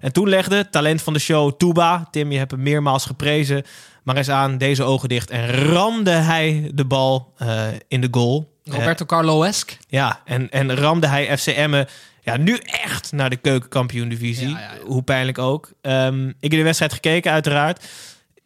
En 0.00 0.12
toen 0.12 0.28
legde 0.28 0.68
talent 0.70 1.02
van 1.02 1.12
de 1.12 1.18
show 1.18 1.52
Tuba, 1.52 2.08
Tim, 2.10 2.32
je 2.32 2.38
hebt 2.38 2.50
hem 2.50 2.62
meermaals 2.62 3.04
geprezen, 3.04 3.62
maar 4.02 4.16
eens 4.16 4.28
aan 4.28 4.58
deze 4.58 4.82
ogen 4.82 5.08
dicht 5.08 5.30
en 5.30 5.48
ramde 5.50 6.10
hij 6.10 6.70
de 6.74 6.84
bal 6.84 7.32
eh, 7.36 7.66
in 7.88 8.00
de 8.00 8.08
goal. 8.10 8.56
Roberto 8.64 9.04
Carlo-esque. 9.04 9.76
Ja, 9.88 10.20
en, 10.24 10.50
en 10.50 10.76
ramde 10.76 11.06
hij 11.06 11.38
FCM'en 11.38 11.88
ja, 12.28 12.36
nu 12.36 12.56
echt 12.64 13.12
naar 13.12 13.30
de 13.30 13.36
keukenkampioen-divisie. 13.36 14.48
Ja, 14.48 14.60
ja, 14.60 14.72
ja. 14.74 14.80
Hoe 14.86 15.02
pijnlijk 15.02 15.38
ook. 15.38 15.70
Ehm, 15.80 16.28
ik 16.28 16.34
heb 16.40 16.50
de 16.50 16.62
wedstrijd 16.62 16.92
gekeken, 16.92 17.32
uiteraard. 17.32 17.84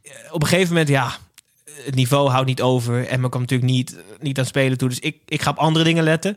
Eh, 0.03 0.13
Op 0.31 0.43
een 0.43 0.49
gegeven 0.49 0.69
moment, 0.69 0.89
ja, 0.89 1.13
het 1.85 1.95
niveau 1.95 2.29
houdt 2.31 2.47
niet 2.47 2.63
over. 2.63 3.07
En 3.07 3.21
men 3.21 3.31
kwam 3.31 3.43
natuurlijk 3.43 3.71
niet, 3.71 3.97
niet 4.21 4.39
aan 4.39 4.47
spelen 4.47 4.79
toe. 4.79 4.89
Dus 4.89 4.99
ik, 4.99 5.17
ik 5.27 5.43
ga 5.43 5.51
op 5.51 5.57
andere 5.59 5.85
dingen 5.85 6.05
letten. 6.05 6.37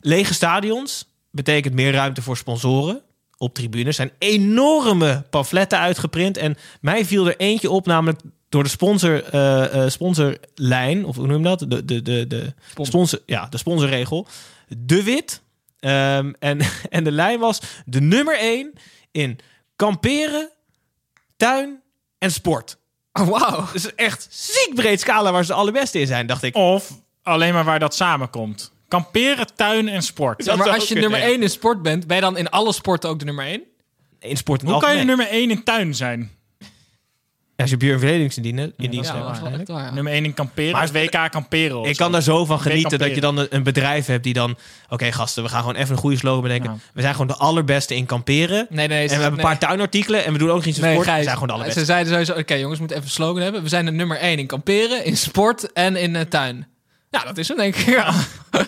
Lege 0.00 0.34
stadions 0.34 1.06
betekent 1.30 1.74
meer 1.74 1.92
ruimte 1.92 2.22
voor 2.22 2.36
sponsoren. 2.36 3.00
Op 3.36 3.54
tribunes 3.54 3.96
zijn 3.96 4.10
enorme 4.18 5.24
pamfletten 5.30 5.78
uitgeprint. 5.78 6.36
En 6.36 6.56
mij 6.80 7.04
viel 7.04 7.26
er 7.26 7.36
eentje 7.36 7.70
op, 7.70 7.86
namelijk 7.86 8.20
door 8.48 8.62
de 8.62 8.68
sponsor, 8.68 9.24
eh, 9.24 9.84
eh, 9.84 9.90
sponsorlijn. 9.90 11.04
Of 11.04 11.16
hoe 11.16 11.26
noem 11.26 11.38
je 11.38 11.44
dat? 11.44 11.58
De, 11.58 11.84
de, 11.84 12.02
de, 12.02 12.26
de, 12.26 12.52
sponsor, 12.80 13.18
ja, 13.26 13.46
de 13.46 13.58
sponsorregel. 13.58 14.26
De 14.68 15.02
wit. 15.02 15.42
Ehm, 15.84 16.32
en, 16.38 16.60
en 16.90 17.04
de 17.04 17.12
lijn 17.12 17.38
was 17.38 17.60
de 17.84 18.00
nummer 18.00 18.38
1 18.38 18.72
in 19.10 19.38
kamperen, 19.76 20.50
tuin 21.36 21.82
en 22.18 22.30
sport. 22.30 22.76
Oh, 23.12 23.28
wauw. 23.28 23.66
Dus 23.72 23.94
echt 23.94 24.26
ziek 24.30 24.74
breed 24.74 25.00
scala 25.00 25.32
waar 25.32 25.44
ze 25.44 25.52
de 25.52 25.58
allerbeste 25.58 26.00
in 26.00 26.06
zijn, 26.06 26.26
dacht 26.26 26.42
ik. 26.42 26.56
Of 26.56 26.90
alleen 27.22 27.52
maar 27.52 27.64
waar 27.64 27.78
dat 27.78 27.94
samenkomt. 27.94 28.72
Kamperen, 28.88 29.54
tuin 29.54 29.88
en 29.88 30.02
sport. 30.02 30.46
Maar 30.46 30.70
als 30.70 30.88
je 30.88 30.94
nummer 30.94 31.10
kunnen, 31.10 31.28
1 31.28 31.42
in 31.42 31.50
sport 31.50 31.82
bent, 31.82 32.06
ben 32.06 32.16
je 32.16 32.22
dan 32.22 32.36
in 32.36 32.50
alle 32.50 32.72
sporten 32.72 33.10
ook 33.10 33.18
de 33.18 33.24
nummer 33.24 33.44
1? 33.44 33.62
In 34.20 34.36
sport 34.36 34.62
Hoe 34.62 34.80
kan 34.80 34.96
je 34.96 35.04
nummer 35.04 35.28
1 35.28 35.50
in 35.50 35.64
tuin 35.64 35.94
zijn? 35.94 36.30
Als 37.56 37.70
je 37.70 37.76
Björn 37.76 37.98
Verledings 37.98 38.36
in 38.36 38.42
dienst, 38.42 38.72
in 38.76 38.92
Ja, 38.92 39.24
waarschijnlijk. 39.24 39.68
waar, 39.68 39.84
ja. 39.84 39.90
Nummer 39.90 40.12
1 40.12 40.24
in 40.24 40.34
kamperen. 40.34 40.72
Maar 40.72 40.92
WK 40.92 41.30
kamperen. 41.30 41.84
Ik 41.84 41.96
zo. 41.96 42.02
kan 42.02 42.12
daar 42.12 42.22
zo 42.22 42.44
van 42.44 42.60
genieten 42.60 42.98
dat 42.98 43.14
je 43.14 43.20
dan 43.20 43.46
een, 43.50 43.62
bedrijf 43.62 44.06
hebt 44.06 44.24
die 44.24 44.32
dan... 44.32 44.56
Oké 44.88 45.12
gasten, 45.12 45.42
we 45.42 45.48
gaan 45.48 45.60
gewoon 45.60 45.74
even 45.74 45.90
een 45.92 46.00
goede 46.00 46.16
slogan 46.16 46.42
bedenken. 46.42 46.70
Ja. 46.70 46.78
We 46.92 47.00
zijn 47.00 47.12
gewoon 47.12 47.26
de 47.26 47.36
allerbeste 47.36 47.96
in 47.96 48.06
kamperen. 48.06 48.66
Nee, 48.70 48.88
nee. 48.88 49.02
En 49.02 49.16
we 49.16 49.22
hebben 49.22 49.40
een 49.40 49.46
paar 49.46 49.58
tuinartikelen 49.58 50.24
en 50.24 50.32
we 50.32 50.38
doen 50.38 50.50
ook 50.50 50.64
niet 50.64 50.74
zo 50.74 50.80
Nee, 50.80 50.92
sport. 50.92 51.06
We 51.06 51.22
zijn 51.22 51.28
gewoon 51.28 51.46
de 51.46 51.52
allerbeste. 51.52 51.80
Ze 51.80 51.86
zeiden 51.86 52.12
sowieso, 52.12 52.32
oké 52.32 52.54
jongens, 52.54 52.72
we 52.74 52.78
moeten 52.78 52.96
even 52.96 53.08
een 53.08 53.14
slogan 53.14 53.42
hebben. 53.42 53.62
We 53.62 53.68
zijn 53.68 53.84
de 53.84 53.90
nummer 53.90 54.16
1 54.16 54.38
in 54.38 54.46
kamperen, 54.46 55.04
in 55.04 55.16
sport 55.16 55.72
en 55.72 55.96
in 55.96 56.16
eh, 56.16 56.22
tuin. 56.22 56.66
Nou, 57.10 57.26
dat 57.26 57.38
is 57.38 57.48
hem 57.48 57.56
denk 57.56 57.76
ik. 57.76 57.86
Ja. 57.86 58.14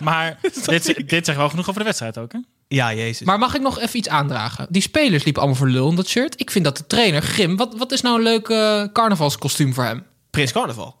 Maar 0.01 0.37
dit, 0.65 1.09
dit 1.09 1.25
zegt 1.25 1.37
wel 1.37 1.49
genoeg 1.49 1.67
over 1.67 1.79
de 1.79 1.85
wedstrijd 1.85 2.17
ook, 2.17 2.31
hè? 2.31 2.39
Ja, 2.67 2.93
jezus. 2.93 3.25
Maar 3.27 3.39
mag 3.39 3.55
ik 3.55 3.61
nog 3.61 3.79
even 3.79 3.97
iets 3.99 4.09
aandragen? 4.09 4.67
Die 4.69 4.81
spelers 4.81 5.23
liepen 5.23 5.41
allemaal 5.41 5.59
voor 5.59 5.69
lul 5.69 5.89
in 5.89 5.95
dat 5.95 6.07
shirt. 6.07 6.39
Ik 6.39 6.51
vind 6.51 6.65
dat 6.65 6.77
de 6.77 6.87
trainer, 6.87 7.21
Grim, 7.21 7.57
wat, 7.57 7.75
wat 7.77 7.91
is 7.91 8.01
nou 8.01 8.17
een 8.17 8.23
leuk 8.23 8.47
eh, 8.49 8.83
carnavalskostuum 8.93 9.73
voor 9.73 9.83
hem? 9.83 10.03
Prins 10.29 10.51
Carnaval. 10.51 10.95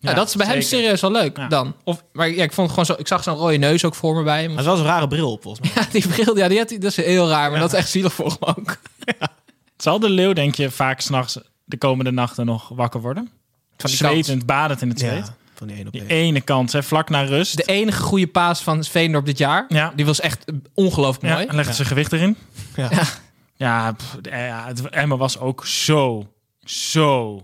Ja, 0.00 0.14
dat 0.14 0.28
is 0.28 0.34
bij 0.36 0.46
hem 0.46 0.62
serieus 0.62 1.00
wel 1.00 1.10
leuk 1.12 1.36
Ja. 1.36 1.48
dan. 1.48 1.74
Of, 1.84 2.04
maar 2.12 2.28
ja, 2.30 2.42
ik 2.42 2.52
vond 2.52 2.70
het 2.70 2.78
gewoon 2.78 2.86
zo. 2.86 2.94
Ik 3.02 3.06
zag 3.08 3.22
zo'n 3.22 3.34
rode 3.36 3.56
neus 3.56 3.84
ook 3.84 3.94
voor 3.94 4.14
me 4.16 4.22
bij 4.22 4.40
hem. 4.40 4.48
Maar 4.48 4.58
het 4.58 4.66
was 4.66 4.78
een 4.78 4.84
rare 4.84 5.08
bril 5.08 5.32
op, 5.32 5.42
volgens 5.42 5.62
mij. 5.74 5.82
Ja, 5.84 5.88
die 5.92 6.08
bril, 6.08 6.36
ja, 6.36 6.48
die 6.48 6.58
had, 6.58 6.68
hij- 6.70 6.78
dat 6.78 6.90
is 6.90 6.96
heel 6.96 7.28
raar, 7.28 7.50
maar 7.50 7.60
dat 7.60 7.72
is 7.72 7.78
echt 7.78 7.88
zielig 7.90 8.12
voor 8.12 8.26
hem 8.26 8.36
ook. 8.56 8.76
Zal 9.76 9.98
de 10.00 10.10
leeuw, 10.10 10.32
denk 10.32 10.54
je, 10.54 10.70
vaak 10.70 11.00
s'nachts 11.00 11.38
de 11.64 11.76
komende 11.78 12.10
nachten 12.10 12.46
nog 12.46 12.68
wakker 12.68 13.00
worden? 13.00 13.28
Van 13.76 13.90
die 13.90 13.98
Zwetend, 13.98 14.46
badend 14.46 14.82
in 14.82 14.88
het 14.88 14.98
zweet. 14.98 15.32
Van 15.58 15.66
die 15.66 15.76
ene 15.76 15.86
op 15.86 15.92
Die 15.92 16.06
ene 16.06 16.40
kant, 16.40 16.72
hè, 16.72 16.82
vlak 16.82 17.08
na 17.08 17.22
rust. 17.22 17.56
De 17.56 17.62
enige 17.62 18.02
goede 18.02 18.26
paas 18.26 18.62
van 18.62 18.84
Veendorp 18.84 19.26
dit 19.26 19.38
jaar, 19.38 19.64
Ja. 19.68 19.92
die 19.96 20.04
was 20.06 20.20
echt 20.20 20.44
ongelooflijk 20.74 21.26
ja, 21.26 21.34
mooi. 21.34 21.46
en 21.46 21.54
legt 21.56 21.74
zijn 21.74 21.88
gewicht 21.88 22.12
erin. 22.12 22.36
Ja. 22.76 22.90
Ja, 23.56 23.92
pff, 23.92 24.16
eh, 24.22 24.46
ja 24.46 24.64
het, 24.66 24.88
Emma 24.88 25.16
was 25.16 25.38
ook 25.38 25.66
zo, 25.66 26.26
zo, 26.64 27.40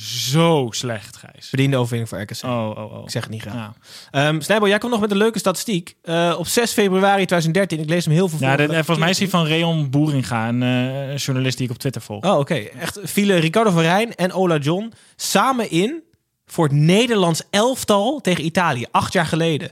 zo 0.00 0.66
slecht, 0.70 1.16
Gijs. 1.16 1.48
Verdiende 1.48 1.76
overwinning 1.76 2.08
voor 2.08 2.20
RKC. 2.20 2.42
Oh, 2.44 2.70
oh, 2.84 2.92
oh. 2.96 3.02
Ik 3.04 3.10
zeg 3.10 3.22
het 3.22 3.30
niet 3.32 3.40
graag. 3.40 3.54
Ja, 3.54 3.74
Ehm 4.10 4.40
Snijbo, 4.40 4.68
jij 4.68 4.78
komt 4.78 4.92
nog 4.92 5.00
met 5.00 5.10
een 5.10 5.16
leuke 5.16 5.38
statistiek. 5.38 5.94
Eh, 6.02 6.34
op 6.38 6.46
6 6.46 6.72
februari 6.72 7.24
2013, 7.24 7.78
ik 7.80 7.88
lees 7.88 8.04
hem 8.04 8.14
heel 8.14 8.28
veel 8.28 8.38
ja 8.40 8.56
dit- 8.56 8.70
volgens 8.74 8.98
mij 8.98 9.10
is 9.10 9.18
hij 9.18 9.28
van 9.28 9.44
Reon 9.44 9.90
Boeringa, 9.90 10.48
een 10.48 10.62
eh, 10.62 11.16
journalist 11.16 11.56
die 11.56 11.66
ik 11.66 11.72
op 11.72 11.78
Twitter 11.78 12.02
volg. 12.02 12.24
Oh, 12.24 12.38
oké. 12.38 12.54
Echt 12.54 12.98
vielen 13.02 13.40
Ricardo 13.40 13.70
van 13.70 13.82
Rijn 13.82 14.14
en 14.14 14.32
Ola 14.32 14.56
John 14.56 14.92
samen 15.16 15.70
in 15.70 16.02
voor 16.48 16.64
het 16.64 16.74
Nederlands 16.74 17.42
elftal 17.50 18.20
tegen 18.20 18.44
Italië. 18.44 18.86
Acht 18.90 19.12
jaar 19.12 19.26
geleden. 19.26 19.70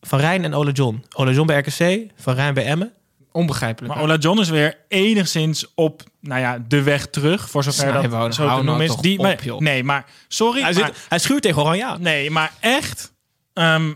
Van 0.00 0.18
Rijn 0.20 0.44
en 0.44 0.54
Ola 0.54 0.70
John. 0.70 1.04
Ola 1.14 1.30
John 1.30 1.46
bij 1.46 1.58
RKC, 1.58 2.10
Van 2.16 2.34
Rijn 2.34 2.54
bij 2.54 2.64
Emmen. 2.64 2.92
Onbegrijpelijk. 3.32 3.94
Maar 3.94 4.02
Ola 4.02 4.16
John 4.16 4.40
is 4.40 4.48
weer 4.48 4.78
enigszins 4.88 5.66
op 5.74 6.02
nou 6.20 6.40
ja, 6.40 6.58
de 6.68 6.82
weg 6.82 7.06
terug, 7.06 7.50
voor 7.50 7.62
zover 7.62 7.92
dat 7.92 8.02
zo 8.12 8.28
te 8.28 8.42
hou 8.42 8.48
nou 8.48 8.64
noemen 8.64 8.86
is. 8.86 8.96
Die, 8.96 9.18
op, 9.18 9.24
maar- 9.24 9.44
joh. 9.44 9.60
nee, 9.60 9.84
maar 9.84 10.04
sorry. 10.28 10.62
Hij, 10.62 10.72
maar, 10.72 10.84
zit, 10.86 10.96
hij 11.08 11.18
schuurt 11.18 11.42
tegen 11.42 11.62
Oranje 11.62 11.96
nee, 11.98 12.30
maar 12.30 12.52
echt. 12.60 13.12
ehm, 13.52 13.92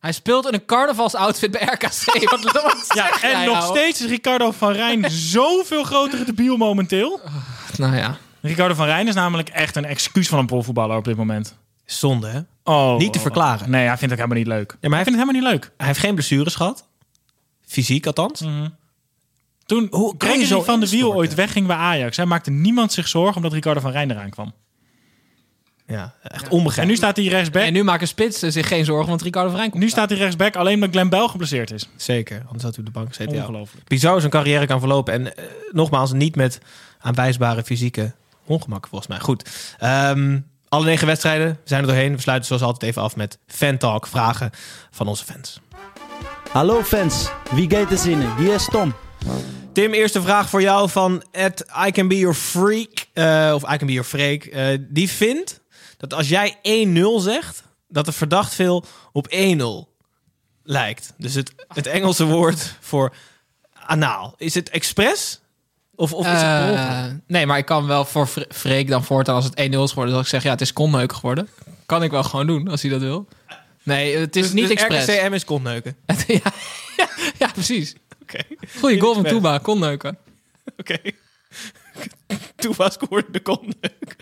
Hij 0.00 0.12
speelt 0.12 0.46
in 0.46 0.54
een 0.54 0.64
carnavalsoutfit 0.64 1.50
bij 1.50 1.62
RKC. 1.62 2.30
Wat, 2.30 2.42
wat 2.52 2.84
ja, 2.94 3.06
zeg 3.06 3.22
en 3.22 3.44
nog 3.44 3.58
nou? 3.58 3.76
steeds 3.76 4.00
is 4.02 4.08
Ricardo 4.08 4.50
van 4.50 4.72
Rijn 4.72 5.10
zoveel 5.34 5.84
grotere 5.84 6.24
debiel 6.24 6.56
momenteel. 6.56 7.20
Nou 7.76 7.96
ja. 7.96 8.18
Ricardo 8.46 8.74
van 8.74 8.86
Rijn 8.86 9.08
is 9.08 9.14
namelijk 9.14 9.48
echt 9.48 9.76
een 9.76 9.84
excuus 9.84 10.28
van 10.28 10.38
een 10.38 10.46
profvoetballer 10.46 10.96
op 10.96 11.04
dit 11.04 11.16
moment. 11.16 11.56
Zonde, 11.84 12.28
hè? 12.28 12.40
Oh, 12.64 12.98
Niet 12.98 13.12
te 13.12 13.18
verklaren. 13.20 13.70
Nee, 13.70 13.86
hij 13.86 13.98
vindt 13.98 14.14
het 14.14 14.22
helemaal 14.22 14.38
niet 14.38 14.46
leuk. 14.46 14.70
Ja, 14.80 14.88
maar 14.88 14.90
hij 14.90 14.98
Hij 14.98 15.04
vindt 15.04 15.18
het 15.18 15.28
helemaal 15.28 15.50
niet 15.52 15.62
leuk. 15.62 15.72
Hij 15.76 15.86
heeft 15.86 15.98
geen 15.98 16.14
blessures 16.14 16.54
gehad. 16.54 16.88
Fysiek 17.66 18.06
althans. 18.06 18.44
Toen 19.66 19.86
Hoe 19.90 20.16
kan 20.16 20.38
je 20.38 20.46
zo 20.46 20.62
van 20.62 20.80
de 20.80 20.88
Wiel 20.88 21.14
ooit 21.14 21.34
wegging 21.34 21.66
bij 21.66 21.76
Ajax, 21.76 22.16
hij 22.16 22.26
maakte 22.26 22.50
niemand 22.50 22.92
zich 22.92 23.08
zorgen 23.08 23.36
omdat 23.36 23.52
Ricardo 23.52 23.80
van 23.80 23.90
Rijn 23.90 24.10
eraan 24.10 24.30
kwam. 24.30 24.52
Ja, 25.86 26.14
echt 26.22 26.44
En 26.44 26.50
onbegrijpelijk. 26.50 26.88
nu 26.88 26.96
staat 26.96 27.16
hij 27.16 27.26
rechtsback. 27.26 27.62
En 27.62 27.72
nu 27.72 27.82
maken 27.84 28.08
spitsen 28.08 28.52
zich 28.52 28.68
geen 28.68 28.84
zorgen, 28.84 29.08
want 29.08 29.22
Ricardo 29.22 29.48
van 29.48 29.56
Rijn 29.58 29.70
komt. 29.70 29.82
Nu 29.82 29.88
staat 29.88 30.08
hij 30.10 30.18
rechtsback 30.18 30.56
alleen 30.56 30.74
omdat 30.74 30.90
Glenn 30.90 31.08
Bell 31.08 31.26
geblesseerd 31.28 31.70
is. 31.70 31.88
Zeker, 31.96 32.42
anders 32.46 32.62
had 32.62 32.76
hij 32.76 32.84
op 32.84 32.92
de 32.92 32.98
bank 32.98 33.08
gezeten. 33.08 33.34
Ja. 33.34 33.40
Ongelooflijk. 33.40 33.88
Bizar 33.88 34.18
zijn 34.18 34.32
carrière 34.32 34.66
kan 34.66 34.78
verlopen. 34.78 35.12
En 35.12 35.36
eh, 35.36 35.44
nogmaals, 35.70 36.12
niet 36.12 36.36
met 36.36 36.60
aanwijsbare 36.98 37.64
fysieke 37.64 38.12
ongemakken 38.46 38.90
volgens 38.90 39.10
mij. 39.10 39.20
Goed. 39.20 39.50
Ehm, 39.78 40.40
alle 40.68 40.84
negen 40.84 41.06
wedstrijden 41.06 41.48
we 41.48 41.56
zijn 41.64 41.80
er 41.80 41.86
doorheen. 41.86 42.14
We 42.14 42.20
sluiten 42.20 42.46
zoals 42.46 42.62
altijd 42.62 42.82
even 42.90 43.02
af 43.02 43.16
met 43.16 43.38
fan 43.46 43.78
talk, 43.78 44.06
vragen 44.06 44.50
van 44.90 45.06
onze 45.06 45.24
fans. 45.24 45.60
Hallo 46.52 46.82
fans, 46.82 47.30
wie 47.50 47.70
gaat 47.70 47.90
er 47.90 47.98
zinnen? 47.98 48.36
Hier 48.36 48.54
is 48.54 48.68
Tom. 48.70 48.94
Tim, 49.72 49.92
eerste 49.92 50.22
vraag 50.22 50.48
voor 50.48 50.62
jou 50.62 50.90
van 50.90 51.24
at 51.32 51.64
I 51.86 51.90
can 51.90 52.08
be 52.08 52.18
your 52.18 52.34
freak. 52.34 53.06
eh, 53.12 53.52
of 53.54 53.62
I 53.72 53.76
can 53.76 53.86
be 53.86 53.92
your 53.92 54.08
freak. 54.08 54.44
Eh, 54.44 54.78
die 54.80 55.10
vindt 55.10 55.60
dat 55.96 56.14
als 56.14 56.28
jij 56.28 56.58
1-0 56.62 57.20
zegt, 57.20 57.62
dat 57.88 58.06
er 58.06 58.12
verdacht 58.12 58.54
veel 58.54 58.84
op 59.12 59.26
1-0 59.30 59.88
lijkt. 60.62 61.12
Dus 61.16 61.34
het, 61.34 61.52
het 61.68 61.86
Engelse 61.86 62.24
woord 62.24 62.76
voor 62.80 63.14
anaal. 63.72 64.34
Is 64.36 64.54
het 64.54 64.70
expres? 64.70 65.40
Of, 65.96 66.12
of 66.12 66.26
is 66.26 66.32
het? 66.32 66.40
Eh, 66.74 67.04
nee, 67.26 67.46
maar 67.46 67.58
ik 67.58 67.64
kan 67.64 67.86
wel 67.86 68.04
voor 68.04 68.26
Fre- 68.26 68.46
Freek 68.48 68.88
dan 68.88 69.04
voortaan 69.04 69.34
als 69.34 69.44
het 69.44 69.54
1-0 69.60 69.82
is 69.82 69.88
geworden, 69.88 70.14
dat 70.14 70.22
ik 70.22 70.28
zeg 70.28 70.42
ja, 70.42 70.50
het 70.50 70.60
is 70.60 70.72
konneuk 70.72 71.12
geworden. 71.12 71.48
Kan 71.86 72.02
ik 72.02 72.10
wel 72.10 72.22
gewoon 72.22 72.46
doen 72.46 72.68
als 72.68 72.82
hij 72.82 72.90
dat 72.90 73.00
wil. 73.00 73.28
Nee, 73.82 74.16
het 74.16 74.36
is 74.36 74.42
Dus- 74.42 74.52
niet 74.52 74.68
dus 74.68 74.76
expres. 74.76 75.06
RKCM 75.06 75.32
is 75.32 75.44
kontneuken. 75.44 75.96
ja, 76.26 76.40
ja, 76.96 77.08
ja, 77.38 77.46
precies. 77.52 77.94
Oké. 78.22 78.38
Goeie 78.78 79.00
goal 79.00 79.14
van. 79.14 79.24
Toeba, 79.24 79.58
konneuken. 79.58 80.18
Oké. 80.78 80.98
Was 82.76 82.92
scoorde 82.92 83.30
de 83.30 83.40
kontneuk. 83.40 84.16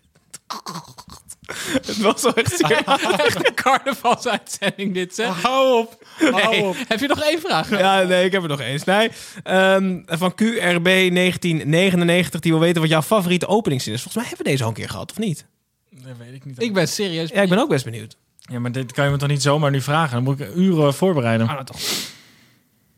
Het 1.87 1.97
was 1.99 2.23
wel 2.23 2.35
echt 2.35 2.57
zeer... 2.57 2.83
Echt 3.27 3.47
een 3.47 3.55
carnavalsuitzending 3.55 4.95
dit, 4.95 5.15
zeg. 5.15 5.43
Hou 5.43 5.79
op. 5.79 6.05
Hou 6.19 6.49
Nee. 6.51 6.63
op. 6.65 6.77
Heb 6.89 7.01
je 7.01 7.07
nog 7.07 7.21
één 7.23 7.41
vraag? 7.41 7.71
Ja, 7.79 8.03
nee, 8.03 8.25
ik 8.25 8.33
heb 8.33 8.43
er 8.43 8.49
nog 8.49 8.61
eens. 8.61 8.85
Nee, 8.85 9.11
ehm, 9.43 10.01
van 10.07 10.35
QRB 10.35 10.85
1999, 10.85 12.41
die 12.41 12.53
wil 12.53 12.61
weten 12.61 12.81
wat 12.81 12.91
jouw 12.91 13.03
favoriete 13.03 13.47
openingszin 13.47 13.93
is. 13.93 14.03
Volgens 14.03 14.23
mij 14.23 14.29
hebben 14.29 14.45
we 14.45 14.51
deze 14.53 14.63
al 14.63 14.69
een 14.69 14.77
keer 14.77 14.89
gehad, 14.89 15.11
of 15.11 15.19
niet? 15.19 15.47
Dat 15.91 16.17
weet 16.19 16.35
ik 16.35 16.45
niet. 16.45 16.63
Ik 16.63 16.73
ben 16.73 16.89
serieus. 16.89 17.31
Ja, 17.31 17.43
ik 17.43 17.49
ben 17.49 17.59
ook 17.59 17.69
best 17.69 17.85
benieuwd. 17.85 18.17
Ja, 18.39 18.59
maar 18.59 18.73
dit 18.73 18.93
kan 18.93 19.05
je 19.05 19.11
me 19.11 19.17
toch 19.17 19.29
niet 19.29 19.43
zomaar 19.43 19.71
nu 19.71 19.81
vragen? 19.81 20.15
Dan 20.15 20.23
moet 20.23 20.41
ik 20.41 20.55
uren 20.55 20.95
voorbereiden. 20.95 21.47
Ah, 21.49 21.53
nou 21.53 21.65
toch. 21.65 21.81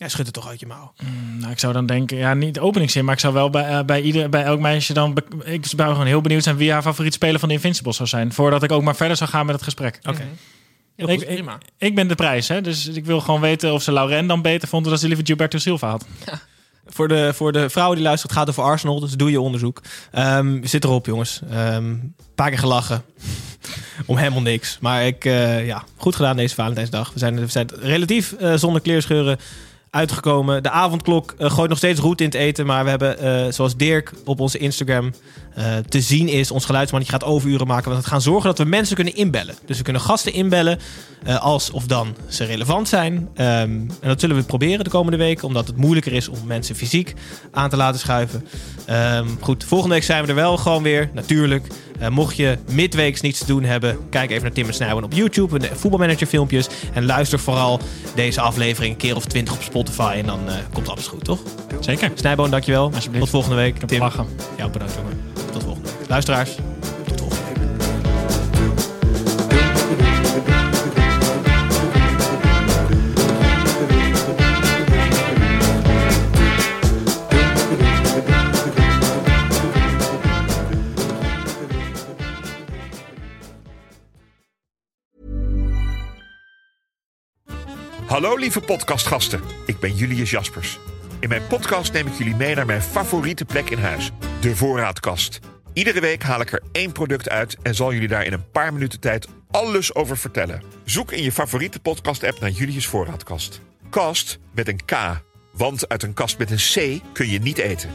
Ja, 0.05 0.11
schud 0.11 0.27
het 0.27 0.35
toch 0.35 0.49
uit 0.49 0.61
je 0.61 0.67
mouw. 0.67 0.93
Nou, 1.39 1.53
ik 1.53 1.59
zou 1.59 1.73
dan 1.73 1.87
denken, 1.87 2.17
ja, 2.17 2.35
niet 2.35 2.55
de 2.55 2.61
openingszin, 2.61 3.05
maar 3.05 3.15
ik 3.15 3.21
zou 3.21 3.35
wel 3.35 3.51
bij, 3.51 3.69
eh, 3.69 3.85
bij, 3.85 4.03
ieder, 4.03 4.29
bij 4.29 4.43
elk 4.43 4.61
meisje 4.61 4.93
dan... 4.93 5.17
Ik 5.45 5.67
zou 5.67 5.93
gewoon 5.93 6.07
heel 6.07 6.21
benieuwd 6.21 6.43
zijn 6.43 6.57
wie 6.57 6.73
haar 6.73 6.83
favoriet 6.83 7.15
speler 7.15 7.41
van 7.41 7.49
de 7.49 7.55
Invincibles 7.55 7.97
zou 7.97 8.09
zijn. 8.09 8.33
Voordat 8.33 8.63
ik 8.63 8.73
ook 8.73 8.83
maar 8.83 8.97
verder 8.97 9.17
zou 9.17 9.31
gaan 9.31 9.47
met 9.47 9.55
het 9.55 9.65
gesprek. 9.65 9.99
Oké. 10.03 10.23
Heel 10.97 11.09
Ik, 11.09 11.19
goed, 11.19 11.29
ik, 11.29 11.35
prima. 11.35 11.59
ik 11.79 11.95
ben 11.95 12.09
de 12.09 12.15
prijs, 12.15 12.49
hè? 12.49 12.61
dus 12.61 12.87
ik 12.87 13.05
wil 13.05 13.21
gewoon 13.21 13.41
weten 13.41 13.73
of 13.73 13.83
ze 13.83 13.93
Lauren 13.93 14.27
dan 14.27 14.43
beter 14.43 14.69
vond... 14.69 14.83
dan 14.83 14.93
dat 14.93 15.01
ze 15.01 15.07
liever 15.07 15.27
Gilberto 15.27 15.59
Silva 15.59 15.89
had. 15.89 16.07
Voor 16.87 17.09
de, 17.09 17.33
voor 17.35 17.53
de 17.53 17.71
vrouwen 17.71 17.97
die 17.97 18.07
luisteren, 18.07 18.37
het 18.37 18.45
gaat 18.45 18.57
over 18.57 18.71
Arsenal, 18.73 19.01
dus 19.01 19.13
doe 19.13 19.31
je 19.31 19.41
onderzoek. 19.41 19.83
Ehm 20.11 20.65
zit 20.65 20.85
erop, 20.85 21.07
jongens. 21.07 21.41
Ehm, 21.51 21.85
Een 21.85 22.15
paar 22.35 22.49
keer 22.49 22.59
gelachen. 22.59 23.03
Om 24.07 24.17
helemaal 24.17 24.43
niks. 24.43 24.79
Maar 24.81 25.07
ik, 25.07 25.25
eh, 25.25 25.67
ja, 25.67 25.85
goed 25.97 26.17
gedaan 26.17 26.37
deze 26.37 26.55
Valentijnsdag. 26.55 27.13
We 27.13 27.19
zijn, 27.19 27.41
we 27.41 27.47
zijn 27.47 27.71
relatief 27.81 28.33
eh, 28.33 28.55
zonder 28.55 28.81
kleerscheuren 28.81 29.39
uitgekomen. 29.95 30.63
De 30.63 30.71
avondklok 30.71 31.35
eh, 31.39 31.51
gooit 31.51 31.69
nog 31.69 31.79
steeds 31.79 32.01
roet 32.01 32.21
in 32.21 32.27
het 32.27 32.35
eten. 32.35 32.67
Maar 32.67 32.85
we 32.85 32.91
hebben, 32.91 33.19
eh, 33.19 33.53
zoals 33.53 33.77
Dirk 33.77 34.13
op 34.25 34.41
onze 34.41 34.59
Instagram 34.59 35.13
eh, 35.55 35.77
te 35.89 36.01
zien 36.01 36.29
is, 36.29 36.51
ons 36.51 36.65
geluidsmannetje 36.65 37.13
gaat 37.13 37.25
overuren 37.25 37.67
maken. 37.67 37.91
Want 37.91 38.05
we 38.05 38.11
gaan 38.11 38.23
zorgen 38.23 38.45
dat 38.45 38.59
we 38.59 38.65
mensen 38.65 38.95
kunnen 38.95 39.17
inbellen. 39.17 39.55
Dus 39.67 39.77
we 39.77 39.83
kunnen 39.83 40.03
gasten 40.03 40.33
inbellen 40.33 40.79
eh, 41.25 41.43
als 41.43 41.71
of 41.71 41.87
dan 41.87 42.17
ze 42.29 42.45
relevant 42.45 42.89
zijn. 42.89 43.29
Ehm, 43.35 43.51
en 43.51 43.91
dat 44.01 44.21
zullen 44.21 44.37
we 44.37 44.43
proberen 44.43 44.85
de 44.85 44.91
komende 44.91 45.19
weken. 45.19 45.47
Omdat 45.47 45.67
het 45.67 45.77
moeilijker 45.77 46.13
is 46.13 46.29
om 46.29 46.39
mensen 46.47 46.77
fysiek 46.77 47.15
aan 47.51 47.71
te 47.71 47.77
laten 47.77 48.01
schuiven. 48.01 48.47
Ehm, 48.87 49.29
goed, 49.41 49.65
volgende 49.65 49.95
week 49.95 50.05
zijn 50.05 50.23
we 50.23 50.29
er 50.29 50.35
wel 50.35 50.57
gewoon 50.57 50.83
weer. 50.83 51.11
Natuurlijk. 51.13 51.67
Eh, 51.99 52.09
mocht 52.09 52.37
je 52.37 52.59
midweeks 52.71 53.21
niets 53.21 53.39
te 53.39 53.47
doen 53.47 53.63
hebben, 53.63 53.99
kijk 54.11 54.31
even 54.31 54.43
naar 54.43 54.53
Tim 54.53 54.67
en 54.67 54.75
Snijboon 54.75 55.05
op 55.05 55.13
YouTube. 55.13 55.59
De 55.59 55.71
voetbalmanager 55.75 56.27
filmpjes. 56.27 56.69
En 56.93 57.05
luister 57.05 57.39
vooral 57.39 57.81
deze 58.15 58.41
aflevering 58.41 58.93
een 58.93 58.99
keer 58.99 59.17
of 59.17 59.25
twintig 59.25 59.55
op 59.55 59.63
Spotify. 59.63 60.15
En 60.17 60.27
dan 60.27 60.41
komt 60.73 60.89
alles 60.89 61.07
goed, 61.07 61.25
toch? 61.25 61.41
Zeker. 61.81 62.11
Snijboon, 62.15 62.51
dankjewel. 62.51 62.85
Alsjeblieft. 62.85 63.19
Tot 63.21 63.31
volgende 63.31 63.57
week. 63.57 63.79
Tim, 63.87 64.01
lachen. 64.01 64.27
jou 64.57 64.71
bedankt, 64.71 64.95
jongen. 64.95 65.44
Luisteraars. 66.09 66.57
Hallo 88.07 88.37
lieve 88.37 88.61
podcastgasten, 88.61 89.41
ik 89.67 89.79
ben 89.79 89.95
Julius 89.95 90.31
Jaspers. 90.31 90.79
In 91.21 91.29
mijn 91.29 91.47
podcast 91.47 91.93
neem 91.93 92.07
ik 92.07 92.13
jullie 92.13 92.37
mee 92.37 92.55
naar 92.55 92.67
mijn 92.67 92.83
favoriete 92.83 93.45
plek 93.45 93.71
in 93.71 93.79
huis, 93.79 94.11
de 94.41 94.57
voorraadkast. 94.57 95.41
Iedere 95.75 96.01
week 96.01 96.23
haal 96.23 96.41
ik 96.41 96.53
er 96.53 96.63
één 96.73 96.93
product 96.93 97.29
uit 97.29 97.57
en 97.63 97.75
zal 97.75 97.93
jullie 97.93 98.09
daar 98.09 98.25
in 98.25 98.33
een 98.33 98.51
paar 98.51 98.73
minuten 98.73 99.01
tijd 99.01 99.29
alles 99.51 99.95
over 99.95 100.17
vertellen. 100.17 100.63
Zoek 100.85 101.13
in 101.13 101.23
je 101.23 101.33
favoriete 101.33 101.81
podcast-app 101.81 102.41
naar 102.41 102.51
Julius 102.51 102.87
Voorraadkast. 102.87 103.61
Kast 103.91 104.39
met 104.53 104.69
een 104.69 104.85
K, 104.85 104.93
want 105.53 105.89
uit 105.89 106.03
een 106.03 106.15
kast 106.15 106.39
met 106.39 106.51
een 106.51 106.57
C 106.57 107.03
kun 107.13 107.29
je 107.29 107.39
niet 107.39 107.59
eten. 107.59 107.91